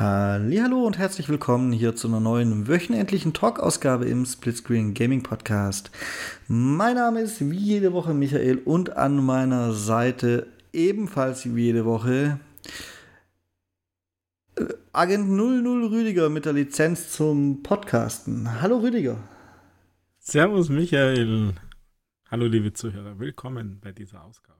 [0.00, 5.90] Hallo und herzlich willkommen hier zu einer neuen wöchentlichen Talk-Ausgabe im Splitscreen Gaming Podcast.
[6.48, 12.40] Mein Name ist wie jede Woche Michael und an meiner Seite ebenfalls wie jede Woche
[14.56, 14.64] äh,
[14.94, 18.62] Agent 00 Rüdiger mit der Lizenz zum Podcasten.
[18.62, 19.18] Hallo Rüdiger.
[20.18, 21.52] Servus Michael.
[22.30, 24.59] Hallo liebe Zuhörer, willkommen bei dieser Ausgabe.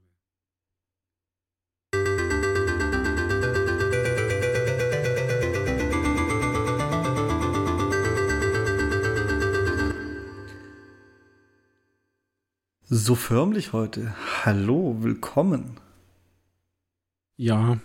[12.92, 14.12] So förmlich heute.
[14.44, 15.78] Hallo, willkommen.
[17.36, 17.78] Ja,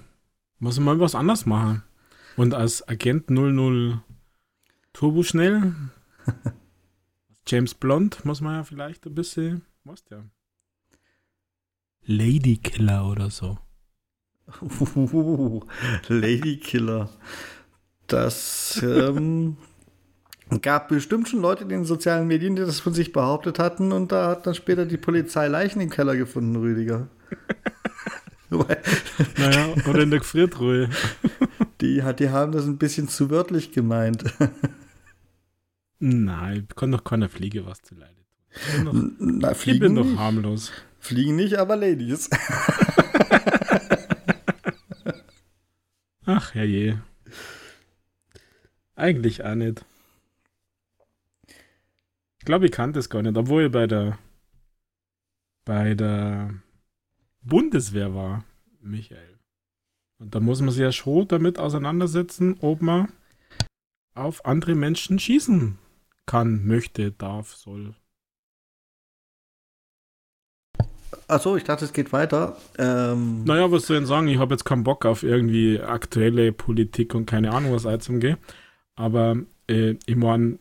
[0.57, 1.83] muss man was anders machen.
[2.37, 4.01] Und als Agent 00
[4.93, 5.75] Turbo schnell,
[7.47, 10.23] James Blond, muss man ja vielleicht ein bisschen, was ja.
[12.05, 13.59] Lady Killer oder so.
[14.59, 15.61] Uh,
[16.07, 17.11] Lady Killer.
[18.07, 19.57] Das ähm,
[20.61, 24.11] gab bestimmt schon Leute in den sozialen Medien, die das von sich behauptet hatten und
[24.11, 27.07] da hat dann später die Polizei Leichen im Keller gefunden, Rüdiger.
[28.49, 30.89] naja, oder in der Gefriertruhe.
[31.81, 34.23] Die, die haben das ein bisschen zu wörtlich gemeint.
[35.99, 38.15] Nein, kann doch keiner Fliege was zu leiden
[38.83, 39.15] tun.
[39.19, 40.71] Na, ich bin doch harmlos.
[40.99, 42.29] Fliegen nicht, aber Ladies.
[46.25, 47.01] Ach, herrje.
[48.95, 49.85] Eigentlich auch nicht.
[52.45, 54.19] Ich glaube, ich kannte es gar nicht, obwohl ich bei der
[55.65, 56.53] bei der
[57.41, 58.45] Bundeswehr war,
[58.81, 59.39] Michael.
[60.19, 63.11] Und da muss man sich ja schon damit auseinandersetzen, ob man
[64.13, 65.79] auf andere Menschen schießen
[66.27, 67.95] kann, möchte, darf, soll.
[71.27, 72.57] Achso, ich dachte, es geht weiter.
[72.77, 74.27] Ähm naja, was soll ich denn sagen?
[74.27, 78.37] Ich habe jetzt keinen Bock auf irgendwie aktuelle Politik und keine Ahnung, was einzumgehen.
[78.95, 79.35] Aber
[79.67, 80.59] äh, ich meine,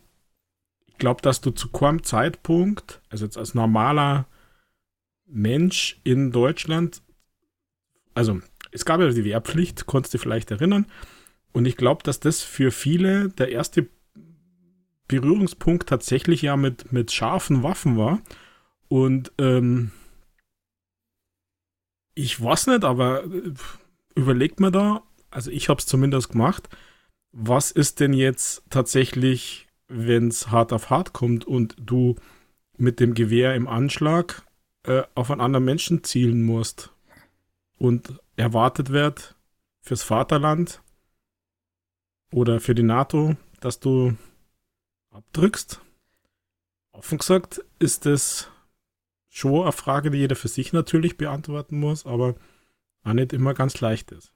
[0.99, 4.27] glaube, dass du zu keinem Zeitpunkt, also jetzt als normaler
[5.27, 7.03] Mensch in Deutschland,
[8.15, 8.41] also
[8.71, 10.87] es gab ja die Wehrpflicht, konntest du vielleicht erinnern.
[11.53, 13.89] Und ich glaube, dass das für viele der erste
[15.07, 18.21] Berührungspunkt tatsächlich ja mit, mit scharfen Waffen war.
[18.89, 19.93] Und ähm,
[22.15, 23.53] ich weiß nicht, aber äh,
[24.15, 26.69] überlegt mir da, also ich habe es zumindest gemacht,
[27.33, 32.17] was ist denn jetzt tatsächlich wenn es hart auf hart kommt und du
[32.77, 34.43] mit dem Gewehr im Anschlag
[34.85, 36.93] äh, auf einen anderen Menschen zielen musst
[37.79, 39.37] und erwartet wird
[39.81, 40.83] fürs Vaterland
[42.33, 44.17] oder für die NATO, dass du
[45.11, 45.81] abdrückst.
[46.93, 48.49] Offen gesagt ist es
[49.29, 52.35] schon eine Frage, die jeder für sich natürlich beantworten muss, aber
[53.05, 54.34] auch nicht immer ganz leicht ist.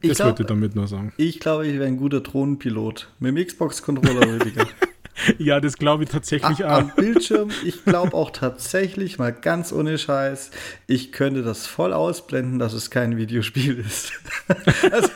[0.00, 1.12] Ich das wollte ich damit nur sagen.
[1.16, 3.08] Ich glaube, ich wäre ein guter Drohnenpilot.
[3.18, 4.66] Mit dem Xbox-Controller, Rüdiger.
[5.38, 6.78] ja, das glaube ich tatsächlich auch.
[6.78, 10.52] Am Bildschirm, ich glaube auch tatsächlich, mal ganz ohne Scheiß,
[10.86, 14.12] ich könnte das voll ausblenden, dass es kein Videospiel ist.
[14.92, 15.10] also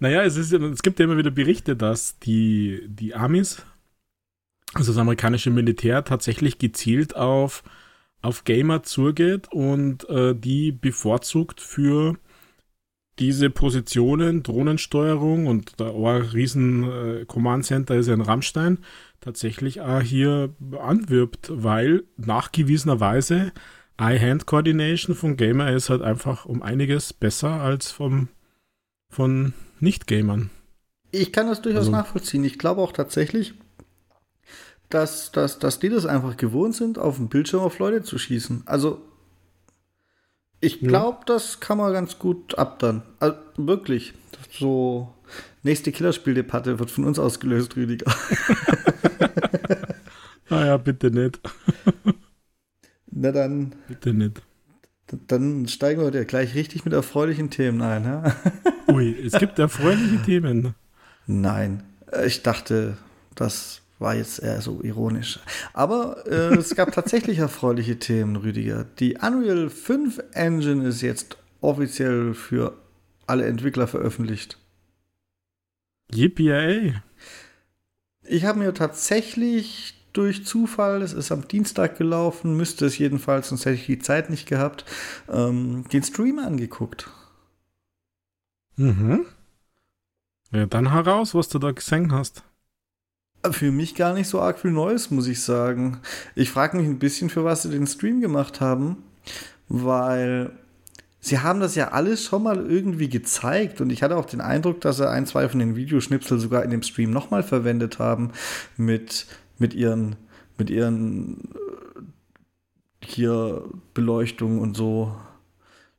[0.00, 3.64] naja, es, ist, es gibt ja immer wieder Berichte, dass die, die Amis,
[4.74, 7.62] also das amerikanische Militär, tatsächlich gezielt auf
[8.24, 12.16] auf Gamer zugeht und äh, die bevorzugt für
[13.18, 15.92] diese Positionen, Drohnensteuerung und der
[16.32, 18.78] riesen äh, Command Center ist ja in Rammstein,
[19.20, 23.52] tatsächlich auch hier anwirbt, weil nachgewiesenerweise
[23.98, 28.28] Eye-Hand-Coordination von Gamer ist halt einfach um einiges besser als vom,
[29.10, 30.48] von Nicht-Gamern.
[31.10, 32.42] Ich kann das durchaus also, nachvollziehen.
[32.42, 33.54] Ich glaube auch tatsächlich,
[34.94, 38.62] dass, dass, dass die das einfach gewohnt sind, auf dem Bildschirm auf Leute zu schießen.
[38.66, 39.02] Also,
[40.60, 41.24] ich glaube, ja.
[41.34, 43.02] das kann man ganz gut abdern.
[43.18, 44.14] Also, wirklich.
[44.52, 45.12] So,
[45.64, 48.14] nächste Killerspieldebatte wird von uns ausgelöst, Rüdiger.
[50.48, 51.40] naja, ah bitte nicht.
[53.10, 53.74] Na dann.
[53.88, 54.42] Bitte nicht.
[55.26, 58.04] Dann steigen wir heute gleich richtig mit erfreulichen Themen ein.
[58.04, 58.36] Ja?
[58.88, 60.74] Ui, es gibt erfreuliche Themen.
[61.26, 61.82] Nein,
[62.24, 62.96] ich dachte,
[63.34, 65.40] das war jetzt eher so ironisch.
[65.72, 68.84] Aber äh, es gab tatsächlich erfreuliche Themen, Rüdiger.
[68.98, 72.76] Die Unreal 5 Engine ist jetzt offiziell für
[73.26, 74.58] alle Entwickler veröffentlicht.
[76.12, 76.94] Yippie!
[78.26, 83.66] Ich habe mir tatsächlich durch Zufall, es ist am Dienstag gelaufen, müsste es jedenfalls, sonst
[83.66, 84.84] hätte ich die Zeit nicht gehabt,
[85.28, 87.10] ähm, den Stream angeguckt.
[88.76, 89.26] Mhm.
[90.52, 92.44] Ja, dann heraus, was du da gesehen hast.
[93.50, 96.00] Für mich gar nicht so arg viel Neues, muss ich sagen.
[96.34, 99.02] Ich frage mich ein bisschen, für was sie den Stream gemacht haben,
[99.68, 100.52] weil
[101.20, 104.80] sie haben das ja alles schon mal irgendwie gezeigt und ich hatte auch den Eindruck,
[104.80, 108.32] dass sie ein, zwei von den Videoschnipsel sogar in dem Stream nochmal verwendet haben
[108.76, 109.26] mit,
[109.58, 110.16] mit ihren,
[110.58, 113.62] mit ihren äh, hier
[113.94, 115.14] Beleuchtung und so.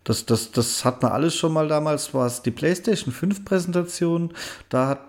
[0.05, 4.31] Das, das, das hat man alles schon mal damals, war es die PlayStation 5 Präsentation,
[4.69, 4.99] da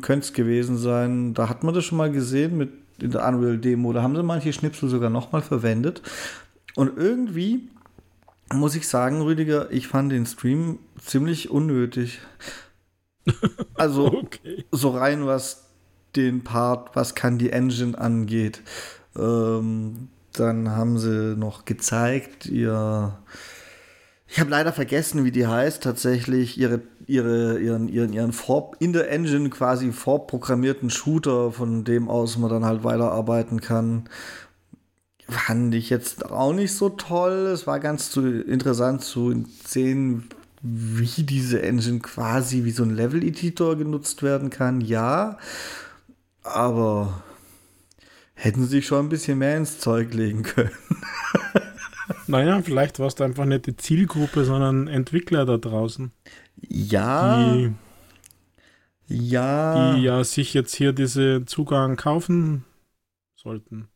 [0.00, 2.70] könnte es gewesen sein, da hat man das schon mal gesehen mit
[3.00, 6.00] in der Unreal Demo, da haben sie manche Schnipsel sogar nochmal verwendet.
[6.76, 7.68] Und irgendwie
[8.52, 12.20] muss ich sagen, Rüdiger, ich fand den Stream ziemlich unnötig.
[13.74, 14.64] Also okay.
[14.70, 15.66] so rein, was
[16.14, 18.62] den Part, was kann die Engine angeht.
[19.18, 23.18] Ähm, dann haben sie noch gezeigt, ihr
[24.36, 28.92] ich habe leider vergessen, wie die heißt, tatsächlich ihre, ihre, ihren, ihren, ihren vor, in
[28.92, 34.10] der Engine quasi vorprogrammierten Shooter, von dem aus man dann halt weiterarbeiten kann.
[35.26, 37.46] Fand ich jetzt auch nicht so toll.
[37.46, 40.28] Es war ganz zu, interessant zu sehen,
[40.60, 44.82] wie diese Engine quasi wie so ein Level-Editor genutzt werden kann.
[44.82, 45.38] Ja,
[46.42, 47.22] aber
[48.34, 50.72] hätten sie schon ein bisschen mehr ins Zeug legen können.
[52.28, 56.12] Naja, vielleicht warst du einfach nicht die Zielgruppe, sondern Entwickler da draußen.
[56.68, 57.54] Ja.
[57.54, 57.72] Die,
[59.08, 59.94] ja.
[59.94, 62.64] Die ja sich jetzt hier diese Zugang kaufen
[63.36, 63.88] sollten.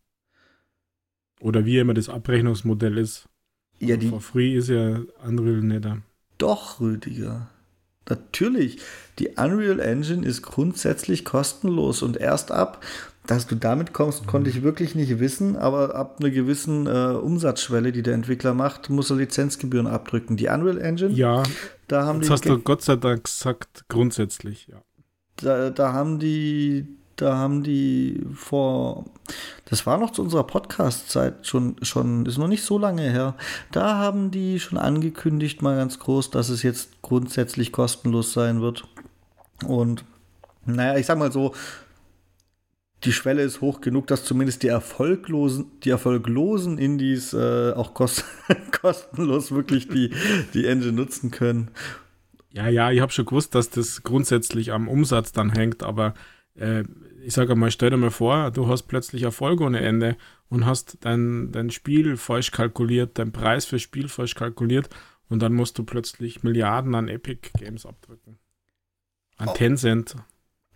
[1.41, 3.29] Oder wie immer das Abrechnungsmodell ist.
[3.79, 4.09] Ja, die.
[4.09, 5.99] For free ist ja Unreal nicht da.
[6.39, 7.49] Doch, Rüdiger.
[8.09, 8.79] Natürlich.
[9.19, 12.85] Die Unreal Engine ist grundsätzlich kostenlos und erst ab
[13.31, 17.93] dass du damit kommst, konnte ich wirklich nicht wissen, aber ab einer gewissen äh, Umsatzschwelle,
[17.93, 20.37] die der Entwickler macht, muss er Lizenzgebühren abdrücken.
[20.37, 21.45] Die Unreal Engine, ja,
[21.87, 22.33] da haben das die.
[22.33, 24.83] hast du Gott sei Dank gesagt, grundsätzlich, ja.
[25.37, 29.05] Da, da haben die, da haben die vor,
[29.67, 33.37] das war noch zu unserer Podcast-Zeit schon, schon, ist noch nicht so lange her.
[33.71, 38.89] Da haben die schon angekündigt, mal ganz groß, dass es jetzt grundsätzlich kostenlos sein wird.
[39.65, 40.05] Und
[40.67, 41.55] naja, ich sag mal so,
[43.05, 48.25] die Schwelle ist hoch genug, dass zumindest die erfolglosen, die erfolglosen Indies äh, auch kost
[48.81, 50.13] kostenlos wirklich die,
[50.53, 51.71] die Engine nutzen können.
[52.53, 56.15] Ja, ja, ich habe schon gewusst, dass das grundsätzlich am Umsatz dann hängt, aber
[56.55, 56.85] äh,
[57.23, 60.17] ich sage mal, stell dir mal vor, du hast plötzlich Erfolg ohne Ende
[60.49, 64.91] und hast dein, dein Spiel falsch kalkuliert, dein Preis für Spiel falsch kalkuliert
[65.29, 68.39] und dann musst du plötzlich Milliarden an Epic Games abdrücken.
[69.37, 69.55] An oh.
[69.55, 70.17] Tencent.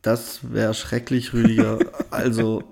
[0.04, 1.78] Das wäre schrecklich, Rüdiger.
[2.10, 2.62] also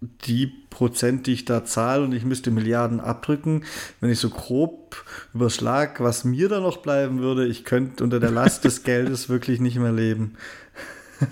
[0.00, 3.64] die Prozent, die ich da zahle und ich müsste Milliarden abdrücken,
[4.00, 5.04] wenn ich so grob
[5.34, 9.58] überschlag, was mir da noch bleiben würde, ich könnte unter der Last des Geldes wirklich
[9.58, 10.36] nicht mehr leben.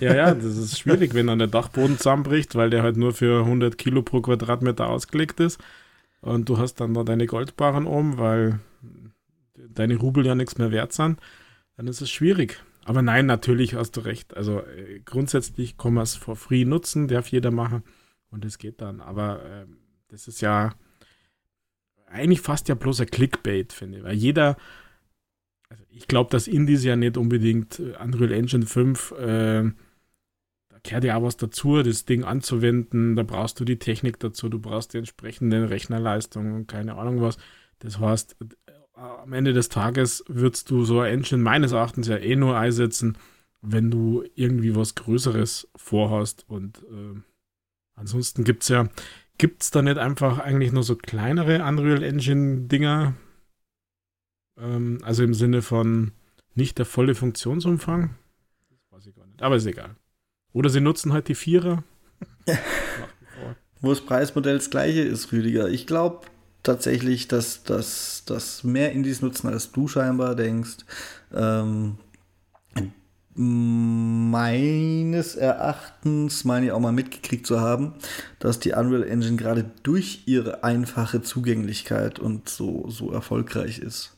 [0.01, 3.41] Ja, ja, das ist schwierig, wenn dann der Dachboden zusammenbricht, weil der halt nur für
[3.41, 5.61] 100 Kilo pro Quadratmeter ausgelegt ist
[6.21, 8.59] und du hast dann da deine Goldbarren oben, weil
[9.55, 11.21] deine Rubel ja nichts mehr wert sind,
[11.77, 12.61] dann ist es schwierig.
[12.85, 14.37] Aber nein, natürlich hast du recht.
[14.37, 17.83] Also äh, grundsätzlich kann man es for free nutzen, darf jeder machen
[18.31, 19.01] und es geht dann.
[19.01, 19.67] Aber äh,
[20.09, 20.75] das ist ja
[22.07, 24.05] eigentlich fast ja bloß ein Clickbait, finde ich.
[24.05, 24.57] Weil jeder,
[25.69, 29.63] also ich glaube, dass Indies ja nicht unbedingt äh, Unreal Engine 5, äh,
[30.69, 33.17] da kehrt ja auch was dazu, das Ding anzuwenden.
[33.17, 37.39] Da brauchst du die Technik dazu, du brauchst die entsprechende Rechnerleistung und keine Ahnung was.
[37.79, 38.37] Das heißt,
[38.95, 43.19] am Ende des Tages würdest du so ein Engine meines Erachtens ja eh nur einsetzen,
[43.61, 46.45] wenn du irgendwie was Größeres vorhast.
[46.49, 47.21] Und äh,
[47.95, 48.89] ansonsten gibt es ja,
[49.39, 53.15] gibt es da nicht einfach eigentlich nur so kleinere Unreal Engine-Dinger?
[54.59, 56.13] Ähm, also im Sinne von
[56.55, 58.15] nicht der volle Funktionsumfang?
[58.71, 59.43] Das weiß ich gar nicht.
[59.43, 59.97] Aber ist egal.
[60.53, 61.83] Oder sie nutzen halt die Vierer.
[63.81, 65.69] Wo das Preismodell das gleiche ist, Rüdiger.
[65.69, 66.27] Ich glaube,
[66.65, 70.79] tatsächlich, dass das mehr Indies nutzen, als du scheinbar denkst.
[71.33, 71.99] Ähm,
[73.37, 77.95] meines Erachtens meine ich auch mal mitgekriegt zu haben,
[78.39, 84.17] dass die Unreal Engine gerade durch ihre einfache Zugänglichkeit und so, so erfolgreich ist.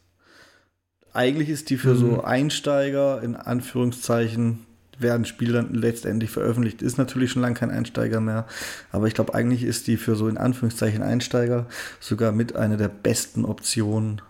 [1.14, 1.98] Eigentlich ist die für mhm.
[1.98, 4.65] so Einsteiger in Anführungszeichen
[4.98, 6.82] werden Spiel dann letztendlich veröffentlicht.
[6.82, 8.46] Ist natürlich schon lange kein Einsteiger mehr,
[8.92, 11.66] aber ich glaube, eigentlich ist die für so in Anführungszeichen Einsteiger
[12.00, 14.22] sogar mit einer der besten Optionen.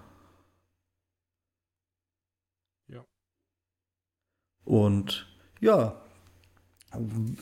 [2.89, 3.05] Ja.
[4.65, 5.27] Und
[5.61, 6.01] ja,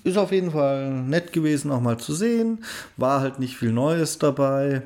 [0.02, 2.64] ist auf jeden Fall nett gewesen, auch mal zu sehen.
[2.96, 4.82] War halt nicht viel Neues dabei.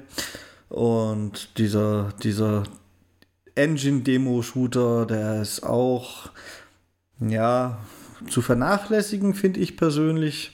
[0.68, 2.64] Und dieser, dieser
[3.54, 6.30] Engine-Demo-Shooter, der ist auch,
[7.20, 7.78] ja,
[8.28, 10.52] zu vernachlässigen, finde ich persönlich.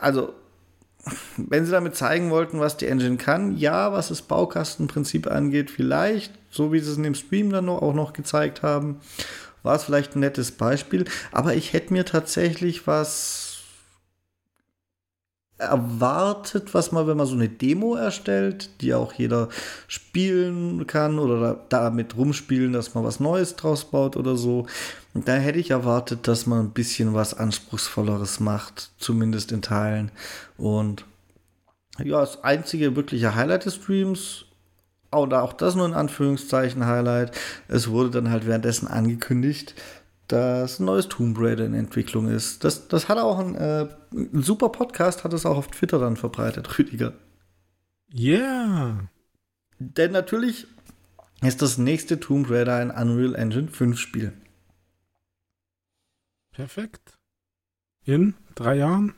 [0.00, 0.34] Also,
[1.36, 6.32] wenn sie damit zeigen wollten, was die Engine kann, ja, was das Baukastenprinzip angeht, vielleicht,
[6.50, 9.00] so wie sie es in dem Stream dann auch noch gezeigt haben,
[9.62, 11.04] war es vielleicht ein nettes Beispiel.
[11.32, 13.56] Aber ich hätte mir tatsächlich was
[15.58, 19.48] erwartet, was man, wenn man so eine Demo erstellt, die auch jeder
[19.88, 24.66] spielen kann oder damit rumspielen, dass man was Neues draus baut oder so.
[25.24, 30.10] Da hätte ich erwartet, dass man ein bisschen was Anspruchsvolleres macht, zumindest in Teilen.
[30.56, 31.04] Und
[31.98, 34.44] ja, das einzige wirkliche Highlight des Streams,
[35.12, 37.32] oder auch das nur in Anführungszeichen Highlight,
[37.68, 39.74] es wurde dann halt währenddessen angekündigt,
[40.28, 42.64] dass ein neues Tomb Raider in Entwicklung ist.
[42.64, 46.16] Das, das hat auch ein, äh, ein super Podcast, hat es auch auf Twitter dann
[46.16, 47.14] verbreitet, Rüdiger.
[48.12, 48.38] Ja.
[48.38, 49.08] Yeah.
[49.78, 50.66] Denn natürlich
[51.42, 54.32] ist das nächste Tomb Raider ein Unreal Engine 5 Spiel.
[56.56, 57.18] Perfekt.
[58.06, 59.14] In drei Jahren?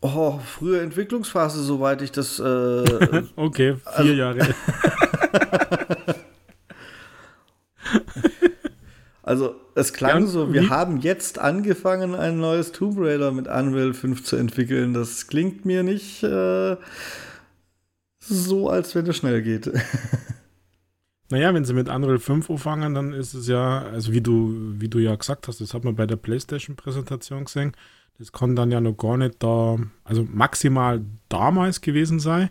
[0.00, 2.38] Oh, frühe Entwicklungsphase, soweit ich das.
[2.38, 2.42] Äh,
[3.36, 4.54] okay, vier also, Jahre.
[9.24, 13.94] Also es klang ja, so, wir haben jetzt angefangen, ein neues Tomb Raider mit Unreal
[13.94, 14.94] 5 zu entwickeln.
[14.94, 16.76] Das klingt mir nicht äh,
[18.18, 19.70] so, als wenn es schnell geht.
[21.32, 24.90] Naja, wenn sie mit Unreal 5 anfangen, dann ist es ja, also wie du, wie
[24.90, 27.72] du ja gesagt hast, das hat man bei der PlayStation-Präsentation gesehen,
[28.18, 32.50] das kann dann ja noch gar nicht da, also maximal damals gewesen sein.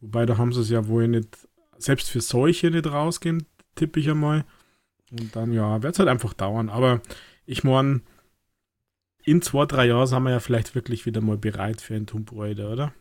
[0.00, 1.46] Wobei da haben sie es ja wohl nicht,
[1.76, 4.46] selbst für solche nicht rausgehen, tippe ich einmal.
[5.10, 6.70] Und dann, ja, wird es halt einfach dauern.
[6.70, 7.02] Aber
[7.44, 8.00] ich meine,
[9.24, 12.32] in zwei, drei Jahren sind wir ja vielleicht wirklich wieder mal bereit für ein Tomb
[12.34, 12.94] Raider, oder?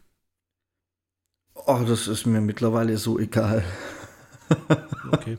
[1.53, 3.63] Oh, das ist mir mittlerweile so egal.
[5.11, 5.37] Okay.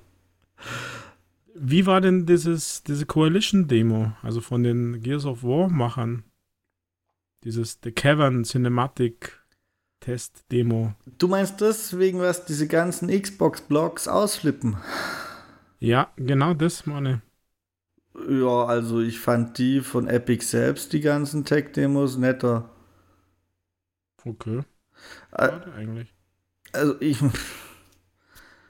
[1.55, 6.25] Wie war denn dieses, diese Coalition-Demo, also von den Gears of War-Machern?
[7.45, 9.43] Dieses The Cavern Cinematic
[10.01, 10.95] Test-Demo.
[11.19, 14.77] Du meinst deswegen, was diese ganzen Xbox-Blogs ausflippen?
[15.79, 17.23] Ja, genau das meine.
[18.29, 22.69] Ja, also ich fand die von Epic selbst, die ganzen Tech-Demos, netter.
[24.25, 24.63] Okay.
[25.33, 26.15] Äh, eigentlich.
[26.73, 27.19] Also ich.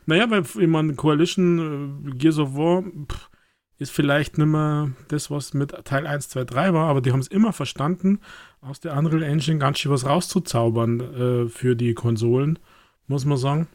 [0.06, 3.30] Naja, weil ich meine, Coalition äh, Gears of War pff,
[3.78, 7.20] ist vielleicht nicht mehr das, was mit Teil 1, 2, 3 war, aber die haben
[7.20, 8.20] es immer verstanden,
[8.60, 12.58] aus der Unreal Engine ganz schön was rauszuzaubern äh, für die Konsolen,
[13.06, 13.68] muss man sagen.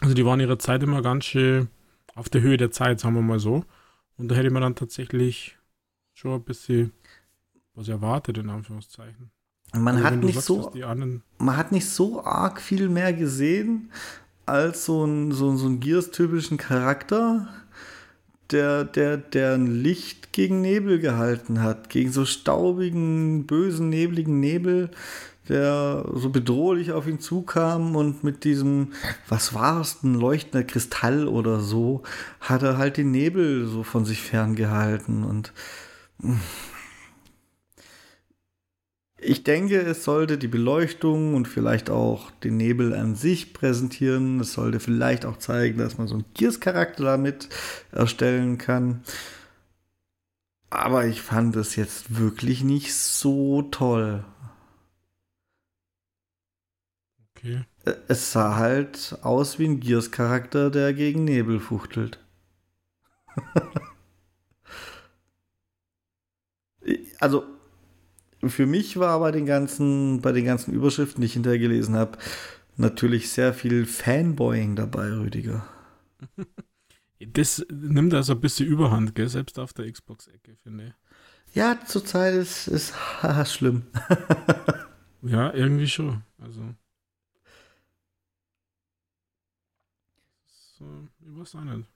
[0.00, 1.68] Also die waren ihrer Zeit immer ganz schön
[2.14, 3.64] auf der Höhe der Zeit, sagen wir mal so.
[4.16, 5.56] Und da hätte man dann tatsächlich
[6.14, 6.92] schon ein bisschen
[7.74, 9.30] was erwartet, in Anführungszeichen.
[9.72, 10.72] Man also, hat nicht sagst, so,
[11.38, 13.90] man hat nicht so arg viel mehr gesehen
[14.48, 17.48] als so ein, so, so ein Gears-typischen Charakter,
[18.50, 24.90] der, der, der ein Licht gegen Nebel gehalten hat, gegen so staubigen, bösen, nebligen Nebel
[25.48, 28.92] der so bedrohlich auf ihn zukam und mit diesem,
[29.28, 32.02] was war es, ein leuchtender Kristall oder so,
[32.40, 35.52] hat er halt den Nebel so von sich ferngehalten und
[39.20, 44.38] ich denke, es sollte die Beleuchtung und vielleicht auch den Nebel an sich präsentieren.
[44.40, 47.48] Es sollte vielleicht auch zeigen, dass man so einen Gears-Charakter damit
[47.90, 49.02] erstellen kann.
[50.70, 54.24] Aber ich fand es jetzt wirklich nicht so toll.
[57.34, 57.64] Okay.
[58.06, 62.20] Es sah halt aus wie ein Gears-Charakter, der gegen Nebel fuchtelt.
[67.18, 67.57] also,
[68.46, 72.18] für mich war bei den ganzen, bei den ganzen Überschriften, die ich hinterher gelesen habe,
[72.76, 75.66] natürlich sehr viel Fanboying dabei, Rüdiger.
[77.20, 79.28] Das nimmt also ein bisschen Überhand, gell?
[79.28, 81.54] selbst auf der Xbox-Ecke, finde ich.
[81.56, 82.92] Ja, zurzeit ist es
[83.52, 83.86] schlimm.
[85.22, 86.22] ja, irgendwie schon.
[86.38, 86.62] Also.
[90.78, 91.88] ich weiß auch nicht.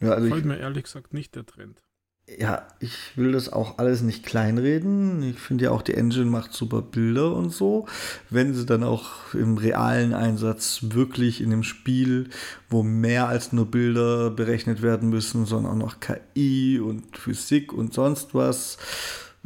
[0.00, 1.82] Ja, also Gefällt mir ehrlich gesagt nicht der Trend.
[2.26, 5.22] Ja, ich will das auch alles nicht kleinreden.
[5.22, 7.86] Ich finde ja auch, die Engine macht super Bilder und so.
[8.30, 12.30] Wenn sie dann auch im realen Einsatz wirklich in dem Spiel,
[12.70, 17.92] wo mehr als nur Bilder berechnet werden müssen, sondern auch noch KI und Physik und
[17.92, 18.78] sonst was,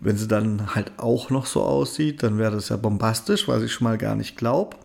[0.00, 3.72] wenn sie dann halt auch noch so aussieht, dann wäre das ja bombastisch, was ich
[3.72, 4.76] schon mal gar nicht glaube.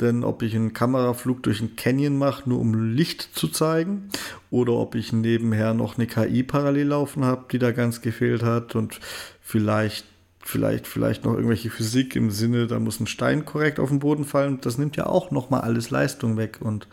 [0.00, 4.10] Denn ob ich einen Kameraflug durch einen Canyon mache, nur um Licht zu zeigen,
[4.50, 8.76] oder ob ich nebenher noch eine KI parallel laufen habe, die da ganz gefehlt hat
[8.76, 9.00] und
[9.40, 10.04] vielleicht
[10.42, 14.24] vielleicht vielleicht noch irgendwelche Physik im Sinne, da muss ein Stein korrekt auf den Boden
[14.24, 16.88] fallen, das nimmt ja auch noch mal alles Leistung weg und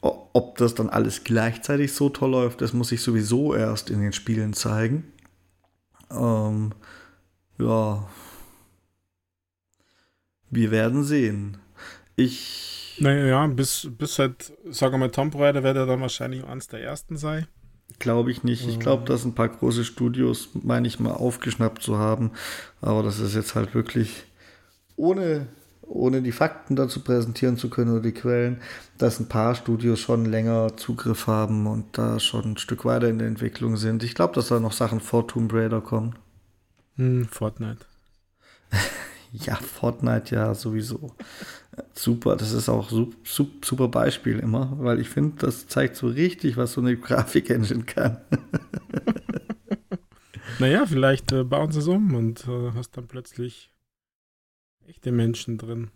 [0.00, 4.12] ob das dann alles gleichzeitig so toll läuft, das muss ich sowieso erst in den
[4.12, 5.04] Spielen zeigen.
[6.10, 6.72] Ähm,
[7.58, 8.08] ja,
[10.54, 11.56] Wir werden sehen.
[12.14, 12.96] Ich.
[13.00, 16.80] Naja, bis, bis halt, sagen wir mal, Tomb Raider wird er dann wahrscheinlich eines der
[16.80, 17.48] ersten sein.
[17.98, 18.66] Glaube ich nicht.
[18.68, 22.30] Ich glaube, dass ein paar große Studios, meine ich mal, aufgeschnappt zu haben.
[22.80, 24.24] Aber das ist jetzt halt wirklich
[24.96, 25.48] ohne,
[25.86, 28.60] ohne die Fakten dazu präsentieren zu können oder die Quellen,
[28.98, 33.18] dass ein paar Studios schon länger Zugriff haben und da schon ein Stück weiter in
[33.18, 34.02] der Entwicklung sind.
[34.02, 36.14] Ich glaube, dass da noch Sachen vor Tomb Raider kommen.
[36.96, 37.86] Hm, Fortnite.
[39.32, 41.14] ja, Fortnite ja sowieso.
[41.92, 43.16] Super, das ist auch super,
[43.64, 48.18] super Beispiel immer, weil ich finde, das zeigt so richtig, was so eine Grafik-Engine kann.
[50.60, 53.73] naja, vielleicht äh, bauen sie es um und äh, hast dann plötzlich
[54.86, 55.90] echte Menschen drin.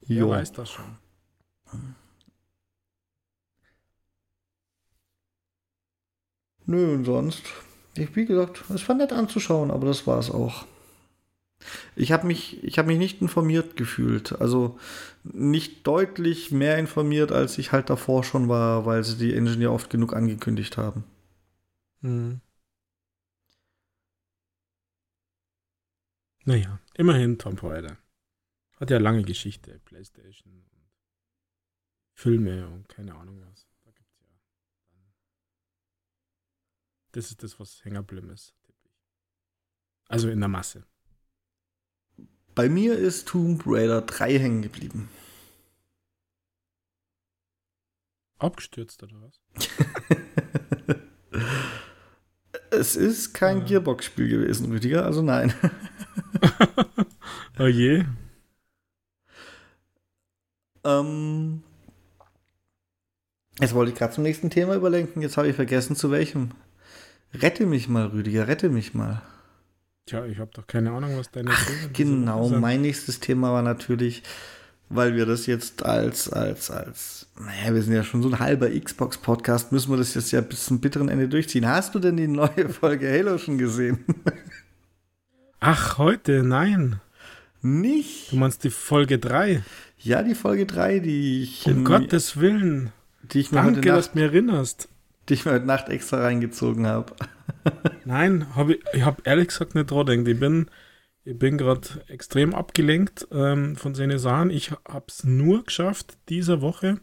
[0.00, 0.28] Jo.
[0.28, 0.98] Wer weiß das schon.
[6.66, 7.42] Nö, und sonst,
[7.96, 10.66] ich, wie gesagt, es war nett anzuschauen, aber das war es auch.
[11.96, 14.40] Ich habe mich, ich hab mich nicht informiert gefühlt.
[14.40, 14.78] Also
[15.24, 19.90] nicht deutlich mehr informiert, als ich halt davor schon war, weil sie die Engineer oft
[19.90, 21.04] genug angekündigt haben.
[22.02, 22.40] Hm.
[26.50, 27.96] Naja, immerhin Tomb Raider.
[28.74, 30.90] Hat ja lange Geschichte, Playstation und
[32.12, 33.68] Filme und keine Ahnung was.
[33.84, 34.26] Da gibt's ja.
[37.12, 38.52] Das ist das, was hängen ist,
[40.08, 40.84] Also in der Masse.
[42.56, 45.08] Bei mir ist Tomb Raider 3 hängen geblieben.
[48.38, 49.40] Abgestürzt oder was?
[52.70, 53.64] es ist kein ja.
[53.64, 55.52] Gearbox-Spiel gewesen, Rüdiger, also nein.
[57.58, 58.04] oh je.
[60.84, 61.62] Ähm,
[63.60, 66.52] jetzt wollte ich gerade zum nächsten Thema überlenken, jetzt habe ich vergessen zu welchem.
[67.34, 69.22] Rette mich mal, Rüdiger, rette mich mal.
[70.06, 73.62] Tja, ich habe doch keine Ahnung, was deine Ach, Genau, so mein nächstes Thema war
[73.62, 74.22] natürlich,
[74.90, 78.68] weil wir das jetzt als, als, als, naja, wir sind ja schon so ein halber
[78.68, 81.66] Xbox-Podcast, müssen wir das jetzt ja bis zum bitteren Ende durchziehen.
[81.66, 84.04] Hast du denn die neue Folge Halo schon gesehen?
[85.60, 86.42] Ach, heute?
[86.42, 87.00] Nein.
[87.62, 88.32] Nicht?
[88.32, 89.62] Du meinst die Folge 3?
[89.98, 91.66] Ja, die Folge 3, die ich.
[91.66, 92.90] Um Gottes Willen.
[93.22, 94.88] Die ich mir Danke, heute Nacht, dass du mir erinnerst.
[95.28, 97.12] Die ich mir heute Nacht extra reingezogen habe.
[98.04, 100.26] Nein, hab ich, ich habe ehrlich gesagt nicht dran gedacht.
[100.26, 100.66] Ich bin,
[101.24, 104.50] ich bin gerade extrem abgelenkt ähm, von seinen Sachen.
[104.50, 107.00] Ich habe es nur geschafft, diese Woche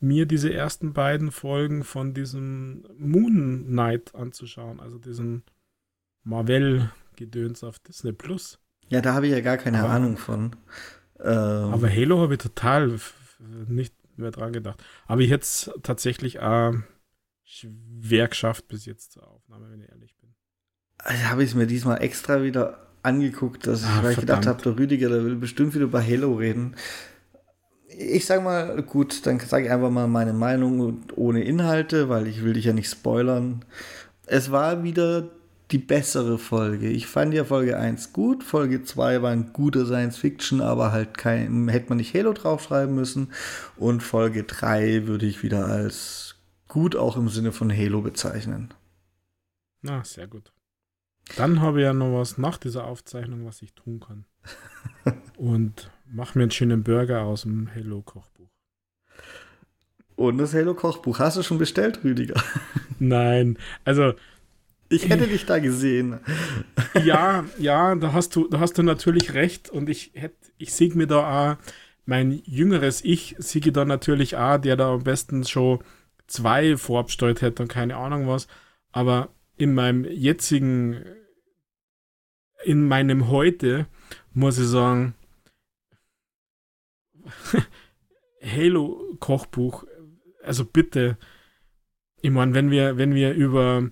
[0.00, 4.80] mir diese ersten beiden Folgen von diesem Moon Knight anzuschauen.
[4.80, 5.44] Also diesen
[6.24, 8.58] Marvel-Gedöns auf Disney Plus.
[8.88, 10.56] Ja, da habe ich ja gar keine aber, Ahnung von.
[11.20, 12.98] Ähm, aber Halo habe ich total
[13.66, 14.82] nicht mehr dran gedacht.
[15.06, 16.72] Aber ich hätte es tatsächlich äh,
[17.44, 20.34] schwer geschafft bis jetzt zur Aufnahme, wenn ich ehrlich bin.
[20.98, 24.46] Also habe ich es mir diesmal extra wieder angeguckt, dass ah, ich, weil ich gedacht
[24.46, 26.74] habe, der Rüdiger, der will bestimmt wieder über Halo reden.
[27.88, 32.42] Ich sage mal, gut, dann sage ich einfach mal meine Meinung ohne Inhalte, weil ich
[32.42, 33.64] will dich ja nicht spoilern.
[34.26, 35.30] Es war wieder
[35.70, 36.88] die bessere Folge.
[36.88, 41.16] Ich fand ja Folge 1 gut, Folge 2 war ein guter Science Fiction, aber halt
[41.16, 43.32] kein, hätte man nicht Halo draufschreiben müssen.
[43.76, 46.36] Und Folge 3 würde ich wieder als
[46.68, 48.74] gut auch im Sinne von Halo bezeichnen.
[49.82, 50.53] Na, sehr gut.
[51.36, 54.24] Dann habe ich ja noch was nach dieser Aufzeichnung, was ich tun kann.
[55.36, 58.48] Und mach mir einen schönen Burger aus dem Halo-Kochbuch.
[60.16, 62.40] Und das Halo-Kochbuch hast du schon bestellt, Rüdiger?
[62.98, 64.14] Nein, also.
[64.90, 66.20] Ich hätte dich da gesehen.
[67.02, 69.68] Ja, ja, da hast du, da hast du natürlich recht.
[69.68, 71.56] Und ich hätte, ich sehe mir da auch
[72.06, 75.80] mein jüngeres Ich, sehe da natürlich auch, der da am besten schon
[76.28, 78.46] zwei vorabsteuert hätte und keine Ahnung was.
[78.92, 81.04] Aber in meinem jetzigen,
[82.64, 83.86] in meinem heute,
[84.32, 85.14] muss ich sagen,
[88.42, 89.84] Halo-Kochbuch,
[90.42, 91.18] also bitte,
[92.20, 93.90] ich meine, wenn wir, wenn wir über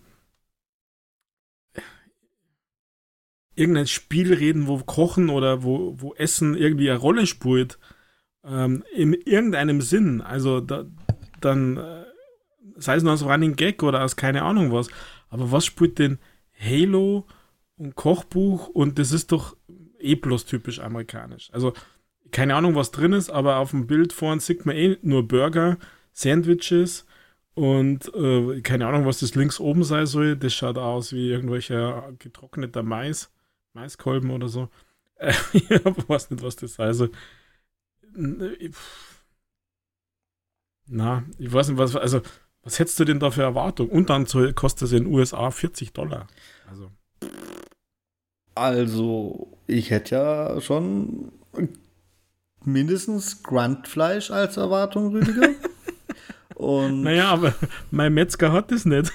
[3.54, 7.78] irgendein Spiel reden, wo Kochen oder wo, wo Essen irgendwie eine Rolle spielt,
[8.44, 10.86] ähm, in irgendeinem Sinn, also da,
[11.40, 12.04] dann äh,
[12.76, 14.88] sei es nur als Running Gag oder als keine Ahnung was.
[15.32, 16.18] Aber was spielt denn
[16.60, 17.26] Halo
[17.76, 19.56] und Kochbuch und das ist doch
[19.98, 21.48] eh bloß typisch amerikanisch.
[21.54, 21.72] Also
[22.32, 25.78] keine Ahnung, was drin ist, aber auf dem Bild vorne sieht man eh nur Burger,
[26.12, 27.06] Sandwiches
[27.54, 30.36] und äh, keine Ahnung, was das links oben sein soll.
[30.36, 33.30] Das schaut aus wie irgendwelcher getrockneter Mais,
[33.72, 34.68] Maiskolben oder so.
[35.54, 37.00] ich weiß nicht, was das heißt.
[37.00, 37.08] Also,
[40.86, 42.20] na, ich weiß nicht, was, also
[42.62, 43.90] was hättest du denn da für Erwartungen?
[43.90, 46.26] Und dann kostet es in den USA 40 Dollar.
[46.70, 46.90] Also.
[48.54, 51.32] Also, ich hätte ja schon
[52.64, 55.48] mindestens Grundfleisch als Erwartung, Rüdiger.
[56.54, 57.54] Und naja, aber
[57.90, 59.10] mein Metzger hat das nicht.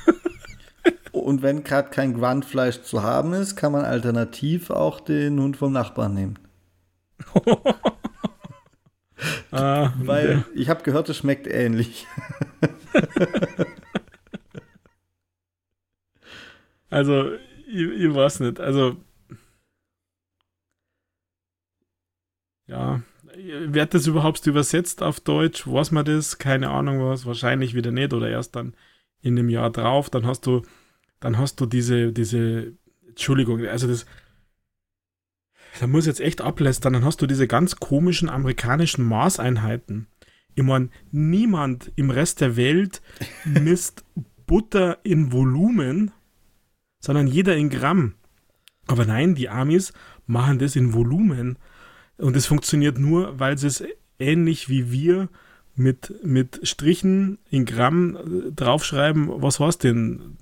[1.14, 5.72] und wenn gerade kein Grundfleisch zu haben ist, kann man alternativ auch den Hund vom
[5.72, 6.40] Nachbarn nehmen.
[9.52, 10.46] ah, Weil ja.
[10.54, 12.06] ich habe gehört, es schmeckt ähnlich.
[16.90, 17.32] also,
[17.68, 18.60] ich, ich weiß nicht.
[18.60, 18.98] Also,
[22.68, 23.02] ja,
[23.36, 25.68] wird das überhaupt übersetzt auf Deutsch?
[25.68, 26.38] Weiß man das?
[26.38, 27.26] Keine Ahnung was.
[27.26, 28.76] Wahrscheinlich wieder nicht oder erst dann
[29.22, 30.10] in einem Jahr drauf.
[30.10, 30.64] Dann hast du,
[31.20, 32.74] dann hast du diese, diese,
[33.08, 34.06] Entschuldigung, also das,
[35.80, 36.94] da muss jetzt echt ablästern.
[36.94, 40.08] Dann hast du diese ganz komischen amerikanischen Maßeinheiten.
[40.56, 43.02] Ich meine, niemand im Rest der Welt
[43.46, 44.04] misst
[44.46, 46.12] Butter in Volumen,
[47.00, 48.16] sondern jeder in Gramm.
[48.88, 49.94] Aber nein, die Amis
[50.26, 51.58] machen das in Volumen.
[52.18, 53.84] Und es funktioniert nur, weil sie es
[54.18, 55.30] ähnlich wie wir
[55.76, 60.38] mit, mit Strichen in Gramm äh, draufschreiben, was heißt denn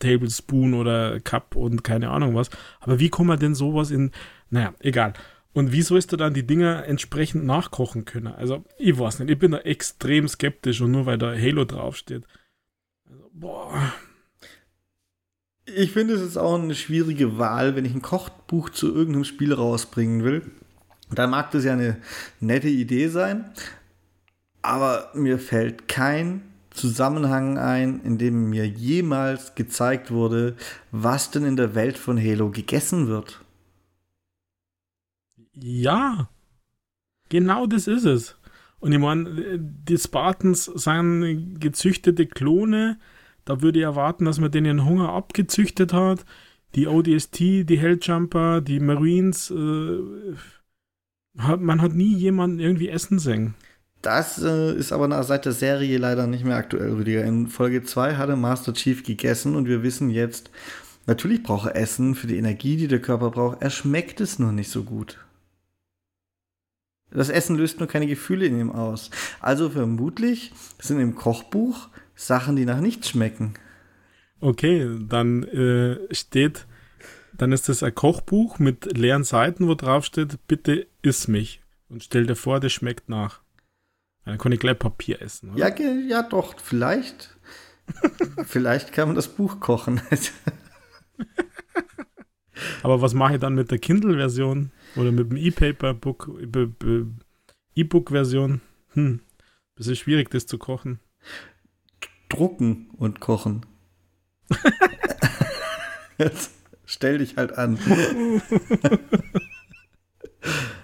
[0.00, 2.50] Tablespoon oder Cup und keine Ahnung was.
[2.80, 4.10] Aber wie kann man denn sowas in,
[4.50, 5.12] naja, egal.
[5.52, 8.28] Und wie sollst du dann die Dinger entsprechend nachkochen können?
[8.28, 12.24] Also, ich weiß nicht, ich bin da extrem skeptisch und nur weil da Halo draufsteht.
[13.08, 13.92] Also, boah.
[15.66, 19.52] Ich finde, es ist auch eine schwierige Wahl, wenn ich ein Kochbuch zu irgendeinem Spiel
[19.52, 20.42] rausbringen will
[21.10, 21.96] dann mag das ja eine
[22.38, 23.50] nette Idee sein,
[24.62, 30.56] aber mir fällt kein Zusammenhang ein, in dem mir jemals gezeigt wurde,
[30.92, 33.40] was denn in der Welt von Halo gegessen wird.
[35.54, 36.30] Ja,
[37.28, 38.36] genau das ist es.
[38.78, 42.98] Und ich meine, die Spartans sind gezüchtete Klone.
[43.44, 46.24] Da würde ich erwarten, dass man denen Hunger abgezüchtet hat.
[46.74, 49.98] Die ODST, die Helljumper, die Marines, äh,
[51.34, 53.54] man hat nie jemanden irgendwie essen sehen.
[54.02, 57.24] Das äh, ist aber seit der Serie leider nicht mehr aktuell, Rüdiger.
[57.24, 60.50] In Folge 2 hatte Master Chief gegessen und wir wissen jetzt,
[61.06, 63.62] natürlich braucht er Essen für die Energie, die der Körper braucht.
[63.62, 65.18] Er schmeckt es nur nicht so gut.
[67.10, 69.10] Das Essen löst nur keine Gefühle in ihm aus.
[69.40, 73.54] Also vermutlich sind im Kochbuch Sachen, die nach nichts schmecken.
[74.40, 76.66] Okay, dann äh, steht
[77.40, 81.62] dann ist das ein Kochbuch mit leeren Seiten, wo drauf steht, bitte iss mich.
[81.88, 83.39] Und stell dir vor, das schmeckt nach.
[84.24, 85.58] Dann kann ich gleich Papier essen, oder?
[85.58, 87.36] Ja, ja doch, vielleicht.
[88.46, 90.00] vielleicht kann man das Buch kochen.
[92.82, 94.70] Aber was mache ich dann mit der Kindle-Version?
[94.96, 96.30] Oder mit dem E-Paper-Book,
[97.74, 98.60] E-Book-Version?
[98.92, 99.20] Hm,
[99.76, 101.00] bisschen schwierig, das zu kochen.
[102.28, 103.64] Drucken und kochen.
[106.18, 106.52] Jetzt.
[106.84, 107.76] Stell dich halt an.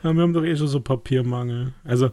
[0.03, 1.75] ja, wir haben doch eh schon so Papiermangel.
[1.83, 2.13] Also,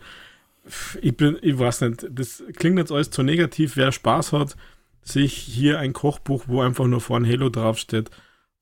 [1.01, 3.75] ich bin, ich weiß nicht, das klingt jetzt alles zu negativ.
[3.75, 4.55] Wer Spaß hat,
[5.01, 8.09] sich hier ein Kochbuch, wo einfach nur vorne Halo draufsteht,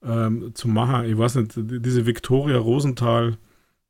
[0.04, 1.06] ähm, zu machen.
[1.06, 3.38] Ich weiß nicht, diese Victoria Rosenthal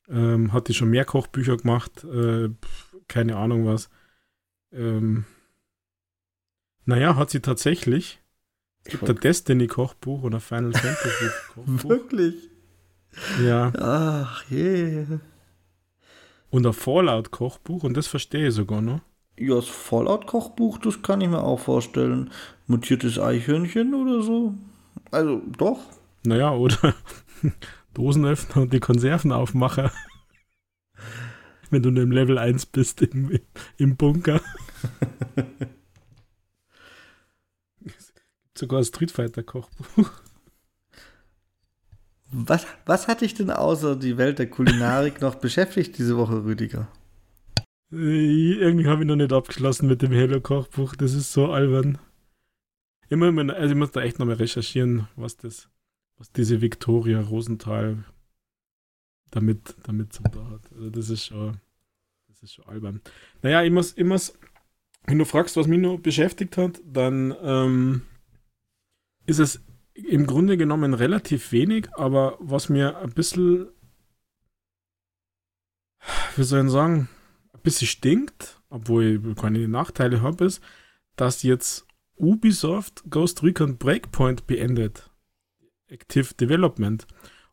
[0.09, 2.03] ähm, hat die schon mehr Kochbücher gemacht.
[2.03, 2.49] Äh,
[3.07, 3.89] keine Ahnung was.
[4.73, 5.25] Ähm,
[6.85, 8.19] naja, hat sie tatsächlich.
[8.83, 11.83] Es gibt ein Destiny-Kochbuch oder Final Fantasy-Kochbuch.
[11.89, 12.49] Wirklich?
[13.43, 13.71] Ja.
[13.77, 15.05] Ach je.
[16.51, 19.01] Und ein Fallout-Kochbuch und das verstehe ich sogar noch.
[19.39, 22.29] Ja, das Fallout-Kochbuch, das kann ich mir auch vorstellen.
[22.67, 24.53] Mutiertes Eichhörnchen oder so.
[25.09, 25.79] Also, doch.
[26.23, 26.93] Naja, oder
[27.93, 29.91] Dosenöffner und die Konservenaufmacher.
[31.71, 33.39] Wenn du nur im Level 1 bist im,
[33.77, 34.41] im Bunker.
[38.61, 40.11] sogar ein Street Fighter Kochbuch.
[42.31, 46.87] Was, was hat dich denn außer die Welt der Kulinarik noch beschäftigt diese Woche, Rüdiger?
[47.91, 50.95] Äh, irgendwie habe ich noch nicht abgeschlossen mit dem Halo Kochbuch.
[50.95, 51.97] Das ist so albern.
[53.09, 55.69] Immer, immer, also ich muss da echt nochmal recherchieren, was das,
[56.17, 58.05] was diese Victoria Rosenthal
[59.31, 60.71] damit, damit zum da hat.
[60.73, 61.59] Also das ist schon,
[62.29, 63.01] das ist schon albern.
[63.41, 64.39] Naja, ich muss, ich muss,
[65.05, 68.01] wenn du fragst, was mich noch beschäftigt hat, dann ähm,
[69.25, 69.61] ist es
[70.07, 73.67] im Grunde genommen relativ wenig, aber was mir ein bisschen,
[76.35, 77.09] wie soll ich sagen,
[77.53, 80.61] ein bisschen stinkt, obwohl ich keine Nachteile habe, ist,
[81.15, 81.85] dass jetzt
[82.15, 85.09] Ubisoft Ghost Recon Breakpoint beendet.
[85.87, 87.05] Active Development.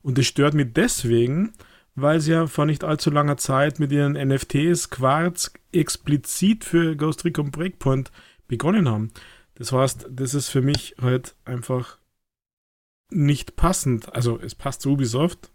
[0.02, 1.52] Und das stört mich deswegen,
[1.94, 7.24] weil sie ja vor nicht allzu langer Zeit mit ihren NFTs Quarz explizit für Ghost
[7.24, 8.12] Recon Breakpoint
[8.46, 9.11] begonnen haben.
[9.54, 11.97] Das heißt, das ist für mich halt einfach
[13.10, 14.14] nicht passend.
[14.14, 15.50] Also es passt zu Ubisoft,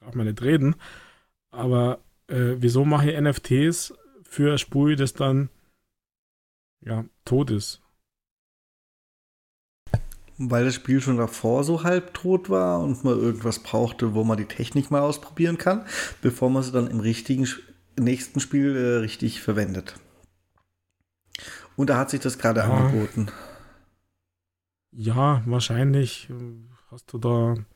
[0.00, 0.76] braucht man nicht reden,
[1.50, 5.48] aber äh, wieso mache ich NFTs für ein Spiel, das dann
[6.80, 7.80] ja tot ist?
[10.36, 14.46] Weil das Spiel schon davor so halbtot war und man irgendwas brauchte, wo man die
[14.46, 15.86] Technik mal ausprobieren kann,
[16.22, 17.48] bevor man sie dann im richtigen
[17.96, 19.94] nächsten Spiel äh, richtig verwendet.
[21.76, 22.66] Und da hat sich das gerade ja.
[22.66, 23.28] angeboten.
[24.96, 26.34] Ja, wahrscheinlich äh,
[26.90, 27.66] hast du da ein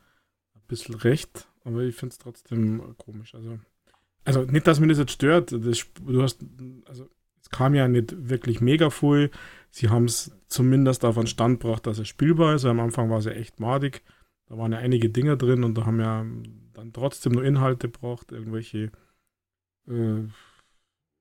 [0.68, 3.34] bisschen recht, aber ich finde es trotzdem komisch.
[3.34, 3.58] Also,
[4.24, 5.52] also nicht, dass mir das jetzt stört.
[5.52, 6.44] Das, du hast,
[6.86, 7.08] also
[7.40, 9.30] es kam ja nicht wirklich mega viel.
[9.70, 12.64] Sie haben es zumindest auf einen Stand gebracht, dass es spielbar ist.
[12.64, 14.02] Am Anfang war es ja echt madig.
[14.46, 16.24] Da waren ja einige Dinge drin und da haben ja
[16.72, 18.92] dann trotzdem nur Inhalte gebraucht, irgendwelche
[19.88, 20.22] äh,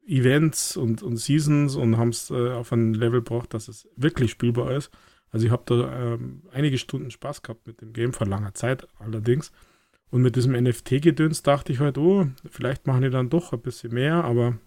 [0.05, 4.31] Events und, und Seasons und haben es äh, auf ein Level gebracht, dass es wirklich
[4.31, 4.91] spielbar ist.
[5.31, 8.87] Also ich habe da ähm, einige Stunden Spaß gehabt mit dem Game, vor langer Zeit
[8.99, 9.51] allerdings.
[10.09, 13.93] Und mit diesem NFT-Gedöns dachte ich halt, oh, vielleicht machen die dann doch ein bisschen
[13.93, 14.57] mehr, aber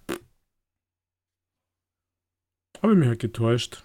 [2.82, 3.84] habe ich mich halt getäuscht.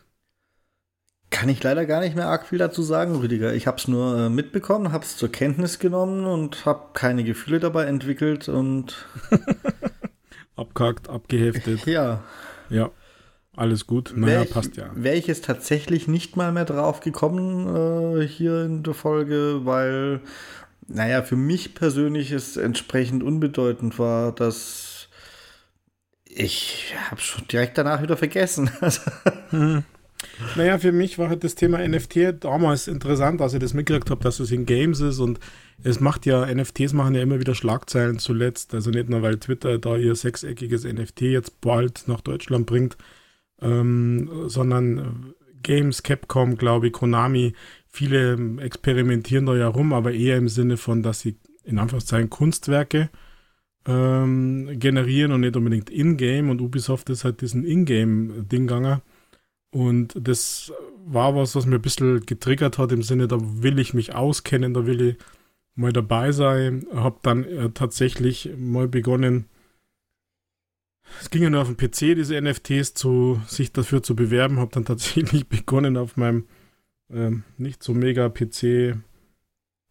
[1.30, 3.54] Kann ich leider gar nicht mehr arg viel dazu sagen, Rüdiger.
[3.54, 7.60] Ich habe es nur äh, mitbekommen, habe es zur Kenntnis genommen und habe keine Gefühle
[7.60, 9.06] dabei entwickelt und
[10.56, 11.86] abgehakt, abgeheftet.
[11.88, 12.24] Ja.
[12.70, 12.92] Ja.
[13.56, 14.13] Alles gut.
[14.15, 14.89] Naja, ich, passt ja.
[14.96, 20.22] Wäre ich jetzt tatsächlich nicht mal mehr drauf gekommen äh, hier in der Folge, weil,
[20.88, 25.08] naja, für mich persönlich es entsprechend unbedeutend war, dass
[26.26, 28.70] ich habe schon direkt danach wieder vergessen.
[29.52, 29.84] hm.
[30.56, 34.24] Naja, für mich war halt das Thema NFT damals interessant, als ich das mitgekriegt habe,
[34.24, 35.39] dass es in Games ist und
[35.84, 38.74] es macht ja, NFTs machen ja immer wieder Schlagzeilen zuletzt.
[38.74, 42.98] Also nicht nur, weil Twitter da ihr sechseckiges NFT jetzt bald nach Deutschland bringt,
[43.62, 45.04] ähm, sondern äh,
[45.63, 47.54] Games, Capcom, glaube ich, Konami,
[47.88, 52.30] viele ähm, experimentieren da ja rum, aber eher im Sinne von, dass sie in Anführungszeichen
[52.30, 53.10] Kunstwerke
[53.88, 59.02] ähm, generieren und nicht unbedingt in-game und Ubisoft ist halt diesen In-game-Ding gegangen.
[59.72, 60.72] Und das
[61.06, 64.74] war was, was mir ein bisschen getriggert hat, im Sinne, da will ich mich auskennen,
[64.74, 65.18] da will ich
[65.76, 66.88] mal dabei sein.
[66.94, 69.46] Hab dann äh, tatsächlich mal begonnen,
[71.21, 74.60] es ging ja nur auf dem PC, diese NFTs zu, sich dafür zu bewerben.
[74.60, 76.45] Habe dann tatsächlich begonnen auf meinem
[77.10, 78.97] ähm, nicht so mega PC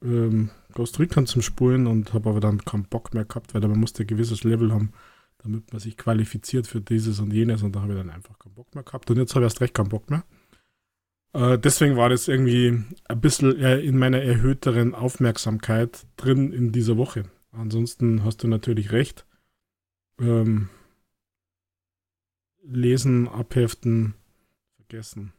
[0.03, 3.79] ähm, Ghost Recon zum Spulen und habe aber dann keinen Bock mehr gehabt, weil man
[3.79, 4.93] musste ein gewisses Level haben,
[5.39, 8.55] damit man sich qualifiziert für dieses und jenes und da habe ich dann einfach keinen
[8.55, 10.25] Bock mehr gehabt und jetzt habe ich erst recht keinen Bock mehr.
[11.33, 17.25] Äh, deswegen war das irgendwie ein bisschen in meiner erhöhteren Aufmerksamkeit drin in dieser Woche.
[17.53, 19.27] Ansonsten hast du natürlich recht.
[20.21, 20.69] Ähm,
[22.67, 24.15] lesen, abheften,
[24.77, 25.33] vergessen.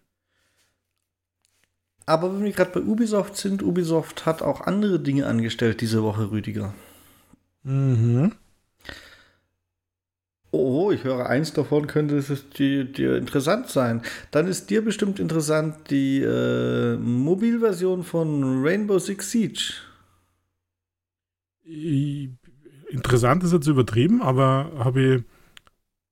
[2.06, 6.30] Aber wenn wir gerade bei Ubisoft sind, Ubisoft hat auch andere Dinge angestellt diese Woche,
[6.32, 6.74] Rüdiger.
[7.64, 8.34] Mhm.
[10.52, 14.02] Oh, ich höre, eins davon könnte es dir, dir interessant sein.
[14.32, 19.74] Dann ist dir bestimmt interessant die äh, Mobilversion von Rainbow Six Siege.
[22.90, 25.24] Interessant ist jetzt übertrieben, aber habe ich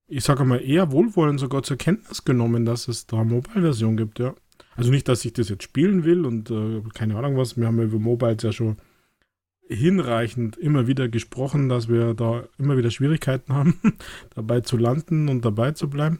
[0.07, 4.35] ich sage mal, eher wohlwollend sogar zur Kenntnis genommen, dass es da Mobile-Version gibt, ja.
[4.75, 7.77] Also nicht, dass ich das jetzt spielen will und äh, keine Ahnung was, wir haben
[7.77, 8.77] ja über Mobiles ja schon
[9.67, 13.79] hinreichend immer wieder gesprochen, dass wir da immer wieder Schwierigkeiten haben,
[14.35, 16.19] dabei zu landen und dabei zu bleiben.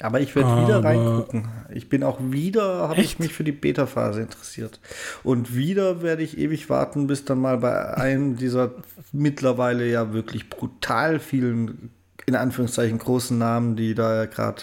[0.00, 1.48] Aber ich werde wieder reingucken.
[1.74, 4.80] Ich bin auch wieder, habe ich mich für die Beta-Phase interessiert.
[5.24, 8.74] Und wieder werde ich ewig warten, bis dann mal bei einem dieser
[9.10, 11.90] mittlerweile ja wirklich brutal vielen
[12.28, 14.62] in Anführungszeichen großen Namen, die da gerade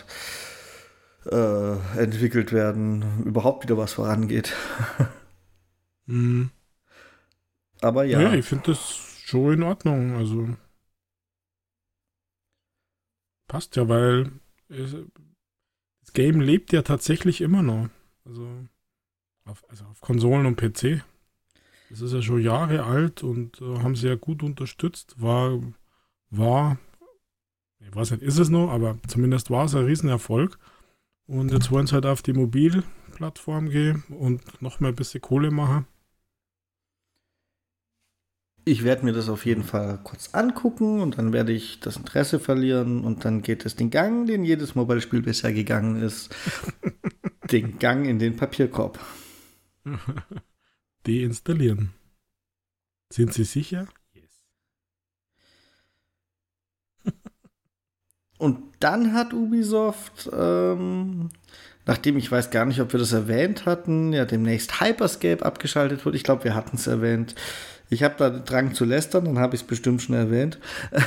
[1.25, 4.53] äh, entwickelt werden, überhaupt wieder was vorangeht.
[6.05, 6.51] mhm.
[7.81, 8.21] Aber ja.
[8.21, 8.79] Ja, ich finde das
[9.25, 10.15] schon in Ordnung.
[10.15, 10.55] Also
[13.47, 14.31] passt ja, weil
[14.69, 14.95] es,
[16.01, 17.89] das Game lebt ja tatsächlich immer noch.
[18.25, 18.47] Also
[19.45, 21.03] auf, also auf Konsolen und PC.
[21.89, 25.19] Das ist ja schon Jahre alt und äh, haben sie ja gut unterstützt.
[25.19, 25.59] War,
[26.29, 26.77] war
[27.87, 30.57] ich weiß nicht, ist es noch, aber zumindest war es ein Riesenerfolg.
[31.27, 35.51] Und jetzt wollen sie halt auf die Mobilplattform gehen und noch mal ein bisschen Kohle
[35.51, 35.87] machen.
[38.67, 42.39] Ich werde mir das auf jeden Fall kurz angucken und dann werde ich das Interesse
[42.39, 46.35] verlieren und dann geht es den Gang, den jedes Mobile-Spiel bisher gegangen ist.
[47.51, 48.99] den Gang in den Papierkorb.
[51.07, 51.91] Deinstallieren.
[53.13, 53.87] Sind Sie sicher?
[58.37, 61.29] Und dann hat Ubisoft, ähm,
[61.85, 66.15] nachdem ich weiß gar nicht, ob wir das erwähnt hatten, ja demnächst Hyperscape abgeschaltet wird.
[66.15, 67.35] Ich glaube, wir hatten es erwähnt.
[67.89, 70.57] Ich habe da den Drang zu lästern, dann habe ich es bestimmt schon erwähnt.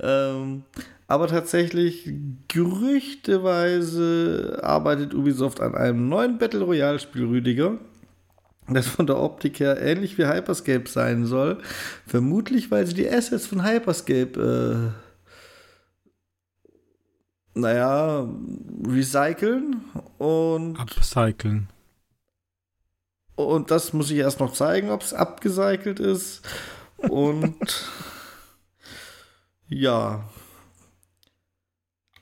[0.00, 0.62] ähm,
[1.08, 2.08] aber tatsächlich,
[2.46, 7.78] gerüchteweise arbeitet Ubisoft an einem neuen Battle Royale-Spiel, Rüdiger.
[8.68, 11.58] Das von der Optik her ähnlich wie Hyperscape sein soll.
[12.06, 14.90] Vermutlich, weil sie die Assets von Hyperscape, äh,
[17.60, 18.28] naja,
[18.86, 19.84] recyceln
[20.18, 20.78] und.
[20.78, 21.68] Upcyclen.
[23.36, 26.42] Und das muss ich erst noch zeigen, ob es abgecycelt ist.
[26.96, 27.56] Und
[29.68, 30.24] ja.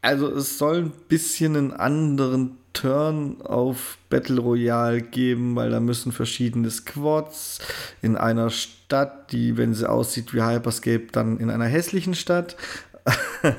[0.00, 6.12] Also es soll ein bisschen einen anderen Turn auf Battle Royale geben, weil da müssen
[6.12, 7.58] verschiedene Squads
[8.00, 12.56] in einer Stadt, die, wenn sie aussieht wie Hyperscape, dann in einer hässlichen Stadt.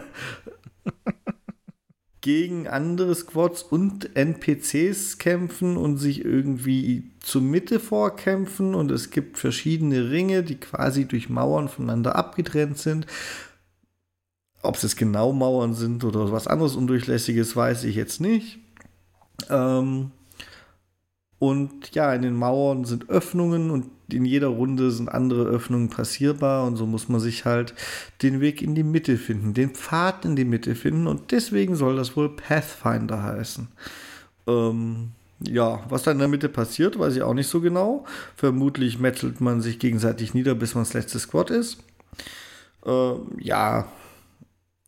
[2.21, 9.37] gegen andere Squads und NPCs kämpfen und sich irgendwie zur Mitte vorkämpfen und es gibt
[9.37, 13.05] verschiedene Ringe, die quasi durch Mauern voneinander abgetrennt sind.
[14.61, 18.59] Ob es genau Mauern sind oder was anderes Undurchlässiges, weiß ich jetzt nicht.
[19.49, 20.11] Ähm,
[21.39, 26.65] und ja, in den Mauern sind Öffnungen und in jeder Runde sind andere Öffnungen passierbar
[26.65, 27.73] und so muss man sich halt
[28.21, 31.95] den Weg in die Mitte finden, den Pfad in die Mitte finden und deswegen soll
[31.95, 33.67] das wohl Pathfinder heißen.
[34.47, 38.05] Ähm, ja, was da in der Mitte passiert, weiß ich auch nicht so genau.
[38.35, 41.77] Vermutlich metzelt man sich gegenseitig nieder, bis man das letzte Squad ist.
[42.85, 43.87] Ähm, ja,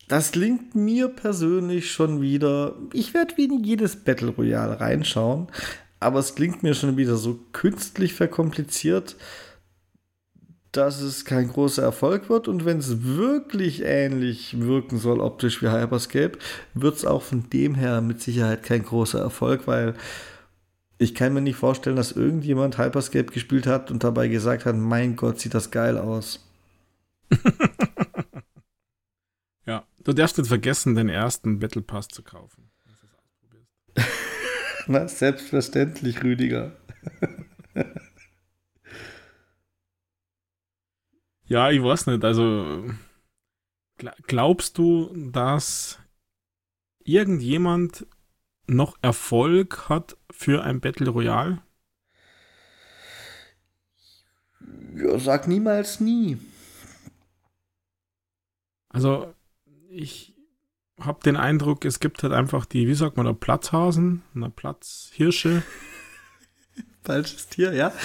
[0.10, 2.76] das klingt mir persönlich schon wieder.
[2.92, 5.48] Ich werde wie in jedes Battle Royale reinschauen,
[6.02, 9.16] aber es klingt mir schon wieder so künstlich verkompliziert,
[10.72, 12.48] dass es kein großer Erfolg wird.
[12.48, 16.40] Und wenn es wirklich ähnlich wirken soll, optisch wie Hyperscape,
[16.74, 19.94] wird es auch von dem her mit Sicherheit kein großer Erfolg, weil
[20.98, 25.16] ich kann mir nicht vorstellen, dass irgendjemand Hyperscape gespielt hat und dabei gesagt hat, mein
[25.16, 26.48] Gott, sieht das geil aus.
[29.68, 32.72] ja, du darfst nicht vergessen, den ersten Battle Pass zu kaufen.
[34.92, 36.76] Na, selbstverständlich, Rüdiger.
[41.46, 42.26] ja, ich weiß nicht.
[42.26, 42.92] Also,
[44.28, 45.98] glaubst du, dass
[47.06, 48.06] irgendjemand
[48.68, 51.64] noch Erfolg hat für ein Battle Royale?
[54.94, 56.38] Ja, sag niemals nie.
[58.90, 59.34] Also,
[59.88, 60.36] ich,
[61.06, 65.64] habe den Eindruck, es gibt halt einfach die, wie sagt man da, Platzhasen, na Platzhirsche.
[67.04, 67.92] Falsches Tier, ja.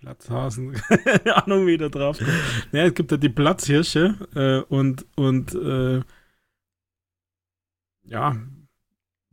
[0.00, 0.72] Platzhasen,
[1.04, 2.30] keine Ahnung, wie da drauf kommt.
[2.72, 6.02] Ja, es gibt ja die Platzhirsche äh, und, und äh,
[8.04, 8.36] ja,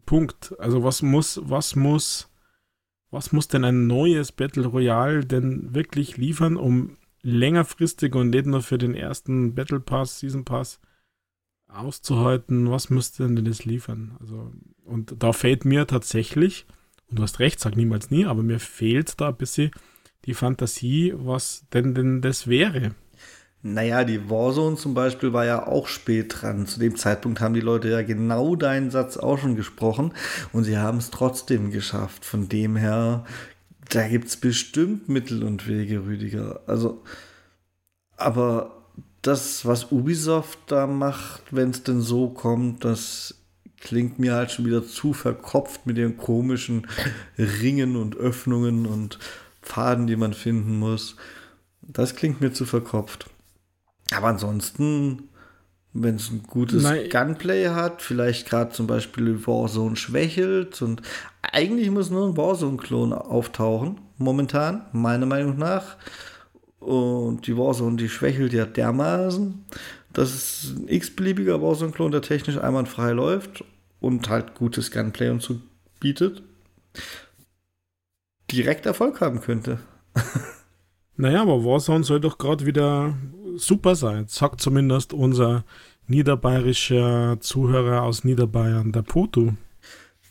[0.05, 0.53] Punkt.
[0.59, 2.29] Also was muss, was muss,
[3.09, 8.61] was muss denn ein neues Battle Royale denn wirklich liefern, um längerfristig und nicht nur
[8.61, 10.79] für den ersten Battle Pass, Season Pass
[11.67, 14.15] auszuhalten, was müsste denn das liefern?
[14.19, 14.51] Also,
[14.85, 16.65] und da fehlt mir tatsächlich,
[17.09, 19.71] und du hast recht, sag niemals nie, aber mir fehlt da ein bisschen
[20.25, 22.93] die Fantasie, was denn denn das wäre.
[23.61, 26.67] Naja, die Warzone zum Beispiel war ja auch spät dran.
[26.67, 30.13] Zu dem Zeitpunkt haben die Leute ja genau deinen Satz auch schon gesprochen
[30.53, 32.25] und sie haben es trotzdem geschafft.
[32.25, 33.25] Von dem her
[33.89, 36.61] da gibt es bestimmt Mittel und Wege, Rüdiger.
[36.67, 37.03] Also,
[38.17, 38.83] aber
[39.21, 43.35] das, was Ubisoft da macht, wenn es denn so kommt, das
[43.79, 46.87] klingt mir halt schon wieder zu verkopft mit den komischen
[47.37, 49.19] Ringen und Öffnungen und
[49.61, 51.15] Pfaden, die man finden muss.
[51.81, 53.27] Das klingt mir zu verkopft.
[54.11, 55.29] Aber ansonsten,
[55.93, 57.09] wenn es ein gutes Nein.
[57.09, 61.01] Gunplay hat, vielleicht gerade zum Beispiel Warzone schwächelt und
[61.55, 65.95] eigentlich muss nur ein Warzone-Klon auftauchen, momentan, meiner Meinung nach.
[66.79, 69.63] Und die Warzone, die schwächelt ja dermaßen,
[70.11, 73.63] dass es ein x-beliebiger Warzone-Klon, der technisch einwandfrei läuft
[74.01, 75.61] und halt gutes Gunplay und so
[76.01, 76.43] bietet,
[78.51, 79.79] direkt Erfolg haben könnte.
[81.15, 83.15] naja, aber Warzone soll doch gerade wieder
[83.55, 85.63] super sein, sagt zumindest unser
[86.07, 89.53] niederbayerischer Zuhörer aus Niederbayern, der Putu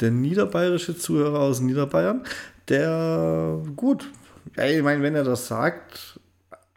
[0.00, 2.24] der niederbayerische Zuhörer aus Niederbayern,
[2.68, 4.10] der gut,
[4.56, 6.20] ja, ich meine, wenn er das sagt,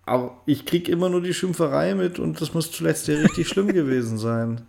[0.06, 3.68] aber ich krieg immer nur die Schimpferei mit und das muss zuletzt ja richtig schlimm
[3.74, 4.62] gewesen sein.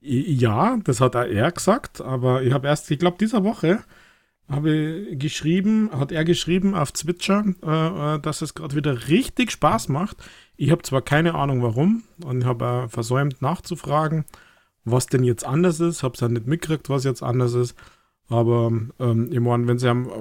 [0.00, 3.80] Ja, das hat er gesagt, aber ich habe erst, ich glaube, dieser Woche
[4.48, 9.88] habe geschrieben, hat er geschrieben auf Twitcher, äh, äh dass es gerade wieder richtig Spaß
[9.88, 10.16] macht.
[10.56, 14.24] Ich habe zwar keine Ahnung warum und habe versäumt nachzufragen,
[14.84, 16.02] was denn jetzt anders ist.
[16.02, 17.76] Habe es ja nicht mitgekriegt, was jetzt anders ist.
[18.28, 20.12] Aber ähm, ich meine, wenn es einem äh,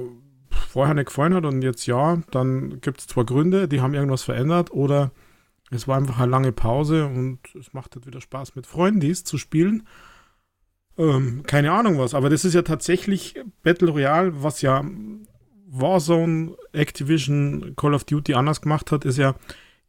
[0.50, 4.24] vorher nicht gefallen hat und jetzt ja, dann gibt es zwar Gründe, die haben irgendwas
[4.24, 5.12] verändert oder
[5.72, 9.38] es war einfach eine lange Pause und es macht halt wieder Spaß mit Freundis zu
[9.38, 9.88] spielen.
[10.98, 14.84] Ähm, keine Ahnung was, aber das ist ja tatsächlich Battle Royale, was ja
[15.68, 19.36] Warzone, Activision, Call of Duty anders gemacht hat, ist ja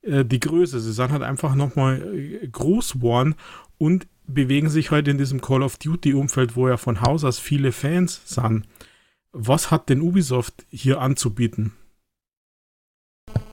[0.03, 0.79] äh, die Größe.
[0.79, 3.35] Sie sind halt einfach nochmal äh, groß geworden
[3.79, 7.73] und bewegen sich heute in diesem Call of Duty-Umfeld, wo ja von Haus aus viele
[7.73, 8.67] Fans sind.
[9.33, 11.73] Was hat denn Ubisoft hier anzubieten?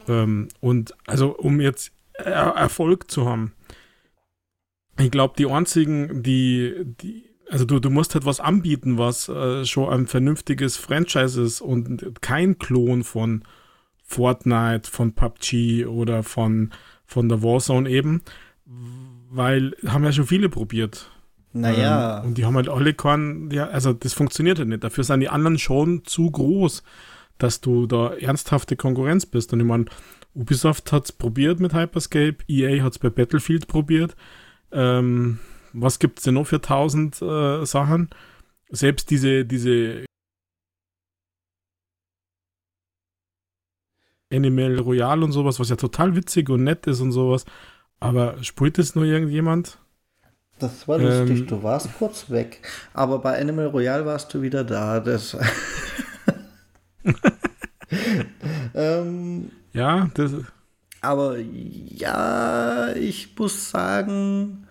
[0.08, 3.54] Ähm, und also, um jetzt er Erfolg zu haben.
[5.00, 9.66] Ich glaube, die einzigen, die, die, also du, du musst halt was anbieten, was äh,
[9.66, 13.44] schon ein vernünftiges Franchise ist und kein Klon von
[14.04, 16.72] Fortnite, von PUBG oder von,
[17.06, 18.24] von der Warzone eben,
[19.30, 21.12] weil haben ja schon viele probiert.
[21.54, 22.20] Naja.
[22.20, 24.84] Ähm, und die haben halt alle keinen, ja, also das funktioniert ja nicht.
[24.84, 26.84] Dafür sind die anderen schon zu groß,
[27.38, 29.54] dass du da ernsthafte Konkurrenz bist.
[29.54, 29.86] Und ich meine,
[30.34, 34.16] Ubisoft hat es probiert mit Hyperscape, EA hat es bei Battlefield probiert.
[34.72, 35.40] Ähm,
[35.74, 38.10] was gibt es denn noch für tausend äh, Sachen?
[38.70, 40.06] Selbst diese, diese
[44.32, 47.46] Animal Royale und sowas, was ja total witzig und nett ist und sowas.
[48.00, 49.80] Aber spielt es nur irgendjemand?
[50.60, 52.68] Das war lustig, ähm, du warst kurz weg.
[52.94, 55.00] Aber bei Animal Royale warst du wieder da.
[55.00, 55.38] Das
[58.74, 60.34] ähm, ja, das.
[61.02, 64.68] Aber ja, ich muss sagen,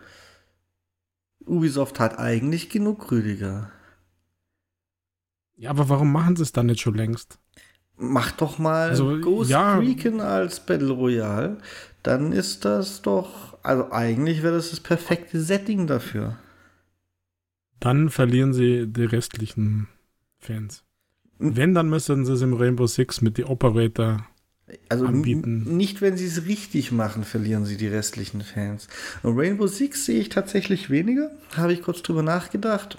[1.44, 3.70] Ubisoft hat eigentlich genug Rüdiger.
[5.54, 7.38] Ja, aber warum machen sie es dann nicht schon längst?
[7.96, 9.78] Mach doch mal also, Ghost ja.
[9.78, 11.58] Recon als Battle Royale.
[12.06, 16.36] Dann ist das doch, also eigentlich wäre das das perfekte Setting dafür.
[17.80, 19.88] Dann verlieren sie die restlichen
[20.38, 20.84] Fans.
[21.40, 24.24] Wenn, dann müssen sie es im Rainbow Six mit den Operator
[24.88, 25.76] also anbieten.
[25.76, 28.86] Nicht, wenn sie es richtig machen, verlieren sie die restlichen Fans.
[29.24, 31.32] Und Rainbow Six sehe ich tatsächlich weniger.
[31.56, 32.98] Habe ich kurz drüber nachgedacht.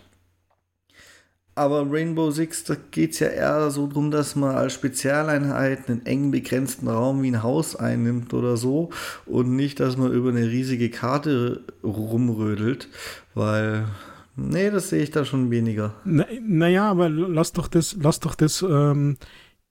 [1.58, 6.06] Aber Rainbow Six, da geht es ja eher so darum, dass man als Spezialeinheit einen
[6.06, 8.90] eng begrenzten Raum wie ein Haus einnimmt oder so.
[9.26, 12.90] Und nicht, dass man über eine riesige Karte rumrödelt.
[13.34, 13.86] Weil
[14.40, 15.96] Nee, das sehe ich da schon weniger.
[16.06, 19.18] naja, aber lass doch das, lass doch das ähm,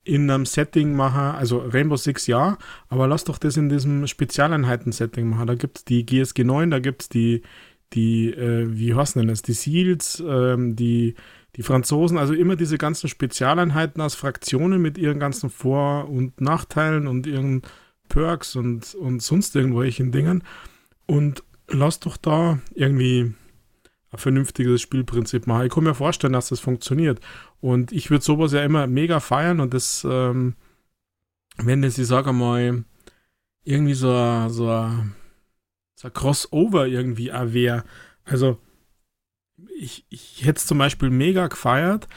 [0.03, 2.57] in einem Setting machen, also Rainbow Six ja,
[2.89, 5.47] aber lass doch das in diesem Spezialeinheiten-Setting machen.
[5.47, 7.43] Da gibt es die GSG 9, da gibt es die,
[7.93, 11.15] die äh, wie heißen denn das, die SEALs, ähm, die,
[11.57, 17.07] die Franzosen, also immer diese ganzen Spezialeinheiten aus Fraktionen mit ihren ganzen Vor- und Nachteilen
[17.07, 17.63] und ihren
[18.09, 20.43] Perks und, und sonst irgendwelchen Dingen.
[21.07, 23.33] Und lass doch da irgendwie
[24.11, 25.65] ein vernünftiges Spielprinzip machen.
[25.65, 27.19] Ich kann mir vorstellen, dass das funktioniert.
[27.59, 30.55] Und ich würde sowas ja immer mega feiern und das, ähm,
[31.57, 32.83] wenn das, ich sage mal,
[33.63, 34.89] irgendwie so, so,
[35.95, 37.83] so ein Crossover irgendwie wäre.
[38.25, 38.59] Also,
[39.77, 42.07] ich, ich hätte es zum Beispiel mega gefeiert,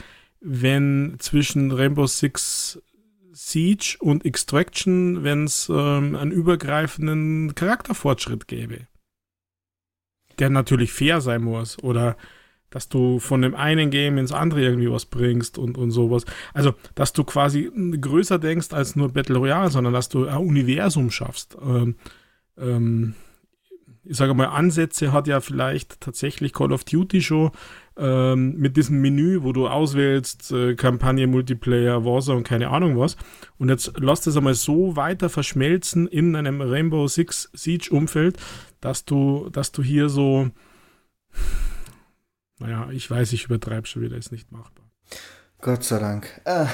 [0.41, 2.81] wenn zwischen Rainbow Six
[3.33, 8.87] Siege und Extraction, wenn es ähm, einen übergreifenden Charakterfortschritt gäbe
[10.41, 12.17] der natürlich fair sein muss oder
[12.71, 16.25] dass du von dem einen Game ins andere irgendwie was bringst und, und sowas.
[16.55, 21.11] Also, dass du quasi größer denkst als nur Battle Royale, sondern dass du ein Universum
[21.11, 21.57] schaffst.
[21.61, 21.97] Ähm,
[22.57, 23.15] ähm,
[24.05, 27.51] ich sage mal, Ansätze hat ja vielleicht tatsächlich Call of Duty schon
[27.97, 33.17] ähm, mit diesem Menü, wo du auswählst, äh, Kampagne, Multiplayer, Warzone und keine Ahnung was.
[33.59, 38.39] Und jetzt lass das einmal so weiter verschmelzen in einem Rainbow Six Siege Umfeld,
[38.81, 40.51] dass du, dass du hier so,
[42.59, 44.87] naja, ich weiß, ich übertreibe schon wieder, ist nicht machbar.
[45.61, 46.41] Gott sei Dank.
[46.47, 46.69] Ah.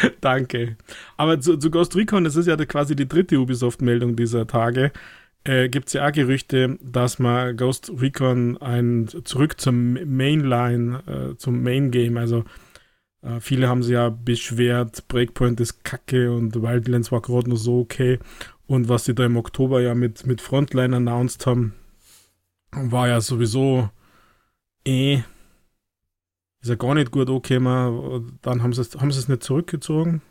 [0.20, 0.76] Danke.
[1.16, 4.92] Aber zu, zu, Ghost Recon, das ist ja quasi die dritte Ubisoft-Meldung dieser Tage,
[5.44, 11.36] äh, gibt es ja auch Gerüchte, dass man Ghost Recon ein zurück zum Mainline, äh,
[11.36, 12.44] zum Main Game, also
[13.22, 17.80] äh, viele haben sich ja beschwert, Breakpoint ist kacke und Wildlands war gerade nur so
[17.80, 18.18] okay.
[18.66, 21.74] Und was sie da im Oktober ja mit, mit Frontline announced haben,
[22.72, 23.90] war ja sowieso
[24.84, 25.22] eh.
[26.60, 30.22] Ist ja gar nicht gut okay, dann haben sie haben sie es nicht zurückgezogen.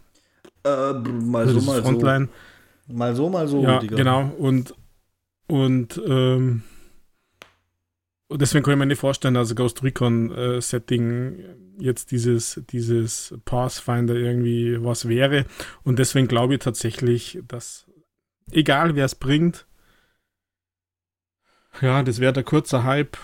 [0.65, 2.29] Äh, mal also so, mal Frontline.
[2.87, 2.93] so.
[2.93, 3.61] Mal so, mal so.
[3.61, 4.31] Ja, genau.
[4.37, 4.73] Und,
[5.47, 6.63] und ähm,
[8.31, 14.83] deswegen kann ich mir nicht vorstellen, dass Ghost Recon-Setting äh, jetzt dieses, dieses Pathfinder irgendwie
[14.83, 15.45] was wäre.
[15.83, 17.85] Und deswegen glaube ich tatsächlich, dass
[18.51, 19.67] egal wer es bringt,
[21.81, 23.17] ja, das wäre der kurze Hype.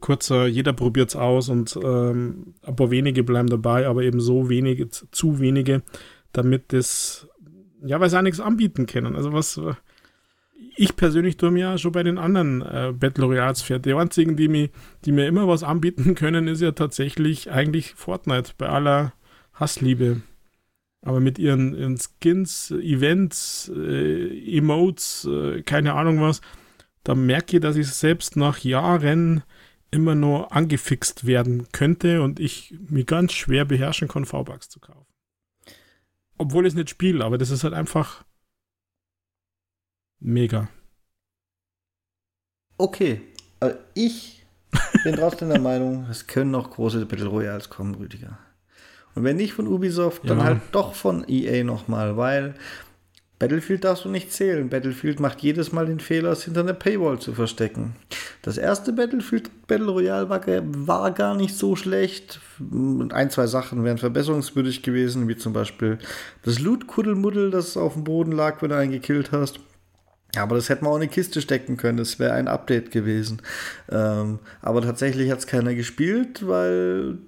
[0.00, 4.50] Kurzer, jeder probiert es aus und ähm, ein paar wenige bleiben dabei, aber eben so
[4.50, 5.82] wenige, zu wenige,
[6.32, 7.28] damit das,
[7.84, 9.16] ja, weil sie auch nichts anbieten können.
[9.16, 9.60] Also was,
[10.76, 13.86] ich persönlich tue mir ja schon bei den anderen äh, Battle Royals fährt.
[13.86, 14.68] Die einzigen, die mir,
[15.04, 19.12] die mir immer was anbieten können, ist ja tatsächlich eigentlich Fortnite bei aller
[19.54, 20.20] Hassliebe.
[21.02, 26.40] Aber mit ihren, ihren Skins, Events, äh, Emotes, äh, keine Ahnung was,
[27.04, 29.44] da merke ich, dass ich selbst nach Jahren
[29.92, 35.05] immer nur angefixt werden könnte und ich mir ganz schwer beherrschen kann, V-Bucks zu kaufen.
[36.38, 38.24] Obwohl ich es nicht spiele, aber das ist halt einfach
[40.18, 40.68] Mega.
[42.78, 43.20] Okay,
[43.60, 44.44] äh, ich
[45.04, 48.38] bin trotzdem der Meinung, es können noch große Battle Royals kommen, Rüdiger.
[49.14, 50.30] Und wenn nicht von Ubisoft, ja.
[50.30, 52.54] dann halt doch von EA nochmal, weil
[53.38, 54.70] Battlefield darfst du nicht zählen.
[54.70, 57.94] Battlefield macht jedes Mal den Fehler, es hinter einer Paywall zu verstecken.
[58.40, 62.40] Das erste Battlefield Battle Royale war, war, gar nicht so schlecht.
[62.60, 65.98] Ein, zwei Sachen wären verbesserungswürdig gewesen, wie zum Beispiel
[66.44, 69.60] das Loot-Kuddelmuddel, das auf dem Boden lag, wenn du einen gekillt hast.
[70.38, 71.98] Aber das hätte man auch in eine Kiste stecken können.
[71.98, 73.42] Das wäre ein Update gewesen.
[73.90, 77.18] Ähm, aber tatsächlich hat es keiner gespielt, weil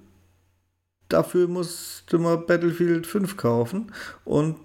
[1.07, 3.91] dafür musste man Battlefield 5 kaufen.
[4.25, 4.55] Und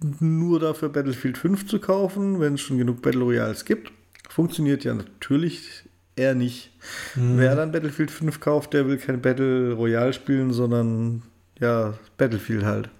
[0.00, 3.92] nur dafür Battlefield 5 zu kaufen, wenn es schon genug Battle Royals gibt,
[4.28, 5.84] funktioniert ja natürlich
[6.16, 6.72] eher nicht.
[7.14, 7.38] Mhm.
[7.38, 11.22] Wer dann Battlefield 5 kauft, der will kein Battle Royale spielen, sondern
[11.58, 12.90] ja, Battlefield halt.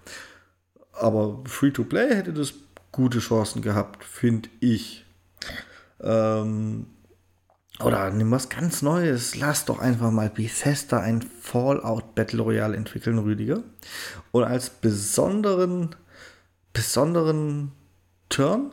[0.92, 2.54] Aber Free-to-Play hätte das
[2.92, 5.04] gute Chancen gehabt, finde ich.
[6.00, 6.86] Ähm,
[7.80, 9.36] oder nimm was ganz Neues.
[9.36, 13.62] Lass doch einfach mal Bethesda ein Fallout Battle Royale entwickeln, Rüdiger.
[14.32, 15.94] Und als besonderen,
[16.76, 17.72] besonderen
[18.28, 18.70] Turn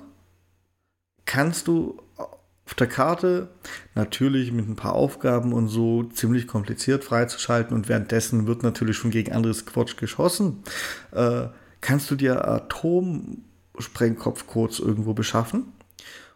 [1.24, 3.48] kannst du auf der Karte
[3.96, 9.10] natürlich mit ein paar Aufgaben und so ziemlich kompliziert freizuschalten und währenddessen wird natürlich schon
[9.10, 10.64] gegen anderes Quatsch geschossen.
[11.12, 11.48] Äh,
[11.80, 13.44] kannst du dir Atom
[13.80, 15.72] Sprengkopfcodes irgendwo beschaffen.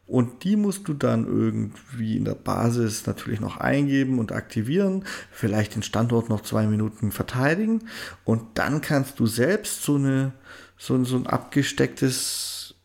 [0.05, 5.75] Und die musst du dann irgendwie in der Basis natürlich noch eingeben und aktivieren, vielleicht
[5.75, 7.89] den Standort noch zwei Minuten verteidigen
[8.23, 10.31] und dann kannst du selbst so, eine,
[10.77, 12.75] so, so ein abgestecktes,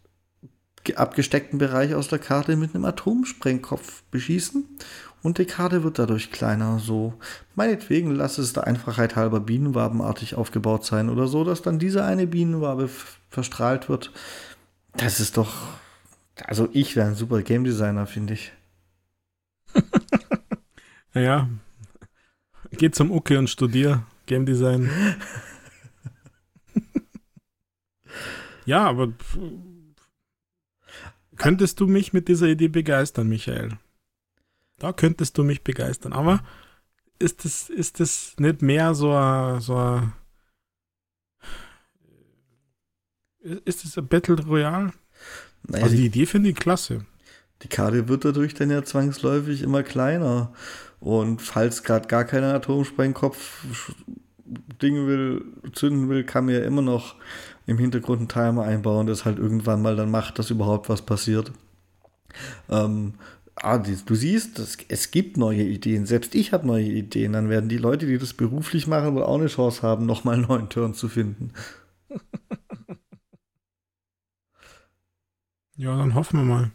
[0.95, 4.64] abgesteckten Bereich aus der Karte mit einem Atomsprengkopf beschießen
[5.22, 6.80] und die Karte wird dadurch kleiner.
[6.80, 7.14] So,
[7.55, 12.26] meinetwegen lass es der Einfachheit halber bienenwabenartig aufgebaut sein oder so, dass dann diese eine
[12.26, 12.90] Bienenwabe
[13.30, 14.11] verstrahlt wird.
[14.97, 15.55] Das ist doch.
[16.45, 18.53] Also, ich wäre ein super Game Designer, finde ich.
[21.14, 21.49] naja.
[22.72, 24.90] Geh zum Uke und studier Game Design.
[28.65, 29.13] ja, aber
[31.37, 33.79] könntest du mich mit dieser Idee begeistern, Michael?
[34.79, 36.13] Da könntest du mich begeistern.
[36.13, 36.43] Aber
[37.19, 40.03] ist das, ist das nicht mehr so ein, so
[43.43, 44.93] Ist es ein Battle Royale?
[45.67, 47.05] Naja, also die, die Idee finde ich klasse.
[47.63, 50.53] Die Karte wird dadurch dann ja zwangsläufig immer kleiner.
[51.01, 53.95] Und falls gerade gar keiner Atomsprengkopf
[54.81, 57.17] Dinge will, zünden will, kann man ja immer noch
[57.67, 61.53] im Hintergrund einen Timer einbauen, das halt irgendwann mal dann macht, dass überhaupt was passiert.
[62.69, 63.15] Ähm,
[63.57, 66.07] ah, du siehst, es, es gibt neue Ideen.
[66.07, 67.33] Selbst ich habe neue Ideen.
[67.35, 70.47] Dann werden die Leute, die das beruflich machen, wohl auch eine Chance haben, nochmal einen
[70.49, 71.53] neuen Turn zu finden.
[75.77, 76.71] Ja, dann hoffen wir mal.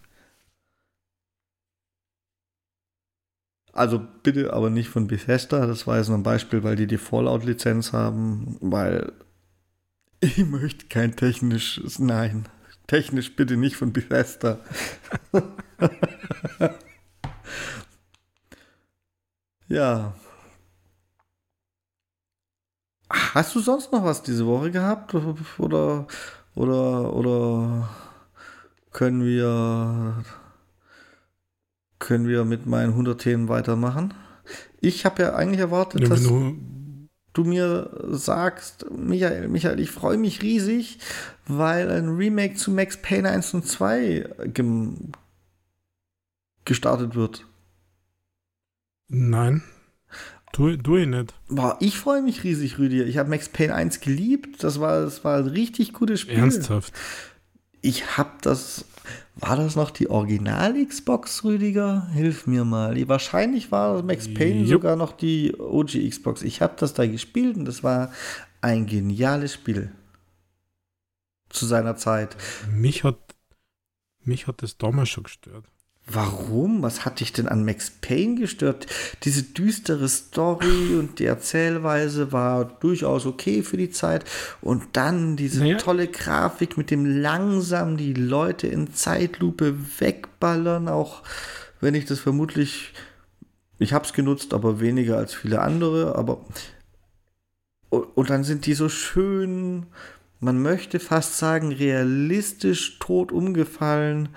[3.73, 6.97] Also bitte aber nicht von Bethesda, das war jetzt nur ein Beispiel, weil die die
[6.97, 9.13] Fallout-Lizenz haben, weil
[10.19, 12.47] ich möchte kein technisches, nein,
[12.87, 14.59] technisch bitte nicht von Bethesda.
[19.67, 20.13] ja.
[23.09, 25.13] Hast du sonst noch was diese Woche gehabt?
[25.57, 26.07] Oder,
[26.55, 27.89] oder, oder
[28.91, 30.23] können wir,
[31.99, 34.13] können wir mit meinen 100 Themen weitermachen.
[34.81, 36.57] Ich habe ja eigentlich erwartet, ja, dass du
[37.43, 40.99] mir sagst, Michael, Michael, ich freue mich riesig,
[41.47, 44.29] weil ein Remake zu Max Payne 1 und 2
[46.65, 47.45] gestartet wird.
[49.07, 49.63] Nein.
[50.53, 51.33] Tu, tu ich nicht.
[51.49, 53.05] Boah, ich freue mich riesig, Rüdiger.
[53.05, 54.63] Ich habe Max Payne 1 geliebt.
[54.63, 56.37] Das war, das war ein richtig gutes Spiel.
[56.37, 56.93] Ernsthaft?
[57.81, 58.85] Ich habe das
[59.39, 62.07] War das noch die Original-Xbox, Rüdiger?
[62.13, 63.07] Hilf mir mal.
[63.07, 64.81] Wahrscheinlich war Max Payne Jupp.
[64.81, 66.41] sogar noch die OG-Xbox.
[66.41, 68.11] Ich habe das da gespielt und das war
[68.61, 69.91] ein geniales Spiel.
[71.49, 72.35] Zu seiner Zeit.
[72.71, 73.17] Mich hat,
[74.23, 75.65] mich hat das damals schon gestört.
[76.09, 76.83] Warum?
[76.83, 78.87] Was hat dich denn an Max Payne gestört?
[79.23, 84.23] Diese düstere Story und die Erzählweise war durchaus okay für die Zeit.
[84.61, 85.77] Und dann diese naja.
[85.77, 91.23] tolle Grafik mit dem langsam die Leute in Zeitlupe wegballern, auch
[91.81, 92.93] wenn ich das vermutlich,
[93.77, 96.15] ich habe es genutzt, aber weniger als viele andere.
[96.15, 96.45] Aber
[97.89, 99.87] und dann sind die so schön,
[100.39, 104.29] man möchte fast sagen, realistisch tot umgefallen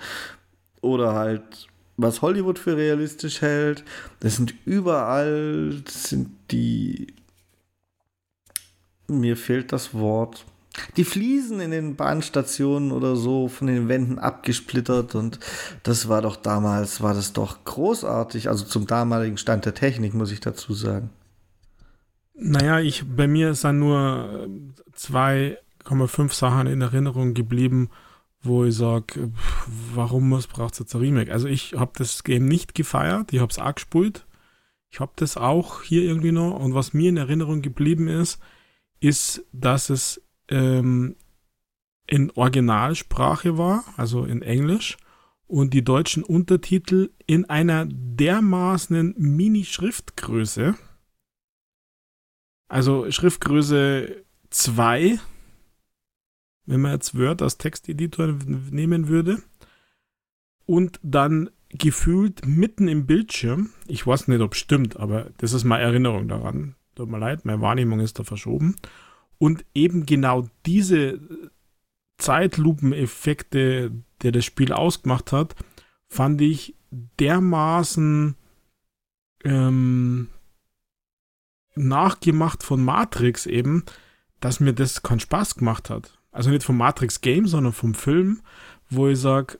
[0.81, 1.67] oder halt
[1.97, 3.83] was Hollywood für realistisch hält.
[4.19, 7.13] Das sind überall sind die
[9.11, 10.45] mir fehlt das Wort.
[10.95, 15.39] Die Fliesen in den Bahnstationen oder so von den Wänden abgesplittert und
[15.83, 20.31] das war doch damals, war das doch großartig, also zum damaligen Stand der Technik, muss
[20.31, 21.09] ich dazu sagen.
[22.33, 24.47] Naja, ich, bei mir sind nur
[24.97, 27.89] 2,5 Sachen in Erinnerung geblieben
[28.43, 29.31] wo ich sage,
[29.93, 31.31] warum braucht es jetzt ein Remake?
[31.31, 34.25] Also ich habe das Game nicht gefeiert, ich habe es auch gespielt.
[34.91, 36.59] Ich habe das auch hier irgendwie noch.
[36.59, 38.39] Und was mir in Erinnerung geblieben ist,
[38.99, 41.15] ist, dass es ähm,
[42.07, 44.97] in Originalsprache war, also in Englisch,
[45.47, 50.75] und die deutschen Untertitel in einer dermaßen Mini-Schriftgröße,
[52.67, 55.19] also Schriftgröße 2,
[56.65, 59.41] wenn man jetzt Word als Texteditor nehmen würde
[60.65, 65.63] und dann gefühlt mitten im Bildschirm, ich weiß nicht, ob es stimmt, aber das ist
[65.63, 66.75] meine Erinnerung daran.
[66.95, 68.75] Tut mir leid, meine Wahrnehmung ist da verschoben.
[69.37, 71.19] Und eben genau diese
[72.17, 73.91] Zeitlupeneffekte,
[74.21, 75.55] der das Spiel ausgemacht hat,
[76.07, 78.35] fand ich dermaßen
[79.45, 80.27] ähm,
[81.75, 83.85] nachgemacht von Matrix eben,
[84.41, 88.41] dass mir das keinen Spaß gemacht hat also nicht vom Matrix Game, sondern vom Film,
[88.89, 89.59] wo ich sage,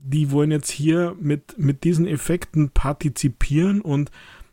[0.00, 4.10] die wollen jetzt hier mit, mit diesen Effekten partizipieren und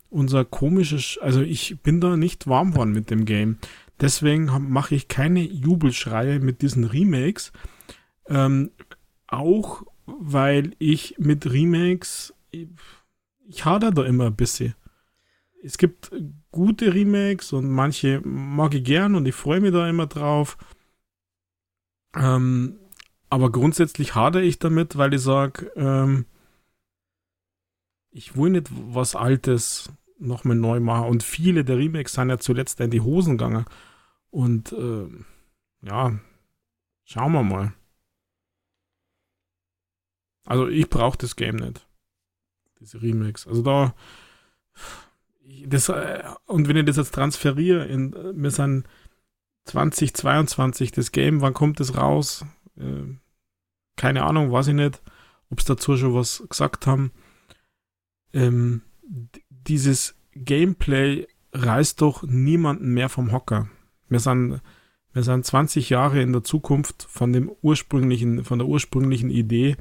[0.09, 3.57] unser komisches, also ich bin da nicht warm worden mit dem Game.
[3.99, 7.51] Deswegen mache ich keine Jubelschreie mit diesen Remakes.
[8.27, 8.71] Ähm,
[9.27, 12.67] auch weil ich mit Remakes, ich,
[13.63, 14.75] hader da immer ein bisschen.
[15.63, 16.11] Es gibt
[16.51, 20.57] gute Remakes und manche mag ich gern und ich freue mich da immer drauf.
[22.16, 22.80] Ähm,
[23.30, 26.26] aber grundsätzlich hadere ich damit, weil ich sage, ähm,
[28.12, 29.89] ich will nicht was Altes
[30.20, 31.07] nochmal neu machen.
[31.07, 33.66] Und viele der Remakes sind ja zuletzt in die Hosen gegangen.
[34.30, 35.07] Und äh,
[35.82, 36.20] ja,
[37.05, 37.74] schauen wir mal.
[40.45, 41.88] Also ich brauche das Game nicht.
[42.80, 43.47] Diese Remakes.
[43.47, 43.95] Also da.
[45.66, 48.86] Das, äh, und wenn ich das jetzt transferiere, in, wir sind
[49.66, 52.45] 2022 das Game, wann kommt es raus?
[52.78, 53.16] Äh,
[53.95, 55.01] keine Ahnung, weiß ich nicht,
[55.49, 57.12] ob es dazu schon was gesagt haben.
[58.34, 58.82] Ähm,
[59.49, 63.70] dieses Gameplay reißt doch niemanden mehr vom Hocker.
[64.07, 64.62] Wir sind,
[65.14, 69.76] wir sind 20 Jahre in der Zukunft von dem ursprünglichen, von der ursprünglichen Idee.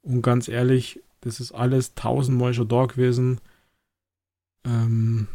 [0.00, 3.40] Und ganz ehrlich, das ist alles tausendmal schon da gewesen.
[4.64, 5.28] Ähm,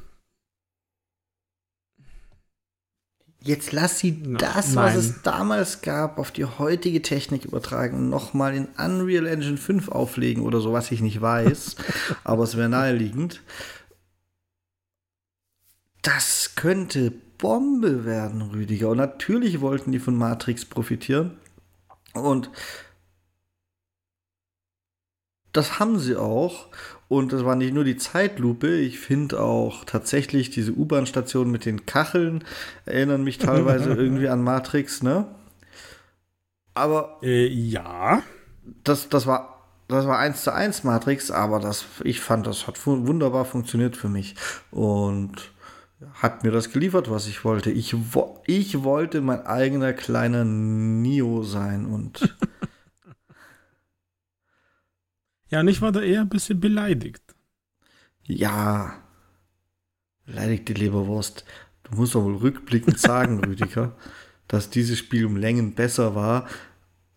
[3.48, 4.84] Jetzt lass sie das, Nein.
[4.84, 10.44] was es damals gab, auf die heutige Technik übertragen, nochmal in Unreal Engine 5 auflegen
[10.44, 11.78] oder so, was ich nicht weiß,
[12.26, 13.42] aber es wäre naheliegend.
[16.02, 18.90] Das könnte Bombe werden, Rüdiger.
[18.90, 21.38] Und natürlich wollten die von Matrix profitieren.
[22.14, 22.50] Und
[25.58, 26.68] das haben sie auch.
[27.10, 31.86] Und das war nicht nur die Zeitlupe, ich finde auch tatsächlich diese U-Bahn-Station mit den
[31.86, 32.44] Kacheln
[32.86, 35.26] erinnern mich teilweise irgendwie an Matrix, ne?
[36.74, 37.18] Aber.
[37.24, 38.24] Äh, ja.
[38.84, 39.54] Das, das war.
[39.88, 44.10] Das war eins zu eins Matrix, aber das, ich fand, das hat wunderbar funktioniert für
[44.10, 44.36] mich.
[44.70, 45.54] Und
[46.16, 47.72] hat mir das geliefert, was ich wollte.
[47.72, 52.36] Ich, wo, ich wollte mein eigener kleiner Neo sein und
[55.50, 57.24] Ja, und ich war da eher ein bisschen beleidigt.
[58.24, 58.94] Ja,
[60.26, 61.46] beleidigte Leberwurst.
[61.84, 63.96] Du musst doch wohl rückblickend sagen, Rüdiger,
[64.48, 66.48] dass dieses Spiel um Längen besser war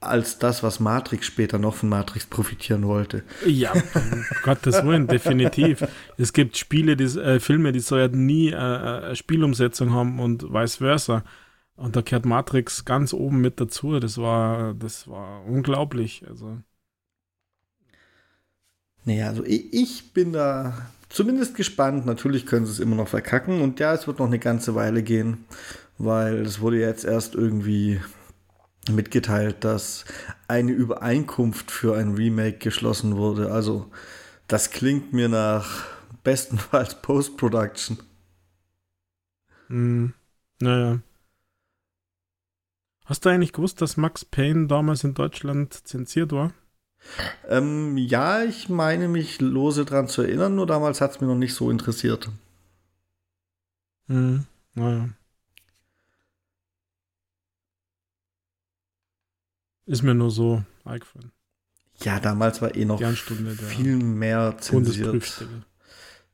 [0.01, 3.23] als das, was Matrix später noch von Matrix profitieren wollte.
[3.45, 5.87] Ja, um Gottes Willen, definitiv.
[6.17, 10.43] Es gibt Spiele, die, äh, Filme, die sollten nie äh, äh, eine Spielumsetzung haben und
[10.45, 11.23] vice versa.
[11.77, 14.01] Und da kehrt Matrix ganz oben mit dazu.
[14.01, 16.25] Das war, das war unglaublich.
[16.27, 16.59] Also.
[19.05, 22.07] Naja, also ich, ich bin da zumindest gespannt.
[22.07, 25.03] Natürlich können sie es immer noch verkacken und ja, es wird noch eine ganze Weile
[25.03, 25.45] gehen,
[25.99, 28.01] weil es wurde jetzt erst irgendwie
[28.91, 30.05] mitgeteilt, dass
[30.49, 33.53] eine Übereinkunft für ein Remake geschlossen wurde.
[33.53, 33.91] Also
[34.49, 35.85] das klingt mir nach
[36.25, 37.99] bestenfalls Post-Production.
[39.69, 40.15] Hm,
[40.61, 41.01] naja.
[43.05, 46.53] Hast du eigentlich gewusst, dass Max Payne damals in Deutschland zensiert war?
[47.49, 51.37] Ähm, ja, ich meine mich lose dran zu erinnern, nur damals hat es mir noch
[51.37, 52.31] nicht so interessiert.
[54.07, 55.09] Hm, naja.
[59.87, 61.33] Ist mir nur so eingefallen.
[62.03, 65.47] Ja, damals war eh noch viel mehr zensiert.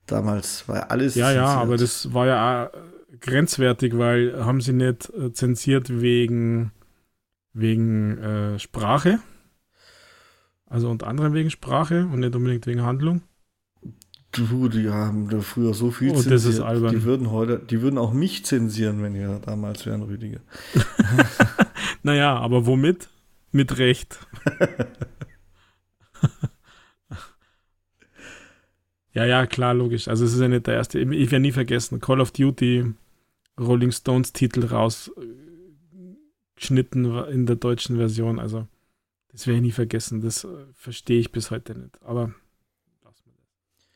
[0.06, 1.14] Damals war alles.
[1.14, 1.44] Ja, zensiert.
[1.44, 2.70] ja, aber das war ja
[3.20, 6.72] grenzwertig, weil haben sie nicht äh, zensiert wegen,
[7.52, 9.20] wegen äh, Sprache.
[10.66, 13.22] Also unter anderem wegen Sprache und nicht unbedingt wegen Handlung.
[14.32, 16.34] Du, die haben da früher so viel oh, zensiert.
[16.34, 16.92] Das ist albern.
[16.92, 20.40] Die würden heute, die würden auch mich zensieren, wenn wir damals wären, Rüdiger.
[22.02, 23.08] naja, aber womit?
[23.52, 24.18] Mit Recht.
[29.14, 30.08] ja, ja, klar, logisch.
[30.08, 30.98] Also es ist ja nicht der erste.
[30.98, 32.92] Ich werde nie vergessen, Call of Duty
[33.58, 38.38] Rolling Stones Titel rausgeschnitten in der deutschen Version.
[38.38, 38.66] Also
[39.37, 40.22] das werde ich nie vergessen.
[40.22, 42.03] Das äh, verstehe ich bis heute nicht.
[42.03, 42.32] Aber
[43.05, 43.87] lass mal das.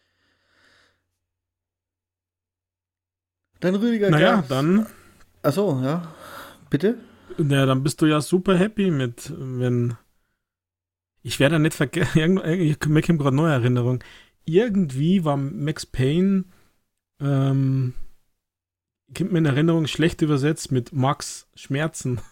[3.60, 4.48] Dann Rüdiger Naja, Gans.
[4.48, 4.86] dann.
[5.40, 6.14] Achso, ja.
[6.68, 6.98] Bitte?
[7.38, 9.96] Ja, dann bist du ja super happy mit, wenn.
[11.22, 12.38] Ich werde nicht vergessen.
[12.44, 14.04] Ich mir gerade neue Erinnerung.
[14.44, 16.44] Irgendwie war Max Payne.
[17.18, 17.94] Ähm,
[19.16, 22.20] kommt mir in Erinnerung schlecht übersetzt mit Max Schmerzen.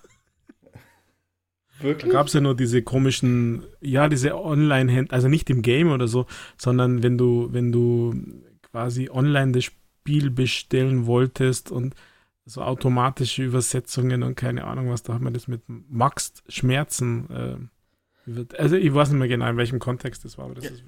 [1.80, 2.10] Wirklich?
[2.10, 6.08] Da gab es ja nur diese komischen, ja, diese Online-Händler, also nicht im Game oder
[6.08, 6.26] so,
[6.56, 8.14] sondern wenn du, wenn du
[8.62, 11.94] quasi online das Spiel bestellen wolltest und
[12.44, 17.68] so automatische Übersetzungen und keine Ahnung was, da hat man das mit Max Schmerzen.
[18.26, 20.70] Äh, also ich weiß nicht mehr genau, in welchem Kontext das war, aber das ja.
[20.70, 20.84] ist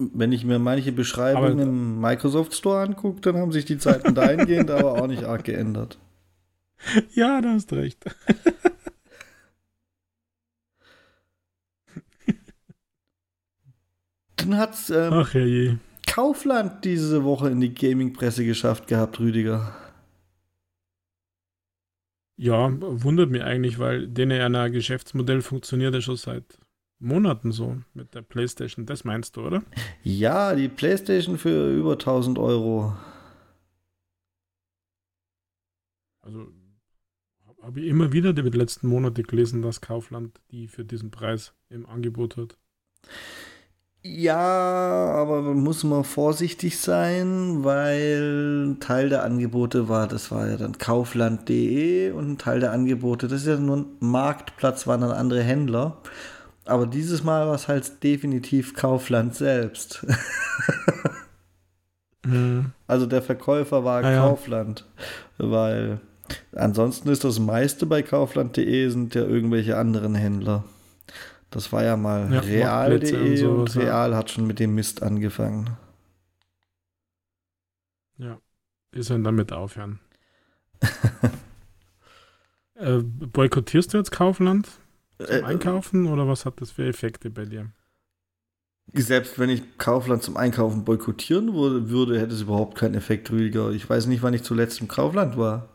[0.00, 4.14] wenn ich mir manche Beschreibungen aber, im Microsoft Store angucke, dann haben sich die Zeiten
[4.14, 5.98] dahingehend aber auch nicht arg geändert.
[7.12, 8.02] Ja, da hast recht.
[14.40, 15.78] Dann hat ähm, Ach, herrje.
[16.06, 19.76] Kaufland diese Woche in die Gaming-Presse geschafft gehabt, Rüdiger.
[22.36, 26.58] Ja, wundert mich eigentlich, weil ein Geschäftsmodell funktioniert ja schon seit
[26.98, 28.86] Monaten so mit der PlayStation.
[28.86, 29.62] Das meinst du, oder?
[30.02, 32.96] Ja, die PlayStation für über 1000 Euro.
[36.22, 36.48] Also
[37.62, 41.84] habe ich immer wieder die letzten Monate gelesen, dass Kaufland die für diesen Preis im
[41.86, 42.56] Angebot hat.
[44.02, 50.56] Ja, aber muss man vorsichtig sein, weil ein Teil der Angebote war, das war ja
[50.56, 55.10] dann kaufland.de und ein Teil der Angebote, das ist ja nur ein Marktplatz, waren dann
[55.10, 55.98] andere Händler.
[56.64, 60.06] Aber dieses Mal war es halt definitiv Kaufland selbst.
[62.24, 62.72] mhm.
[62.86, 64.86] Also der Verkäufer war ah, Kaufland,
[65.38, 65.50] ja.
[65.50, 66.00] weil
[66.52, 70.64] ansonsten ist das meiste bei kaufland.de sind ja irgendwelche anderen Händler.
[71.50, 75.76] Das war ja mal ja, real.de und, und Real hat schon mit dem Mist angefangen.
[78.18, 78.40] Ja,
[78.92, 79.98] wir sollen damit aufhören.
[82.74, 84.68] äh, boykottierst du jetzt Kaufland?
[85.18, 87.72] Zum äh, Einkaufen oder was hat das für Effekte bei dir?
[88.92, 93.70] Selbst wenn ich Kaufland zum Einkaufen boykottieren würde, würde hätte es überhaupt keinen Effekt, Rüdiger.
[93.70, 95.68] Ich weiß nicht, wann ich zuletzt im Kaufland war.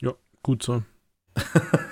[0.00, 0.82] Ja, gut so.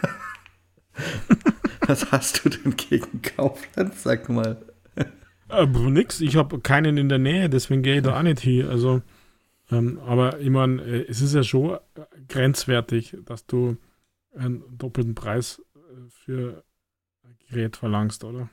[1.86, 3.94] Was hast du denn gegen Kaufland?
[3.94, 4.56] Sag mal.
[5.48, 8.68] Äh, nix, ich habe keinen in der Nähe, deswegen gehe ich da auch nicht hin.
[8.68, 9.02] Also,
[9.70, 11.78] ähm, aber ich meine, äh, es ist ja schon
[12.28, 13.76] grenzwertig, dass du
[14.34, 15.78] einen doppelten Preis äh,
[16.10, 16.64] für
[17.24, 18.48] ein Gerät verlangst, oder?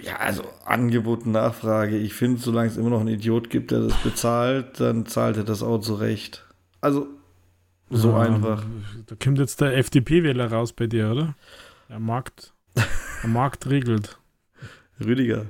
[0.00, 1.96] Ja, also Angebot und Nachfrage.
[1.96, 5.44] Ich finde, solange es immer noch einen Idiot gibt, der das bezahlt, dann zahlt er
[5.44, 6.46] das auch zurecht.
[6.80, 7.08] Also,
[7.90, 8.64] so ja, einfach.
[9.06, 11.34] Da kommt jetzt der FDP-Wähler raus bei dir, oder?
[11.88, 14.18] Der Markt, der Markt regelt.
[15.00, 15.46] Rüdiger,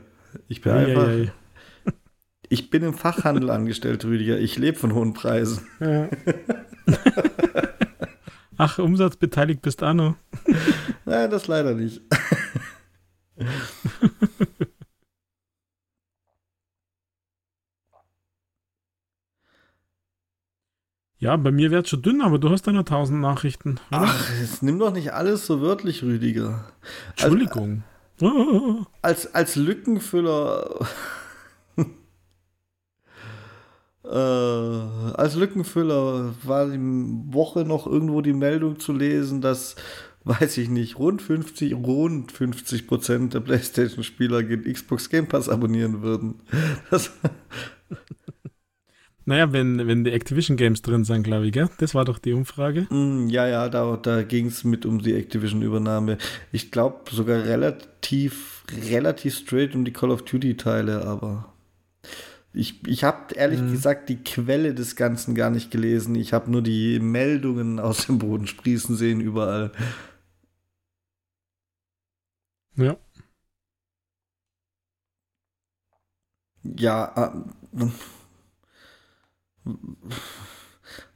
[0.46, 1.08] ich bin ei, einfach.
[1.08, 1.32] Ei, ei.
[2.48, 4.38] Ich bin im Fachhandel angestellt, Rüdiger.
[4.38, 5.66] Ich lebe von hohen Preisen.
[5.80, 6.08] Ja.
[8.56, 10.14] Ach, umsatzbeteiligt bist du noch.
[11.04, 12.02] Nein, das leider nicht.
[21.20, 23.80] Ja, bei mir wird es schon dünn, aber du hast ja noch tausend Nachrichten.
[23.90, 24.02] Oder?
[24.04, 26.64] Ach, jetzt nimm doch nicht alles so wörtlich, Rüdiger.
[27.16, 27.82] Also, Entschuldigung.
[29.02, 30.78] als, als Lückenfüller.
[34.04, 39.74] äh, als Lückenfüller war die Woche noch irgendwo die Meldung zu lesen, dass,
[40.22, 46.36] weiß ich nicht, rund 50, rund 50 Prozent der PlayStation-Spieler Xbox Game Pass abonnieren würden.
[46.92, 47.10] Das
[49.28, 51.68] naja, wenn, wenn die Activision Games drin sind, glaube ich, gell?
[51.76, 52.86] Das war doch die Umfrage.
[52.88, 56.16] Mm, ja, ja, da, da ging es mit um die Activision-Übernahme.
[56.50, 61.52] Ich glaube sogar relativ, relativ straight um die Call of Duty-Teile, aber
[62.54, 63.72] ich, ich habe ehrlich mhm.
[63.72, 66.14] gesagt die Quelle des Ganzen gar nicht gelesen.
[66.14, 69.72] Ich habe nur die Meldungen aus dem Boden sprießen sehen überall.
[72.76, 72.96] Ja.
[76.62, 77.34] Ja,
[77.76, 77.88] äh,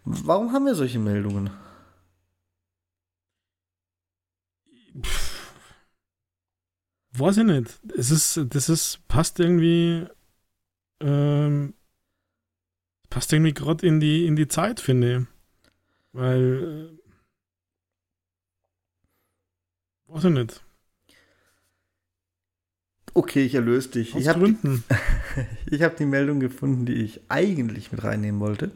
[0.05, 1.51] Warum haben wir solche Meldungen?
[5.01, 5.55] Pff,
[7.13, 7.81] weiß ich nicht.
[7.97, 10.07] Es ist, das ist, passt irgendwie,
[11.01, 11.75] ähm,
[13.11, 15.27] passt irgendwie gerade in die, in die Zeit, finde ich.
[16.13, 16.99] Weil,
[20.09, 20.63] äh, weiß ich nicht.
[23.15, 24.15] Okay, ich erlöse dich.
[24.15, 24.55] Aus ich habe
[25.71, 28.71] die, hab die Meldung gefunden, die ich eigentlich mit reinnehmen wollte.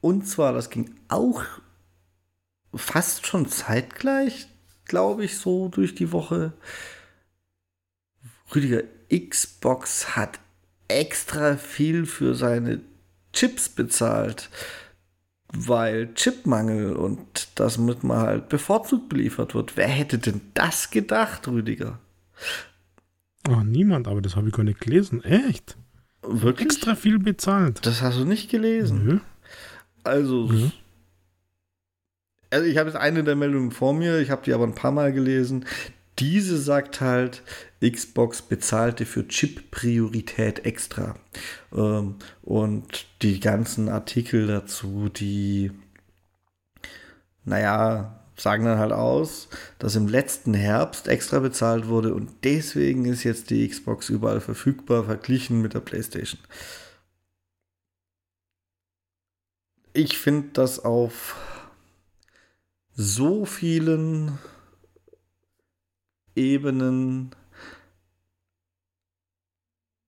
[0.00, 1.44] Und zwar, das ging auch
[2.74, 4.48] fast schon zeitgleich,
[4.84, 6.52] glaube ich, so durch die Woche.
[8.54, 10.40] Rüdiger, Xbox hat
[10.88, 12.80] extra viel für seine
[13.32, 14.50] Chips bezahlt,
[15.48, 19.76] weil Chipmangel und das mit mal halt bevorzugt beliefert wird.
[19.76, 21.98] Wer hätte denn das gedacht, Rüdiger?
[23.48, 25.22] Oh, niemand, aber das habe ich gar nicht gelesen.
[25.24, 25.76] Echt?
[26.22, 26.66] Wirklich?
[26.66, 27.84] Extra viel bezahlt.
[27.84, 29.04] Das hast du nicht gelesen.
[29.04, 29.18] Nö.
[30.04, 30.68] Also, Nö.
[32.50, 34.92] also ich habe jetzt eine der Meldungen vor mir, ich habe die aber ein paar
[34.92, 35.64] Mal gelesen.
[36.18, 37.42] Diese sagt halt,
[37.80, 41.16] Xbox bezahlte für Chip-Priorität extra.
[41.72, 45.72] Ähm, und die ganzen Artikel dazu, die,
[47.44, 53.22] naja, sagen dann halt aus, dass im letzten Herbst extra bezahlt wurde und deswegen ist
[53.22, 56.40] jetzt die Xbox überall verfügbar, verglichen mit der PlayStation.
[59.94, 61.36] Ich finde das auf
[62.94, 64.38] so vielen
[66.34, 67.34] Ebenen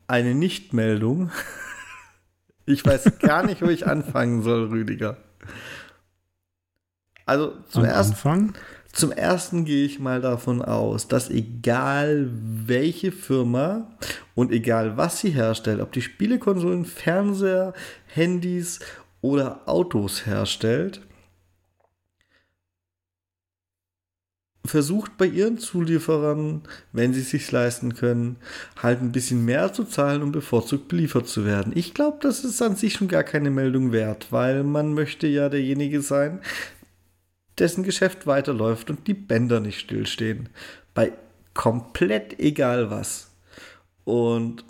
[0.07, 1.30] eine Nichtmeldung.
[2.66, 5.18] Ich weiß gar nicht, wo ich anfangen soll, Rüdiger.
[7.27, 8.55] Also zum ersten,
[8.93, 13.91] zum ersten gehe ich mal davon aus, dass egal welche Firma
[14.35, 17.72] und egal was sie herstellt, ob die Spielekonsolen, Fernseher,
[18.07, 18.81] Handys
[19.20, 21.01] oder Autos herstellt,
[24.66, 26.62] versucht bei ihren Zulieferern,
[26.93, 28.37] wenn sie es sich leisten können,
[28.83, 31.72] halt ein bisschen mehr zu zahlen, um bevorzugt beliefert zu werden.
[31.75, 35.49] Ich glaube, das ist an sich schon gar keine Meldung wert, weil man möchte ja
[35.49, 36.41] derjenige sein,
[37.59, 40.49] dessen Geschäft weiterläuft und die Bänder nicht stillstehen.
[40.95, 41.13] Bei
[41.55, 43.31] komplett egal was.
[44.05, 44.65] Und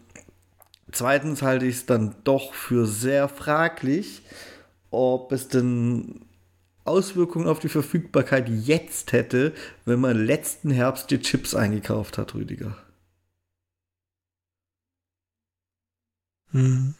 [0.93, 4.22] zweitens halte ich es dann doch für sehr fraglich,
[4.91, 6.24] ob es denn
[6.85, 9.55] Auswirkungen auf die Verfügbarkeit jetzt hätte,
[9.87, 12.76] wenn man letzten Herbst die Chips eingekauft hat, Rüdiger.
[16.53, 16.95] Hm.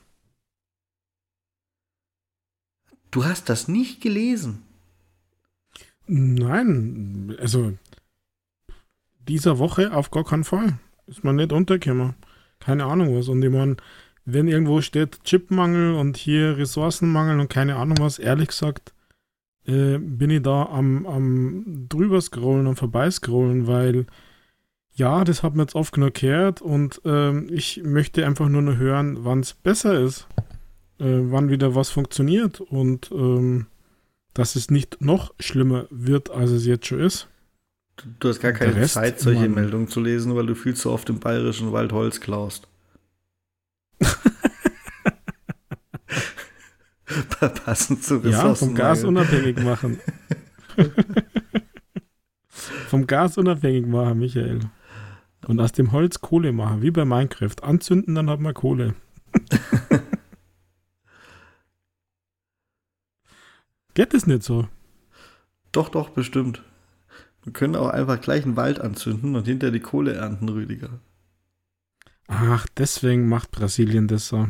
[3.11, 4.66] Du hast das nicht gelesen.
[6.07, 7.72] Nein, also
[9.28, 10.78] dieser Woche auf gar keinen Fall.
[11.07, 12.14] Ist man nicht untergekommen.
[12.61, 13.28] Keine Ahnung was.
[13.28, 13.76] Und ich meine,
[14.24, 18.94] wenn irgendwo steht Chipmangel und hier Ressourcenmangel und keine Ahnung was, ehrlich gesagt,
[19.66, 24.07] äh, bin ich da am, am drüber scrollen und vorbei scrollen, weil
[24.94, 28.76] ja, das hat mir jetzt oft genug gehört und ähm, ich möchte einfach nur noch
[28.76, 30.28] hören, wann es besser ist,
[31.00, 33.66] äh, wann wieder was funktioniert und ähm,
[34.35, 37.28] dass es nicht noch schlimmer wird, als es jetzt schon ist.
[37.97, 39.55] Du, du hast gar keine Rest, Zeit, solche Mann.
[39.55, 42.66] Meldungen zu lesen, weil du viel zu oft im bayerischen Wald Holz klaust.
[47.64, 50.01] Passend zu Ja, vom Gas unabhängig machen.
[52.89, 54.61] vom Gas unabhängig machen, Michael.
[55.47, 57.62] Und aus dem Holz Kohle machen, wie bei Minecraft.
[57.62, 58.95] Anzünden, dann hat man Kohle.
[63.95, 64.68] Geht es nicht so?
[65.72, 66.62] Doch, doch, bestimmt.
[67.45, 71.01] Wir können auch einfach gleich einen Wald anzünden und hinter die Kohle ernten, Rüdiger.
[72.26, 74.49] Ach, deswegen macht Brasilien das so.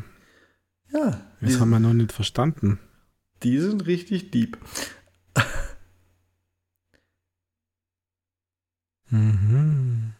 [0.92, 1.20] Ja.
[1.40, 2.78] Das haben wir noch nicht verstanden.
[3.42, 4.56] Die sind richtig deep.
[9.10, 10.12] mhm.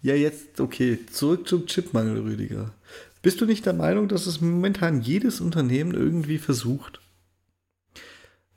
[0.00, 2.72] Ja, jetzt, okay, zurück zum Chipmangel, Rüdiger.
[3.20, 7.00] Bist du nicht der Meinung, dass es momentan jedes Unternehmen irgendwie versucht?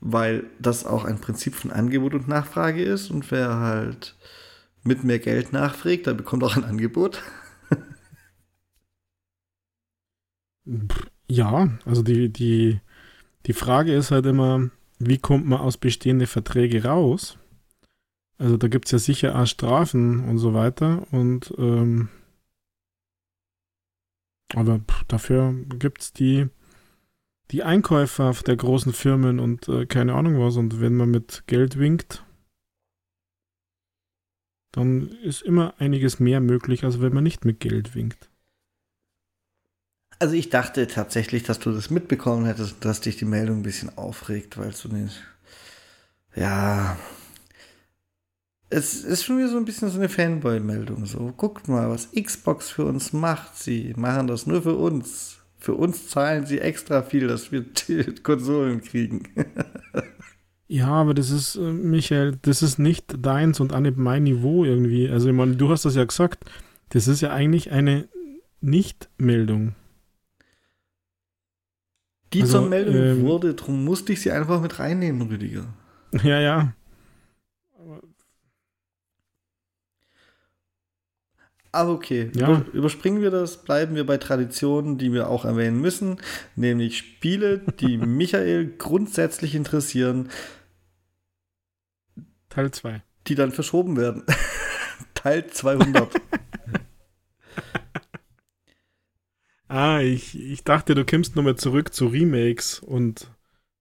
[0.00, 4.16] Weil das auch ein Prinzip von Angebot und Nachfrage ist und wer halt
[4.82, 7.22] mit mehr Geld nachfragt, der bekommt auch ein Angebot.
[11.28, 12.80] Ja, also die, die,
[13.46, 17.38] die Frage ist halt immer, wie kommt man aus bestehenden Verträgen raus?
[18.38, 21.06] Also da gibt es ja sicher auch Strafen und so weiter.
[21.10, 22.08] Und ähm,
[24.54, 26.48] aber dafür gibt es die,
[27.50, 30.56] die Einkäufer der großen Firmen und äh, keine Ahnung was.
[30.56, 32.24] Und wenn man mit Geld winkt,
[34.72, 38.28] dann ist immer einiges mehr möglich, als wenn man nicht mit Geld winkt.
[40.18, 43.96] Also ich dachte tatsächlich, dass du das mitbekommen hättest, dass dich die Meldung ein bisschen
[43.96, 45.22] aufregt, weil du nicht.
[46.34, 46.96] Ja.
[48.68, 51.06] Es ist schon wieder so ein bisschen so eine Fanboy-Meldung.
[51.06, 53.56] So, guckt mal, was Xbox für uns macht.
[53.56, 55.38] Sie machen das nur für uns.
[55.66, 57.64] Für uns zahlen sie extra viel, dass wir
[58.22, 59.24] Konsolen kriegen.
[60.68, 64.64] ja, aber das ist, äh, Michael, das ist nicht deins und auch nicht mein Niveau
[64.64, 65.08] irgendwie.
[65.08, 66.44] Also, ich meine, du hast das ja gesagt.
[66.90, 68.06] Das ist ja eigentlich eine
[68.60, 69.74] Nicht-Meldung.
[72.32, 75.66] Die also, zur Meldung ähm, wurde, darum musste ich sie einfach mit reinnehmen, Rüdiger.
[76.22, 76.74] Ja, ja.
[81.76, 82.64] Aber okay, ja.
[82.72, 86.16] überspringen wir das, bleiben wir bei Traditionen, die wir auch erwähnen müssen,
[86.54, 90.30] nämlich Spiele, die Michael grundsätzlich interessieren.
[92.48, 93.02] Teil 2.
[93.26, 94.24] Die dann verschoben werden.
[95.14, 96.08] Teil 200.
[99.68, 103.32] Ah, ich, ich dachte, du kommst nochmal zurück zu Remakes und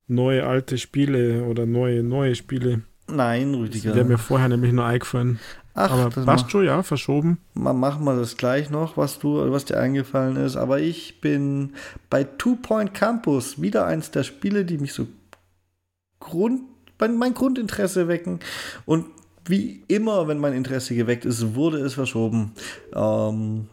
[0.07, 2.81] neue alte Spiele oder neue neue Spiele.
[3.07, 3.93] Nein, Rüdiger.
[3.93, 5.39] Der mir vorher nämlich nur eingefallen.
[5.75, 7.37] Ach, aber passt schon, ja, verschoben.
[7.53, 10.55] Mal machen wir das gleich noch, was du, was dir eingefallen ist.
[10.55, 11.73] Aber ich bin
[12.09, 15.05] bei Two Point Campus wieder eins der Spiele, die mich so
[16.21, 16.61] Grund,
[16.97, 18.39] mein Grundinteresse wecken.
[18.85, 19.05] Und
[19.43, 22.53] wie immer, wenn mein Interesse geweckt ist, wurde es verschoben.
[22.95, 23.67] Ähm,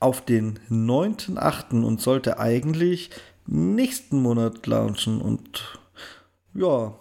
[0.00, 1.82] auf den 9.8.
[1.82, 3.10] und sollte eigentlich
[3.46, 5.20] nächsten Monat launchen.
[5.20, 5.78] Und
[6.54, 6.94] ja,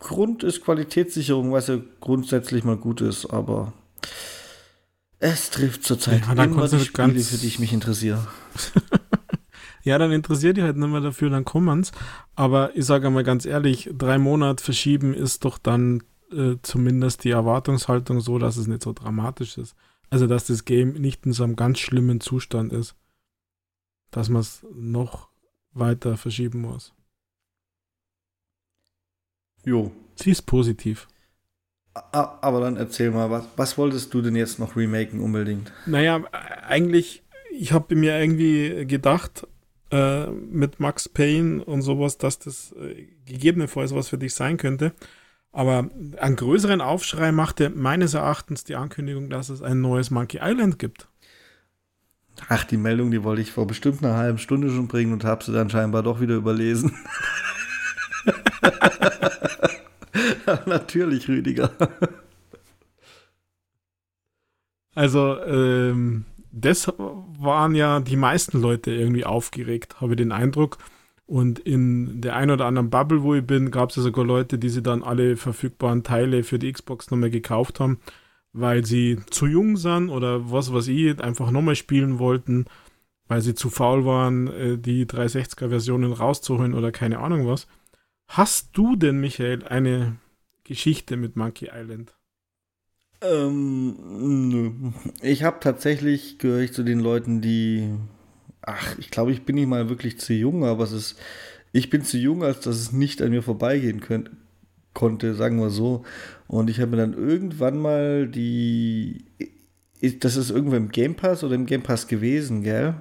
[0.00, 3.72] Grund ist Qualitätssicherung, was ja grundsätzlich mal gut ist, aber
[5.18, 8.26] es trifft zurzeit ja, immer die Spiele, für die ich mich interessiere.
[9.82, 11.92] ja, dann interessiert ihr halt nicht mehr dafür, dann kommen's.
[12.34, 17.30] Aber ich sage mal ganz ehrlich, drei Monate verschieben ist doch dann äh, zumindest die
[17.30, 19.76] Erwartungshaltung so, dass es nicht so dramatisch ist.
[20.08, 22.96] Also, dass das Game nicht in so einem ganz schlimmen Zustand ist,
[24.10, 25.28] dass man es noch
[25.72, 26.94] weiter verschieben muss.
[29.64, 29.92] Jo.
[30.16, 31.08] Sie ist positiv.
[32.12, 35.72] Aber dann erzähl mal, was, was wolltest du denn jetzt noch remaken unbedingt?
[35.86, 36.22] Naja,
[36.66, 39.46] eigentlich, ich habe mir irgendwie gedacht,
[39.90, 44.92] äh, mit Max Payne und sowas, dass das äh, gegebenenfalls was für dich sein könnte.
[45.52, 50.78] Aber einen größeren Aufschrei machte meines Erachtens die Ankündigung, dass es ein neues Monkey Island
[50.78, 51.08] gibt.
[52.48, 55.42] Ach, die Meldung, die wollte ich vor bestimmt einer halben Stunde schon bringen und habe
[55.44, 56.94] sie dann scheinbar doch wieder überlesen.
[60.66, 61.70] Natürlich, Rüdiger.
[64.94, 70.78] Also, ähm, das waren ja die meisten Leute irgendwie aufgeregt, habe ich den Eindruck.
[71.26, 74.58] Und in der ein oder anderen Bubble, wo ich bin, gab es ja sogar Leute,
[74.58, 78.00] die sie dann alle verfügbaren Teile für die Xbox nochmal gekauft haben,
[78.52, 82.64] weil sie zu jung sind oder was weiß ich, einfach nochmal spielen wollten,
[83.28, 87.68] weil sie zu faul waren, äh, die 360er-Versionen rauszuholen oder keine Ahnung was.
[88.32, 90.16] Hast du denn, Michael, eine
[90.62, 92.14] Geschichte mit Monkey Island?
[93.22, 94.70] Ähm, nö.
[95.20, 97.90] Ich habe tatsächlich, gehöre ich zu den Leuten, die
[98.62, 101.18] ach, ich glaube, ich bin nicht mal wirklich zu jung, aber es ist,
[101.72, 104.30] ich bin zu jung, als dass es nicht an mir vorbeigehen könnt,
[104.94, 106.04] konnte, sagen wir so.
[106.46, 109.24] Und ich habe mir dann irgendwann mal die,
[110.20, 112.94] das ist irgendwo im Game Pass oder im Game Pass gewesen, gell?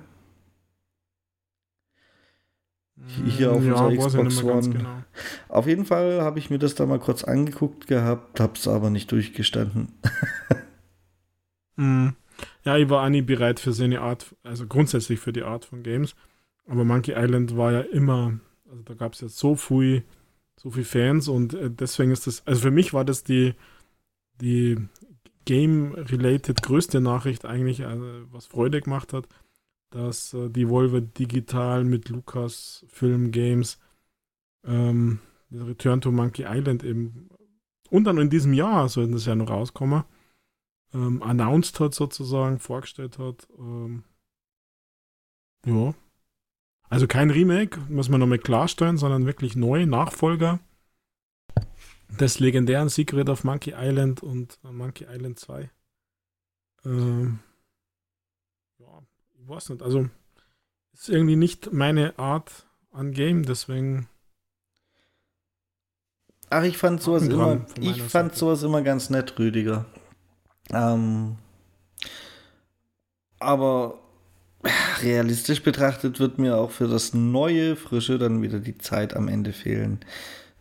[3.26, 4.70] Hier auf ja, unserer Xbox One.
[4.70, 5.04] Genau.
[5.50, 8.92] Auf jeden Fall habe ich mir das da mal kurz angeguckt gehabt, habe es aber
[8.92, 9.92] nicht durchgestanden.
[11.76, 12.10] mm.
[12.64, 15.82] Ja, ich war auch nie bereit für seine Art, also grundsätzlich für die Art von
[15.82, 16.16] Games.
[16.68, 18.40] Aber Monkey Island war ja immer,
[18.70, 20.04] also da gab es ja so viel,
[20.56, 23.56] so viele Fans und äh, deswegen ist das, also für mich war das die,
[24.40, 24.78] die
[25.46, 29.28] Game-related größte Nachricht eigentlich, also was Freude gemacht hat,
[29.90, 33.80] dass äh, die Volvo digital mit Lucas Film Games
[34.64, 35.20] ähm,
[35.52, 37.30] Return to Monkey Island eben
[37.90, 40.04] und dann in diesem Jahr soll das ja noch rauskommen
[40.94, 43.48] ähm, announced hat, sozusagen, vorgestellt hat.
[43.58, 44.04] Ähm,
[45.66, 45.94] ja.
[46.90, 50.60] Also kein Remake, muss man nochmal klarstellen, sondern wirklich neu, Nachfolger
[52.20, 55.70] des legendären Secret of Monkey Island und Monkey Island 2.
[56.86, 57.40] Ähm,
[58.80, 59.04] ja,
[59.40, 59.84] ich weiß nicht.
[59.84, 60.10] Also
[60.94, 64.08] ist irgendwie nicht meine Art an Game, deswegen.
[66.50, 69.86] Ach, ich fand sowas immer, ich fand sowas immer ganz nett, Rüdiger.
[70.72, 71.36] Ähm,
[73.40, 74.00] aber
[75.02, 79.54] realistisch betrachtet wird mir auch für das neue, frische dann wieder die Zeit am Ende
[79.54, 80.00] fehlen.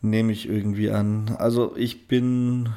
[0.00, 1.34] Nehme ich irgendwie an.
[1.38, 2.68] Also ich bin.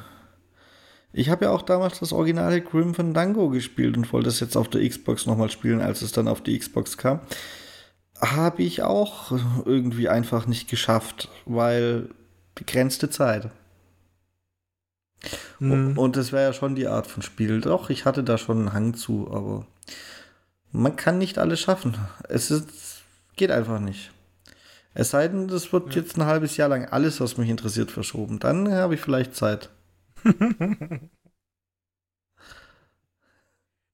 [1.12, 4.68] Ich habe ja auch damals das originale Grim Fandango gespielt und wollte es jetzt auf
[4.68, 7.20] der Xbox nochmal spielen, als es dann auf die Xbox kam.
[8.18, 9.30] Habe ich auch
[9.66, 12.08] irgendwie einfach nicht geschafft, weil
[12.54, 13.50] begrenzte Zeit.
[15.58, 15.96] Mhm.
[15.96, 17.60] Und das wäre ja schon die Art von Spiel.
[17.60, 19.66] Doch, ich hatte da schon einen Hang zu, aber
[20.72, 21.96] man kann nicht alles schaffen.
[22.28, 23.04] Es ist,
[23.36, 24.10] geht einfach nicht.
[24.94, 26.02] Es sei denn, das wird ja.
[26.02, 28.38] jetzt ein halbes Jahr lang alles, was mich interessiert, verschoben.
[28.38, 29.70] Dann habe ich vielleicht Zeit.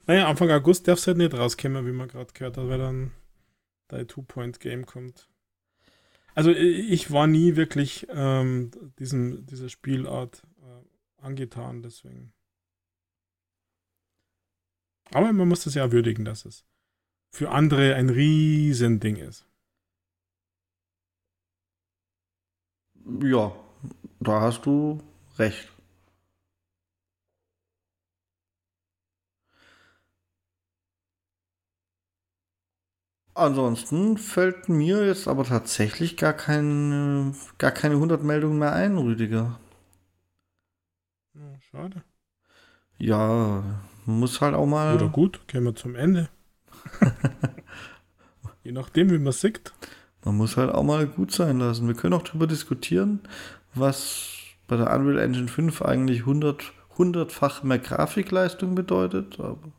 [0.06, 3.12] naja, Anfang August darf es halt nicht rauskommen, wie man gerade gehört hat, weil dann
[3.90, 5.27] der Two-Point-Game kommt.
[6.38, 8.70] Also ich war nie wirklich ähm,
[9.00, 12.32] diesem, dieser Spielart äh, angetan, deswegen.
[15.10, 16.64] Aber man muss das ja würdigen, dass es
[17.32, 19.48] für andere ein Riesending ist.
[23.20, 23.52] Ja,
[24.20, 25.02] da hast du
[25.38, 25.68] recht.
[33.38, 39.60] Ansonsten fällt mir jetzt aber tatsächlich gar keine, gar keine 100 Meldungen mehr ein, Rüdiger.
[41.70, 42.02] schade.
[42.98, 43.62] Ja,
[44.06, 44.96] muss halt auch mal.
[44.96, 46.28] Oder gut, gehen wir zum Ende.
[48.64, 49.72] Je nachdem, wie man sieht.
[50.24, 51.86] Man muss halt auch mal gut sein lassen.
[51.86, 53.20] Wir können auch darüber diskutieren,
[53.72, 54.30] was
[54.66, 59.38] bei der Unreal Engine 5 eigentlich 100, 100-fach mehr Grafikleistung bedeutet.
[59.38, 59.70] Aber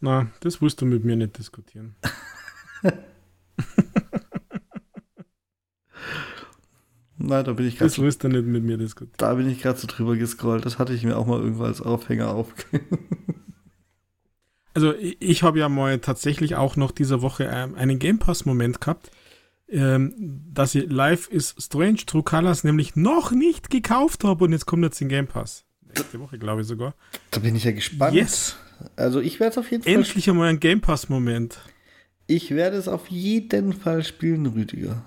[0.00, 1.96] Na, das willst du mit mir nicht diskutieren.
[7.16, 7.90] Nein, da bin ich gerade.
[7.90, 9.14] Das willst du nicht mit mir diskutieren.
[9.16, 10.66] Da bin ich gerade so drüber gescrollt.
[10.66, 12.98] Das hatte ich mir auch mal irgendwo als Aufhänger aufgegeben.
[14.74, 19.10] also, ich habe ja mal tatsächlich auch noch diese Woche ähm, einen Game Pass-Moment gehabt,
[19.68, 20.12] ähm,
[20.52, 24.82] dass ich Life is Strange True Colors nämlich noch nicht gekauft habe und jetzt kommt
[24.82, 25.64] jetzt in Game Pass.
[25.86, 26.94] Nächste Woche, glaube ich sogar.
[27.30, 28.14] Da bin ich ja gespannt.
[28.14, 28.56] Yes.
[28.96, 29.92] Also ich werde es auf jeden Fall.
[29.92, 31.58] Endlich einmal ein Game Pass-Moment.
[32.26, 35.04] Ich werde es auf jeden Fall spielen, Rüdiger.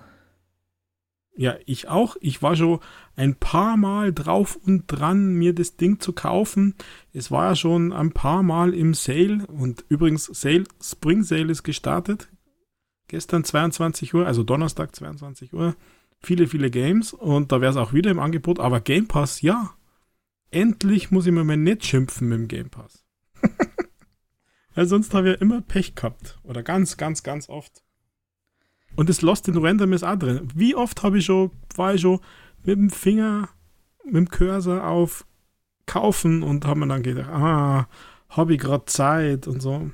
[1.36, 2.18] Ja, ich auch.
[2.20, 2.80] Ich war schon
[3.16, 6.74] ein paar Mal drauf und dran, mir das Ding zu kaufen.
[7.14, 11.64] Es war ja schon ein paar Mal im Sale und übrigens Sale, Spring Sale ist
[11.64, 12.28] gestartet.
[13.08, 15.76] Gestern 22 Uhr, also Donnerstag 22 Uhr.
[16.20, 18.60] Viele, viele Games und da wäre es auch wieder im Angebot.
[18.60, 19.76] Aber Game Pass, ja.
[20.50, 23.07] Endlich muss ich mir mal nicht schimpfen mit dem Game Pass.
[24.78, 26.38] Weil sonst habe ich ja immer Pech gehabt.
[26.44, 27.82] Oder ganz, ganz, ganz oft.
[28.96, 30.48] Und das Lost in Random ist auch drin.
[30.54, 32.20] Wie oft habe ich schon, war ich schon
[32.64, 33.50] mit dem Finger,
[34.06, 35.26] mit dem Cursor auf
[35.88, 37.88] kaufen und habe mir dann gedacht, ah,
[38.30, 39.90] habe ich gerade Zeit und so.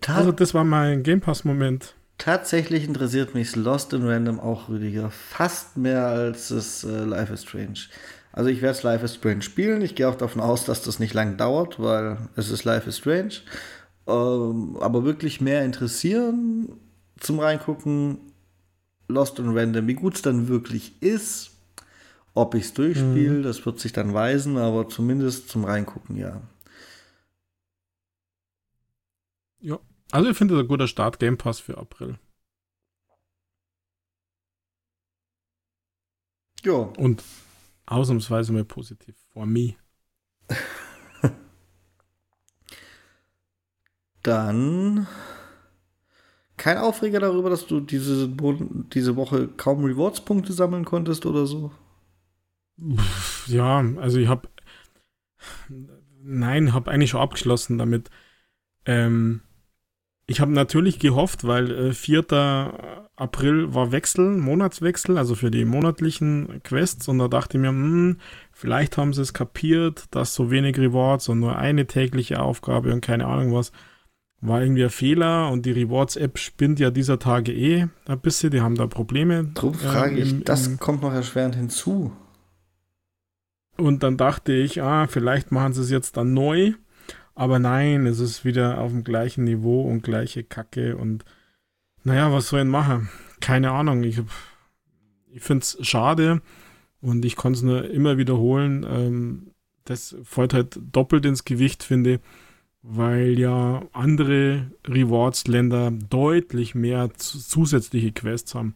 [0.00, 1.96] Ta also das war mein Game Pass-Moment.
[2.16, 5.10] Tatsächlich interessiert mich Lost in Random auch, Rüdiger.
[5.10, 7.88] Fast mehr als das äh, Life is Strange.
[8.34, 9.80] Also ich werde es Life is Strange spielen.
[9.80, 12.98] Ich gehe auch davon aus, dass das nicht lang dauert, weil es ist Life is
[12.98, 13.34] Strange.
[14.08, 16.80] Ähm, aber wirklich mehr interessieren
[17.20, 18.18] zum Reingucken
[19.06, 21.52] Lost and Random, wie gut es dann wirklich ist.
[22.34, 23.42] Ob ich es durchspiele, mhm.
[23.44, 26.42] das wird sich dann weisen, aber zumindest zum Reingucken, ja.
[29.60, 29.78] Ja,
[30.10, 32.18] also ich finde das ein guter Start Game Pass für April.
[36.64, 36.72] Ja.
[36.72, 37.22] Und
[37.86, 39.16] Ausnahmsweise mal positiv.
[39.32, 39.74] For me.
[44.22, 45.06] Dann
[46.56, 51.72] kein Aufreger darüber, dass du diese, diese Woche kaum Rewards-Punkte sammeln konntest oder so?
[53.46, 54.48] Ja, also ich habe
[56.22, 58.10] nein, habe eigentlich schon abgeschlossen damit.
[58.86, 59.42] Ähm,
[60.26, 62.24] ich habe natürlich gehofft, weil äh, 4.
[63.16, 67.08] April war Wechsel, Monatswechsel, also für die monatlichen Quests.
[67.08, 68.18] Und da dachte ich mir, hm,
[68.50, 73.02] vielleicht haben sie es kapiert, dass so wenig Rewards und nur eine tägliche Aufgabe und
[73.02, 73.70] keine Ahnung was.
[74.40, 78.60] War irgendwie ein Fehler und die Rewards-App spinnt ja dieser Tage eh ein bisschen, die
[78.60, 79.44] haben da Probleme.
[79.54, 82.12] Drum frage äh, im, ich, das kommt noch erschwerend hinzu.
[83.76, 86.74] Und dann dachte ich, ah, vielleicht machen sie es jetzt dann neu.
[87.34, 90.96] Aber nein, es ist wieder auf dem gleichen Niveau und gleiche Kacke.
[90.96, 91.24] Und
[92.04, 93.08] naja, was soll ich machen?
[93.40, 94.04] Keine Ahnung.
[94.04, 94.20] Ich,
[95.32, 96.42] ich finde es schade
[97.00, 98.86] und ich kann es nur immer wiederholen.
[98.88, 99.50] Ähm,
[99.84, 102.20] das fällt halt doppelt ins Gewicht, finde
[102.86, 108.74] weil ja andere Rewards-Länder deutlich mehr zusätzliche Quests haben.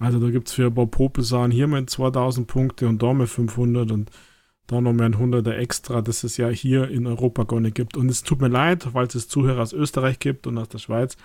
[0.00, 3.92] Also da gibt es für Bob Popelsan hier mal 2000 Punkte und da mal 500
[3.92, 4.10] und
[4.66, 7.96] da noch mal ein 100er extra, das es ja hier in Europa gar nicht gibt.
[7.96, 11.16] Und es tut mir leid, weil es Zuhörer aus Österreich gibt und aus der Schweiz.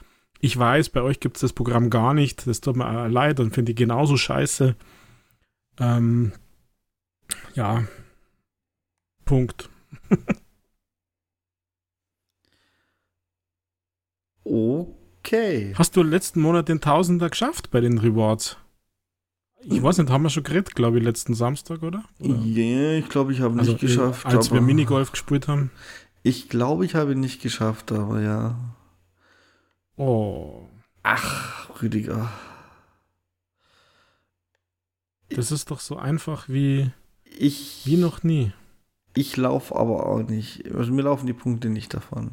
[0.41, 2.47] Ich weiß, bei euch gibt es das Programm gar nicht.
[2.47, 4.75] Das tut mir leid und finde ich genauso scheiße.
[5.79, 6.33] Ähm,
[7.55, 7.83] ja.
[9.25, 9.69] Punkt.
[14.49, 15.75] Okay.
[15.77, 18.57] Hast du letzten Monat den Tausender geschafft bei den Rewards?
[19.61, 22.03] Ich weiß nicht, haben wir schon geredet, glaube ich, letzten Samstag, oder?
[22.19, 24.25] Ja, yeah, ich glaube, ich habe nicht also, äh, geschafft.
[24.25, 25.71] Als wir Minigolf gespielt haben.
[26.23, 28.57] Ich glaube, ich habe nicht geschafft, aber ja.
[29.97, 30.67] Oh.
[31.03, 32.29] Ach, Rüdiger.
[35.29, 36.91] Das ist doch so einfach wie,
[37.23, 38.51] ich, wie noch nie.
[39.13, 40.73] Ich laufe aber auch nicht.
[40.73, 42.31] Also mir laufen die Punkte nicht davon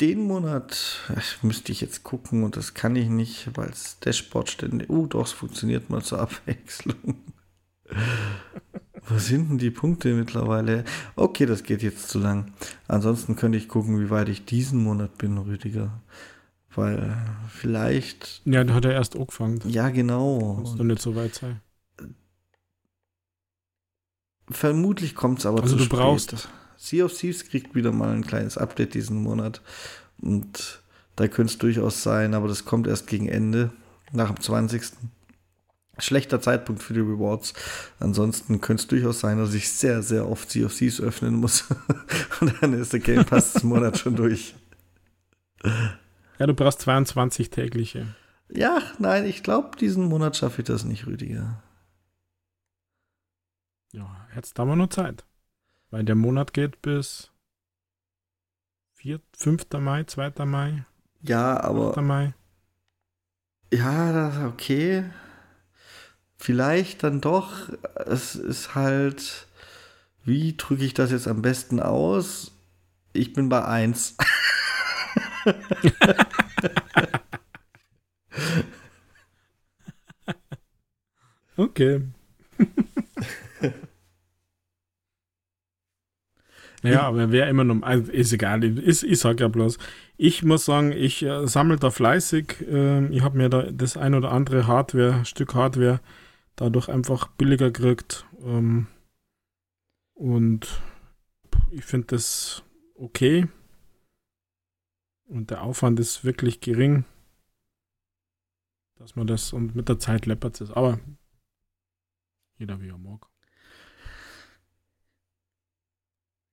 [0.00, 1.00] den Monat
[1.42, 4.88] müsste ich jetzt gucken und das kann ich nicht, weil es Dashboard ständig.
[4.88, 7.16] Oh, doch, es funktioniert mal zur Abwechslung.
[9.08, 10.84] Wo sind denn die Punkte mittlerweile?
[11.16, 12.52] Okay, das geht jetzt zu lang.
[12.86, 16.00] Ansonsten könnte ich gucken, wie weit ich diesen Monat bin, Rüdiger.
[16.74, 17.16] Weil
[17.48, 18.42] vielleicht.
[18.44, 19.60] Ja, da hat er erst angefangen.
[19.66, 20.58] Ja, genau.
[20.60, 21.60] Muss doch nicht so weit sein.
[24.48, 25.98] Vermutlich kommt es aber also zu spät.
[25.98, 26.48] Also du brauchst
[26.80, 29.60] Sea of Thieves kriegt wieder mal ein kleines Update diesen Monat.
[30.18, 30.80] Und
[31.14, 33.70] da könnte es durchaus sein, aber das kommt erst gegen Ende,
[34.12, 34.82] nach dem 20.
[35.98, 37.52] Schlechter Zeitpunkt für die Rewards.
[37.98, 41.66] Ansonsten könnte es durchaus sein, dass ich sehr, sehr oft Sea of Thieves öffnen muss.
[42.40, 44.54] Und dann ist der Game Pass Monat schon durch.
[46.38, 48.06] Ja, du brauchst 22 tägliche.
[48.48, 51.62] Ja, nein, ich glaube, diesen Monat schaffe ich das nicht, Rüdiger.
[53.92, 55.26] Ja, jetzt haben wir nur Zeit.
[55.90, 57.32] Weil der Monat geht bis
[58.94, 59.66] 4, 5.
[59.80, 60.44] Mai, 2.
[60.44, 60.84] Mai.
[61.22, 61.90] Ja, aber.
[61.90, 61.96] 8.
[62.02, 62.34] Mai.
[63.72, 65.04] Ja, das ist okay.
[66.36, 67.68] Vielleicht dann doch.
[68.06, 69.46] Es ist halt.
[70.24, 72.52] Wie drücke ich das jetzt am besten aus?
[73.12, 74.16] Ich bin bei 1.
[81.56, 82.02] okay.
[86.82, 89.78] Ja, aber wer immer noch, also ist egal, ich, ich sag ja bloß,
[90.16, 94.14] ich muss sagen, ich äh, sammle da fleißig, äh, ich habe mir da das ein
[94.14, 96.00] oder andere Hardware, Stück Hardware
[96.56, 98.86] dadurch einfach billiger gekriegt ähm,
[100.14, 100.80] und
[101.70, 102.62] ich finde das
[102.94, 103.46] okay
[105.26, 107.04] und der Aufwand ist wirklich gering,
[108.96, 110.98] dass man das und mit der Zeit läppert es, aber
[112.58, 113.26] jeder wie er mag.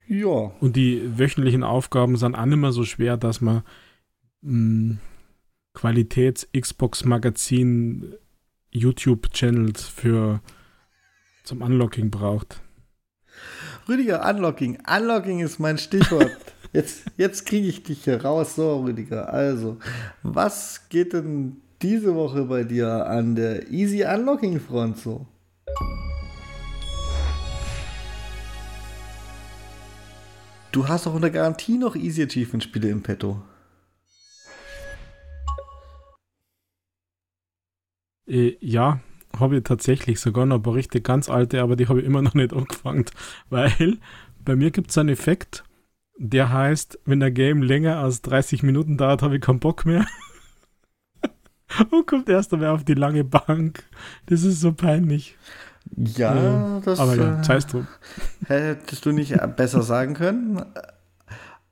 [0.08, 0.52] Ja.
[0.60, 3.64] Und die wöchentlichen Aufgaben sind auch nicht mehr so schwer, dass man
[4.42, 4.98] hm,
[5.74, 8.16] Qualitäts-Xbox-Magazin
[8.72, 10.42] YouTube-Channels für
[11.44, 12.62] zum Unlocking braucht.
[13.88, 14.80] Rüdiger, Unlocking.
[14.88, 16.36] Unlocking ist mein Stichwort.
[16.74, 18.56] jetzt jetzt kriege ich dich hier raus.
[18.56, 19.32] So, Rüdiger.
[19.32, 19.78] Also,
[20.24, 25.28] was geht denn diese Woche bei dir an der Easy Unlocking Front so?
[30.72, 33.42] Du hast doch unter Garantie noch Easy Achievement Spiele im Petto.
[38.28, 39.00] Äh, ja,
[39.40, 42.22] habe ich tatsächlich sogar noch ein paar richtig ganz alte, aber die habe ich immer
[42.22, 43.06] noch nicht angefangen,
[43.50, 43.98] weil
[44.44, 45.64] bei mir gibt es einen Effekt,
[46.18, 50.06] der heißt, wenn der Game länger als 30 Minuten dauert, habe ich keinen Bock mehr.
[51.92, 53.84] Und kommt erst einmal auf die lange Bank.
[54.26, 55.36] Das ist so peinlich.
[55.96, 57.00] Ja, das.
[57.00, 57.88] Aber ja, sei es drum.
[58.48, 60.64] Hättest du nicht besser sagen können.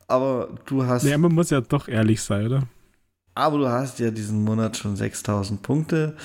[0.08, 1.04] Aber du hast.
[1.04, 2.64] Ja, man muss ja doch ehrlich sein, oder?
[3.34, 6.16] Aber du hast ja diesen Monat schon 6000 Punkte.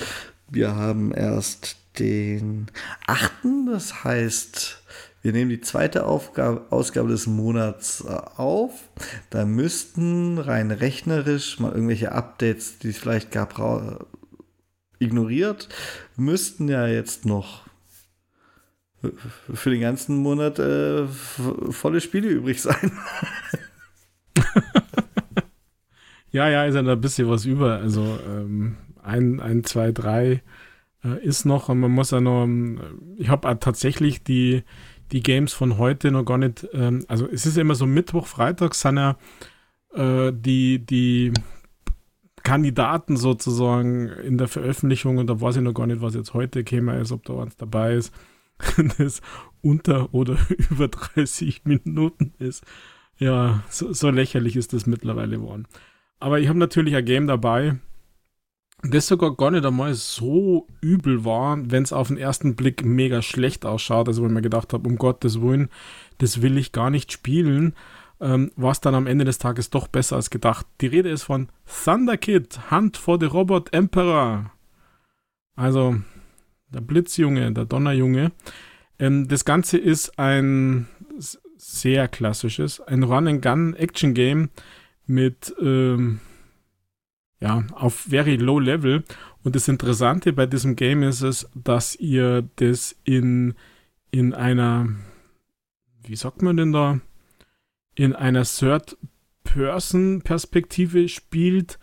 [0.49, 2.67] Wir haben erst den
[3.07, 3.31] 8.
[3.67, 4.81] Das heißt,
[5.21, 8.71] wir nehmen die zweite Aufgabe, Ausgabe des Monats äh, auf.
[9.29, 13.59] Da müssten rein rechnerisch mal irgendwelche Updates, die es vielleicht gab,
[14.99, 15.67] ignoriert,
[16.15, 17.63] müssten ja jetzt noch
[19.53, 22.91] für den ganzen Monat äh, volle Spiele übrig sein.
[26.31, 27.77] ja, ja, ist ja da ein bisschen was über.
[27.77, 30.41] Also ähm, ein, ein, zwei, drei
[31.03, 32.79] äh, ist noch und man muss ja noch, ähm,
[33.17, 34.63] ich habe tatsächlich die,
[35.11, 38.75] die Games von heute noch gar nicht, ähm, also es ist immer so Mittwoch, Freitag
[38.75, 39.17] sind ja
[39.93, 41.33] äh, die, die
[42.43, 46.63] Kandidaten sozusagen in der Veröffentlichung und da weiß ich noch gar nicht, was jetzt heute
[46.63, 48.13] käme ist, ob da eins dabei ist,
[48.97, 49.21] das
[49.61, 50.37] unter oder
[50.69, 52.63] über 30 Minuten ist.
[53.17, 55.67] Ja, so, so lächerlich ist das mittlerweile geworden.
[56.19, 57.77] Aber ich habe natürlich ein Game dabei,
[58.83, 63.21] das sogar gar nicht einmal so übel war, wenn es auf den ersten Blick mega
[63.21, 64.07] schlecht ausschaut.
[64.07, 65.69] Also, wenn ich mir gedacht habe, um Gottes Willen,
[66.17, 67.75] das will ich gar nicht spielen,
[68.19, 70.65] ähm, war es dann am Ende des Tages doch besser als gedacht.
[70.81, 71.49] Die Rede ist von
[71.83, 74.51] Thunder Kid, Hunt for the Robot Emperor.
[75.55, 75.97] Also,
[76.73, 78.31] der Blitzjunge, der Donnerjunge.
[78.99, 80.87] Ähm, das Ganze ist ein
[81.57, 84.49] sehr klassisches, ein Run-and-Gun-Action-Game
[85.05, 85.53] mit.
[85.61, 86.19] Ähm,
[87.41, 89.03] ja, auf very low level.
[89.43, 93.55] Und das Interessante bei diesem Game ist es, dass ihr das in,
[94.11, 94.87] in einer,
[96.03, 97.01] wie sagt man denn da,
[97.95, 101.79] in einer Third-Person-Perspektive spielt,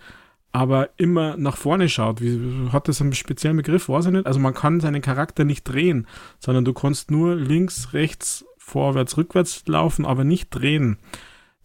[0.52, 2.20] aber immer nach vorne schaut.
[2.20, 3.88] Wie, hat das einen speziellen Begriff?
[3.88, 4.26] Weiß ich nicht.
[4.26, 6.06] Also man kann seinen Charakter nicht drehen,
[6.38, 10.98] sondern du kannst nur links, rechts, vorwärts, rückwärts laufen, aber nicht drehen.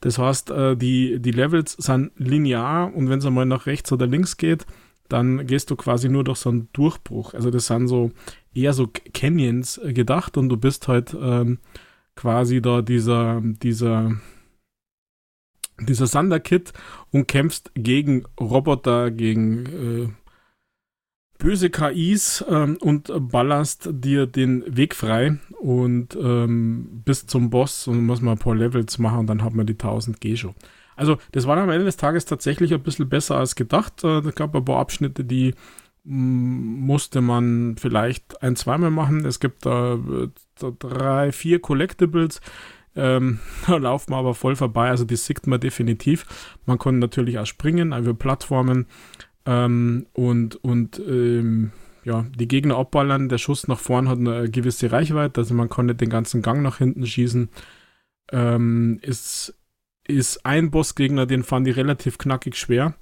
[0.01, 4.05] Das heißt, äh, die, die Levels sind linear und wenn es einmal nach rechts oder
[4.05, 4.65] links geht,
[5.07, 7.33] dann gehst du quasi nur durch so einen Durchbruch.
[7.33, 8.11] Also das sind so
[8.53, 11.59] eher so Canyons äh, gedacht und du bist halt ähm,
[12.15, 14.17] quasi da dieser, dieser,
[15.79, 16.73] dieser Sander-Kit
[17.11, 20.09] und kämpfst gegen Roboter, gegen äh,
[21.43, 28.05] böse KIs ähm, und ballerst dir den Weg frei und ähm, bis zum Boss und
[28.05, 30.55] muss man ein paar Levels machen und dann hat man die 1000 G schon.
[30.95, 34.03] Also das war am Ende des Tages tatsächlich ein bisschen besser als gedacht.
[34.03, 35.53] Äh, es gab ein paar Abschnitte, die
[36.05, 39.25] mm, musste man vielleicht ein, zweimal machen.
[39.25, 39.99] Es gibt da,
[40.59, 42.41] da drei, vier Collectibles.
[42.95, 46.25] Ähm, da laufen wir aber voll vorbei, also die sieht man definitiv.
[46.65, 48.87] Man kann natürlich auch springen, über Plattformen.
[49.45, 51.71] Ähm, und und ähm,
[52.05, 53.29] ja, die Gegner abballern.
[53.29, 56.61] Der Schuss nach vorn hat eine gewisse Reichweite, also man kann nicht den ganzen Gang
[56.61, 57.49] nach hinten schießen.
[58.31, 59.57] Ähm, ist,
[60.07, 62.95] ist ein Bossgegner, den fand ich relativ knackig schwer.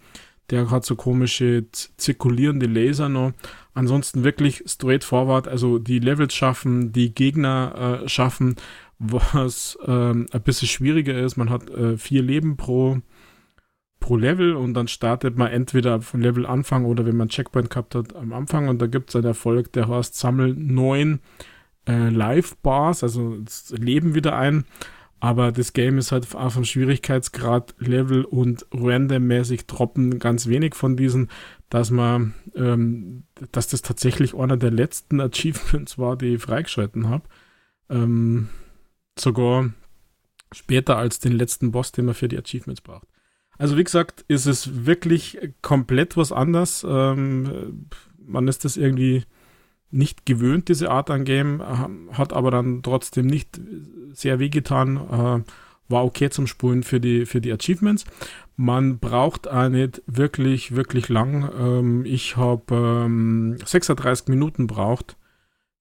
[0.50, 3.32] Der hat so komische zirkulierende Laser noch.
[3.74, 8.56] Ansonsten wirklich straightforward, also die Levels schaffen, die Gegner äh, schaffen,
[9.02, 11.36] was ähm, ein bisschen schwieriger ist.
[11.36, 13.00] Man hat äh, vier Leben pro,
[14.00, 17.96] pro Level und dann startet man entweder vom Level Anfang oder wenn man Checkpoint gehabt
[17.96, 21.20] hat am Anfang und da gibt es einen Erfolg, der heißt Sammel neun
[21.88, 23.38] äh, Live-Bars, also
[23.72, 24.66] Leben wieder ein.
[25.20, 30.98] Aber das Game ist halt auf dem Schwierigkeitsgrad, Level und randommäßig droppen ganz wenig von
[30.98, 31.30] diesen,
[31.70, 37.24] dass man, ähm, dass das tatsächlich einer der letzten Achievements war, die ich freigeschalten habe.
[37.90, 38.50] Ähm,
[39.18, 39.72] sogar
[40.52, 43.08] später als den letzten Boss, den man für die Achievements braucht.
[43.58, 46.86] Also wie gesagt, ist es wirklich komplett was anderes.
[46.88, 49.24] Ähm, man ist das irgendwie
[49.92, 51.62] nicht gewöhnt, diese Art an Game,
[52.14, 53.60] hat aber dann trotzdem nicht
[54.14, 54.98] sehr wehgetan.
[54.98, 55.52] Äh,
[55.92, 58.06] war okay zum Spulen für die, für die Achievements.
[58.56, 61.52] Man braucht auch nicht wirklich, wirklich lang.
[61.60, 65.18] Ähm, ich habe ähm, 36 Minuten braucht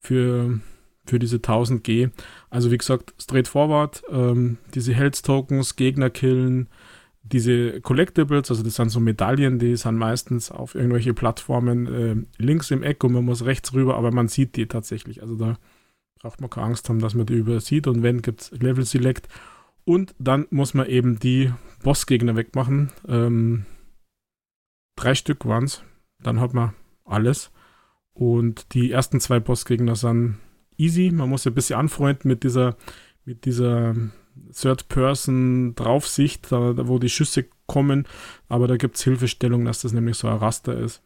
[0.01, 0.61] für,
[1.11, 2.09] für diese 1000 G.
[2.49, 6.69] Also wie gesagt, straightforward, ähm, diese Health Tokens, Gegner killen,
[7.23, 12.71] diese Collectibles, also das sind so Medaillen, die sind meistens auf irgendwelche Plattformen äh, links
[12.71, 15.21] im Eck und man muss rechts rüber, aber man sieht die tatsächlich.
[15.21, 15.59] Also da
[16.21, 19.29] braucht man keine Angst haben, dass man die übersieht und wenn, gibt es Level Select.
[19.85, 22.91] Und dann muss man eben die Bossgegner wegmachen.
[23.09, 23.65] Ähm,
[24.97, 25.83] drei Stück waren es.
[26.23, 26.75] Dann hat man
[27.05, 27.51] alles.
[28.13, 30.37] Und die ersten zwei Bossgegner sind
[30.81, 31.11] easy.
[31.11, 32.77] Man muss ein bisschen anfreunden mit dieser,
[33.25, 33.95] mit dieser
[34.53, 38.07] Third-Person-Draufsicht, da, wo die Schüsse kommen,
[38.49, 41.03] aber da gibt es Hilfestellung, dass das nämlich so ein Raster ist.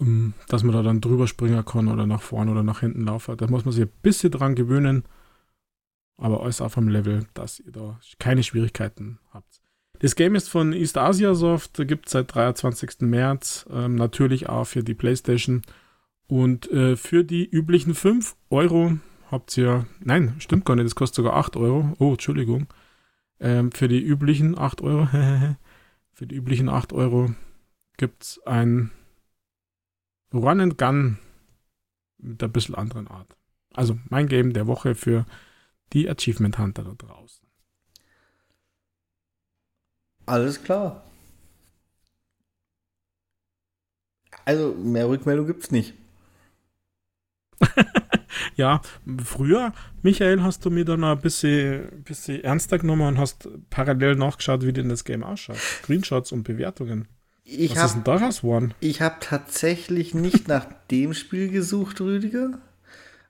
[0.00, 3.04] Um, ähm, dass man da dann drüber springen kann oder nach vorne oder nach hinten
[3.04, 3.36] laufen.
[3.36, 5.04] Da muss man sich ein bisschen dran gewöhnen,
[6.16, 9.60] aber alles auf einem Level, dass ihr da keine Schwierigkeiten habt.
[9.98, 13.02] Das Game ist von East Asia Soft, gibt es seit 23.
[13.02, 15.62] März, ähm, natürlich auch für die PlayStation.
[16.32, 18.96] Und äh, für die üblichen 5 Euro
[19.30, 21.94] habt ihr, nein, stimmt gar nicht, das kostet sogar 8 Euro.
[21.98, 22.68] Oh, Entschuldigung.
[23.38, 25.08] Ähm, für die üblichen 8 Euro,
[26.14, 27.34] für die üblichen 8 Euro
[27.98, 28.92] gibt es ein
[30.32, 31.18] Run and Gun
[32.16, 33.36] mit ein bisschen anderen Art.
[33.74, 35.26] Also mein Game der Woche für
[35.92, 37.46] die Achievement Hunter da draußen.
[40.24, 41.04] Alles klar.
[44.46, 45.92] Also mehr Rückmeldung gibt es nicht.
[48.56, 48.80] Ja,
[49.24, 49.72] früher,
[50.02, 54.72] Michael, hast du mir dann ein bisschen, bisschen ernster genommen und hast parallel nachgeschaut, wie
[54.72, 55.56] denn das Game ausschaut.
[55.56, 57.08] Screenshots und Bewertungen.
[57.44, 58.74] Ich Was hab, ist denn daraus geworden?
[58.80, 62.58] Ich habe tatsächlich nicht nach dem Spiel gesucht, Rüdiger.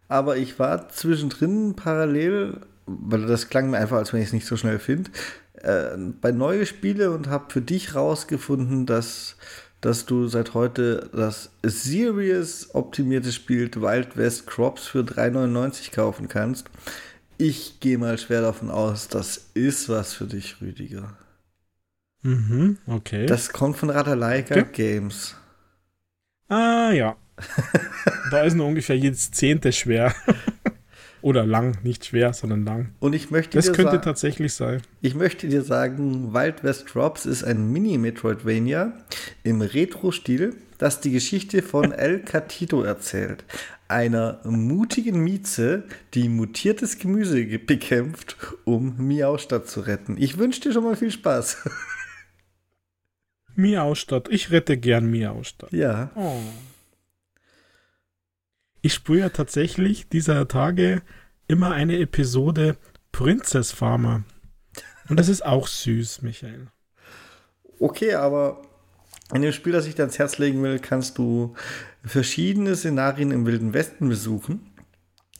[0.09, 4.47] Aber ich war zwischendrin parallel, weil das klang mir einfach, als wenn ich es nicht
[4.47, 5.11] so schnell finde,
[5.55, 9.37] äh, bei neue Spiele und habe für dich rausgefunden, dass,
[9.83, 16.71] dass du seit heute das Serious optimierte Spiel Wild West Crops für 3,99 kaufen kannst.
[17.37, 21.17] Ich gehe mal schwer davon aus, das ist was für dich, Rüdiger.
[22.23, 23.27] Mhm, okay.
[23.27, 24.95] Das kommt von Radalaika Okay.
[24.95, 25.35] Games.
[26.49, 27.17] ah, ja.
[28.31, 30.15] da ist nur ungefähr jedes Zehnte schwer.
[31.23, 32.91] Oder lang, nicht schwer, sondern lang.
[33.01, 34.83] Und ich möchte, Das dir könnte sagen, tatsächlich sein.
[35.01, 38.93] ich möchte dir sagen, Wild West Drops ist ein Mini-Metroidvania
[39.45, 43.45] im Retro-Stil, das die Geschichte von El Catito erzählt.
[43.89, 45.85] Einer mutigen Mieze,
[46.15, 50.17] die mutiertes Gemüse ge- bekämpft, um Miaustadt zu retten.
[50.19, 51.59] Ich wünsche dir schon mal viel Spaß.
[53.55, 54.29] Miaustadt.
[54.31, 55.73] Ich rette gern Miaustadt.
[55.73, 56.11] ja.
[56.15, 56.41] Oh.
[58.85, 61.03] Ich spüre ja tatsächlich dieser Tage
[61.47, 62.77] immer eine Episode
[63.13, 64.25] Princess Farmer.
[65.09, 66.67] Und das ist auch süß, Michael.
[67.79, 68.63] Okay, aber
[69.33, 71.55] in dem Spiel, das ich dir ans Herz legen will, kannst du
[72.05, 74.73] verschiedene Szenarien im Wilden Westen besuchen.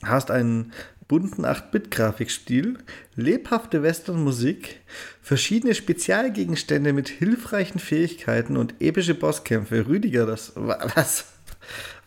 [0.03, 0.71] Hast einen
[1.09, 2.77] bunten 8-Bit-Grafikstil,
[3.15, 4.79] lebhafte Western-Musik,
[5.21, 9.85] verschiedene Spezialgegenstände mit hilfreichen Fähigkeiten und epische Bosskämpfe.
[9.85, 11.25] Rüdiger, das was?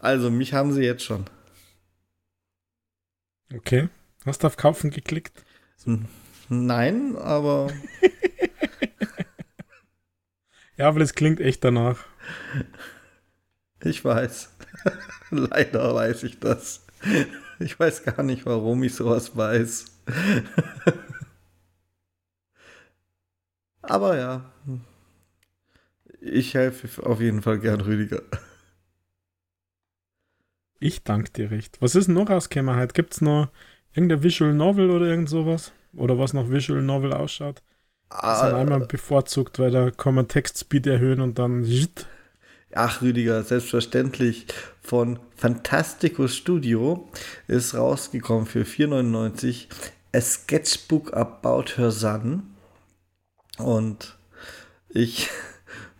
[0.06, 1.24] Also, mich haben sie jetzt schon.
[3.52, 3.88] Okay.
[4.24, 5.44] Hast du auf Kaufen geklickt?
[6.48, 7.72] Nein, aber
[10.76, 12.04] Ja, aber das klingt echt danach.
[13.82, 14.50] ich weiß.
[15.30, 16.86] Leider weiß ich das.
[17.58, 19.86] Ich weiß gar nicht, warum ich sowas weiß.
[23.82, 24.50] Aber ja,
[26.20, 28.22] ich helfe auf jeden Fall gern Rüdiger.
[30.78, 31.80] Ich danke dir recht.
[31.80, 32.92] Was ist denn noch rausgekommen heute?
[32.92, 33.48] Gibt es noch
[33.94, 35.72] irgendein Visual Novel oder irgend sowas?
[35.94, 37.62] Oder was nach Visual Novel ausschaut?
[38.10, 41.64] Das ist einmal bevorzugt, weil da kann man Textspeed erhöhen und dann.
[42.74, 44.46] Ach, Rüdiger, selbstverständlich.
[44.82, 47.08] Von Fantastico Studio
[47.48, 49.66] ist rausgekommen für 4,99
[50.14, 52.54] A Sketchbook About Her Son.
[53.58, 54.18] Und
[54.90, 55.30] ich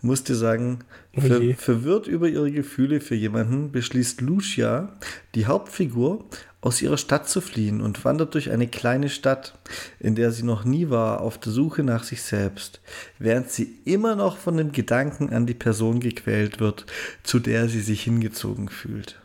[0.06, 0.80] muss dir sagen,
[1.16, 4.92] Oh ver verwirrt über ihre Gefühle für jemanden, beschließt Lucia,
[5.34, 6.24] die Hauptfigur,
[6.60, 9.56] aus ihrer Stadt zu fliehen und wandert durch eine kleine Stadt,
[10.00, 12.80] in der sie noch nie war, auf der Suche nach sich selbst,
[13.20, 16.84] während sie immer noch von dem Gedanken an die Person gequält wird,
[17.22, 19.20] zu der sie sich hingezogen fühlt.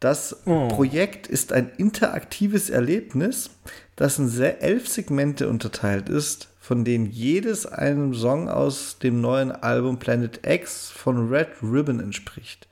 [0.00, 0.68] Das Oh.
[0.68, 3.50] Projekt ist ein interaktives Erlebnis,
[3.96, 9.98] das in elf Segmente unterteilt ist, von denen jedes einem Song aus dem neuen Album
[9.98, 12.66] Planet X von Red Ribbon entspricht.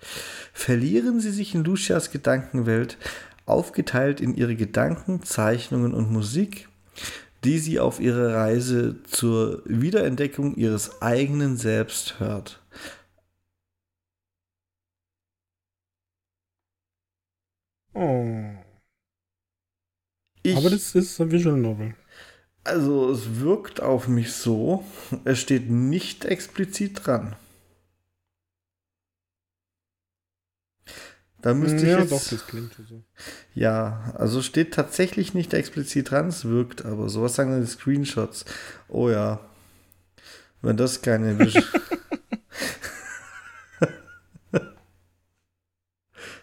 [0.55, 2.97] Verlieren Sie sich in Lucias Gedankenwelt,
[3.45, 6.71] aufgeteilt in ihre Gedanken, Zeichnungen und Musik,
[7.45, 12.63] die sie auf ihrer Reise zur Wiederentdeckung ihres eigenen Selbst hört.
[17.93, 18.55] Oh.
[20.43, 21.95] Ich, Aber das ist ein Visual Novel.
[22.71, 24.85] Also es wirkt auf mich so,
[25.25, 27.37] es steht nicht explizit dran.
[31.43, 33.03] Da müsste ja, ich doch, jetzt, das klingt so.
[33.55, 37.23] ja, also steht tatsächlich nicht explizit dran, es wirkt aber so.
[37.23, 38.45] Was sagen denn die Screenshots?
[38.89, 39.41] Oh ja,
[40.61, 41.65] wenn das keine Vision.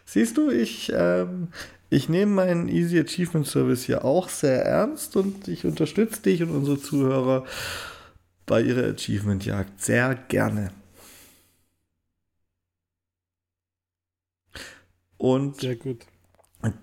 [0.06, 1.50] Siehst du, ich, ähm,
[1.90, 6.52] ich nehme meinen Easy Achievement Service hier auch sehr ernst und ich unterstütze dich und
[6.52, 7.46] unsere Zuhörer
[8.46, 10.72] bei ihrer Achievement-Jagd sehr gerne.
[15.18, 16.08] Und Sehr gut.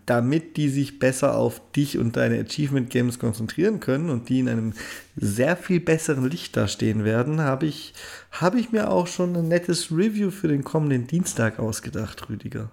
[0.07, 4.49] damit die sich besser auf dich und deine Achievement Games konzentrieren können und die in
[4.49, 4.73] einem
[5.17, 7.93] sehr viel besseren Licht dastehen werden, habe ich,
[8.31, 12.71] habe ich mir auch schon ein nettes Review für den kommenden Dienstag ausgedacht, Rüdiger.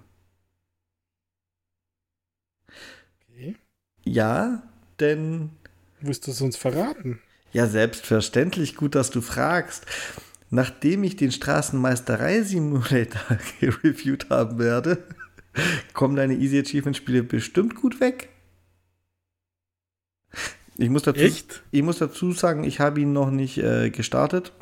[3.30, 3.56] Okay.
[4.04, 4.62] Ja,
[5.00, 5.50] denn
[6.00, 7.20] Willst du es uns verraten?
[7.52, 9.86] ja, selbstverständlich gut, dass du fragst.
[10.50, 15.02] Nachdem ich den Straßenmeisterei-Simulator gereviewt haben werde,
[15.94, 18.28] kommen deine Easy Achievement-Spiele bestimmt gut weg.
[20.76, 21.62] Ich muss dazu, Echt?
[21.70, 24.52] Ich muss dazu sagen, ich habe ihn noch nicht äh, gestartet,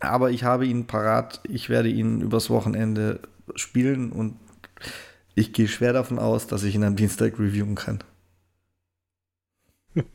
[0.00, 1.40] aber ich habe ihn parat.
[1.48, 3.20] Ich werde ihn übers Wochenende
[3.54, 4.36] spielen und
[5.34, 7.98] Ich gehe schwer davon aus, dass ich ihn am Dienstag reviewen kann.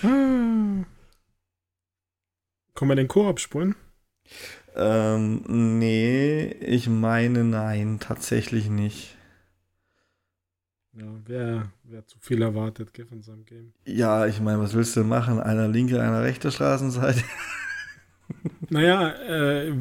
[0.00, 0.86] Können
[2.76, 3.74] wir den Koop spulen?
[4.74, 5.42] Ähm,
[5.78, 9.16] nee, ich meine nein, tatsächlich nicht.
[10.92, 13.72] Ja, wer, wer zu viel erwartet, gell, von seinem Game.
[13.84, 15.38] Ja, ich meine, was willst du machen?
[15.40, 17.22] Einer linke, einer rechte Straßenseite?
[18.70, 19.72] naja, äh,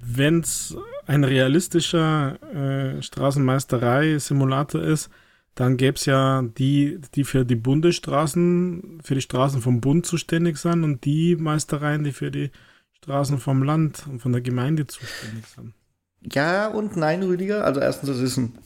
[0.00, 0.76] wenn es
[1.06, 5.10] ein realistischer äh, Straßenmeisterei-Simulator ist,
[5.54, 10.58] dann gäbe es ja die, die für die Bundesstraßen, für die Straßen vom Bund zuständig
[10.58, 12.50] sind und die Meistereien, die für die
[12.92, 15.74] Straßen vom Land und von der Gemeinde zuständig sind.
[16.32, 17.64] Ja und nein, Rüdiger.
[17.64, 18.58] Also erstens, es ist ein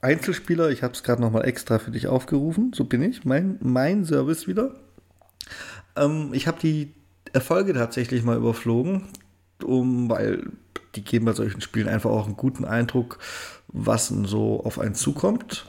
[0.00, 0.70] Einzelspieler.
[0.70, 2.72] Ich habe es gerade nochmal extra für dich aufgerufen.
[2.74, 3.24] So bin ich.
[3.24, 4.76] Mein, mein Service wieder.
[5.96, 6.94] Ähm, ich habe die
[7.32, 9.08] Erfolge tatsächlich mal überflogen,
[9.62, 10.52] um, weil
[10.94, 13.18] die geben bei solchen Spielen einfach auch einen guten Eindruck,
[13.66, 15.66] was so auf einen zukommt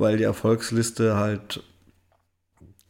[0.00, 1.62] weil die Erfolgsliste halt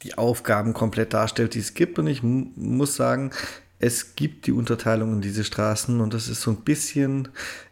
[0.03, 1.99] die Aufgaben komplett darstellt, die es gibt.
[1.99, 3.32] Und ich muss sagen,
[3.78, 7.28] es gibt die Unterteilung in diese Straßen und das ist so ein bisschen,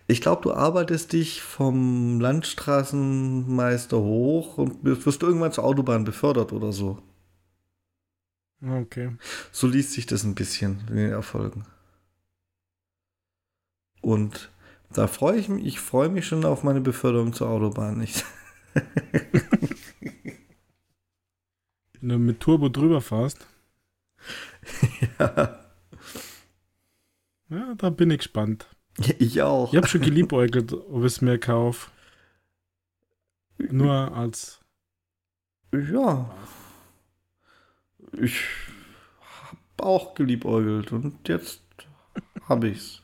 [0.06, 6.73] ich glaube, du arbeitest dich vom Landstraßenmeister hoch und wirst irgendwann zur Autobahn befördert oder
[6.73, 7.02] so.
[8.66, 9.16] Okay.
[9.52, 11.66] So liest sich das ein bisschen in den Erfolgen.
[14.01, 14.51] Und
[14.93, 18.01] da freue ich mich, ich freue mich schon auf meine Beförderung zur Autobahn.
[18.01, 18.24] Ich,
[22.01, 23.47] Wenn du mit Turbo drüber fährst.
[25.19, 25.59] Ja.
[27.51, 28.66] Ja, da bin ich gespannt.
[29.19, 29.73] Ich auch.
[29.73, 31.90] Ich habe schon geliebäugelt, ob es mir kaufe.
[33.59, 34.61] Nur als.
[35.73, 36.35] Ja.
[38.12, 38.40] Ich
[39.20, 41.62] habe auch geliebäugelt und jetzt
[42.49, 43.03] habe ich's.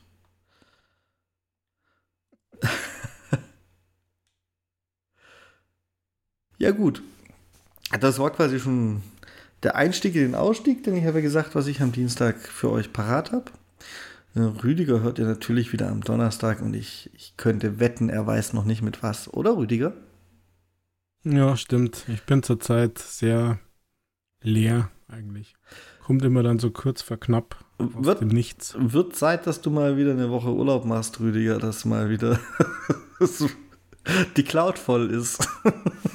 [6.65, 7.03] Ja, gut.
[7.99, 9.03] Das war quasi schon
[9.61, 12.91] der Einstieg in den Ausstieg, denn ich habe gesagt, was ich am Dienstag für euch
[12.91, 13.51] parat habe.
[14.33, 18.53] Äh, Rüdiger hört ihr natürlich wieder am Donnerstag und ich, ich könnte wetten, er weiß
[18.53, 19.93] noch nicht mit was, oder Rüdiger?
[21.23, 22.03] Ja, stimmt.
[22.07, 23.59] Ich bin zurzeit sehr
[24.41, 25.53] leer eigentlich.
[26.03, 28.75] Kommt immer dann so kurz vor knapp aus wird, dem Nichts.
[28.75, 32.39] Wird Zeit, dass du mal wieder eine Woche Urlaub machst, Rüdiger, dass mal wieder
[34.35, 35.47] die Cloud voll ist.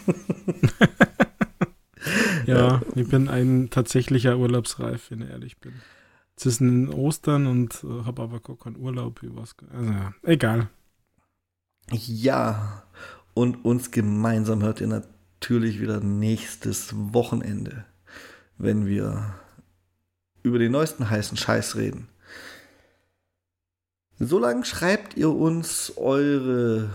[2.57, 5.73] ja, ich bin ein tatsächlicher Urlaubsreif, wenn ich ehrlich bin.
[6.37, 9.21] Es ist ein Ostern und äh, habe aber gar keinen Urlaub.
[9.23, 10.69] Also ja, egal.
[11.91, 12.85] Ja,
[13.35, 17.85] und uns gemeinsam hört ihr natürlich wieder nächstes Wochenende,
[18.59, 19.35] wenn wir
[20.43, 22.09] über den neuesten heißen Scheiß reden.
[24.19, 26.91] Solange schreibt ihr uns eure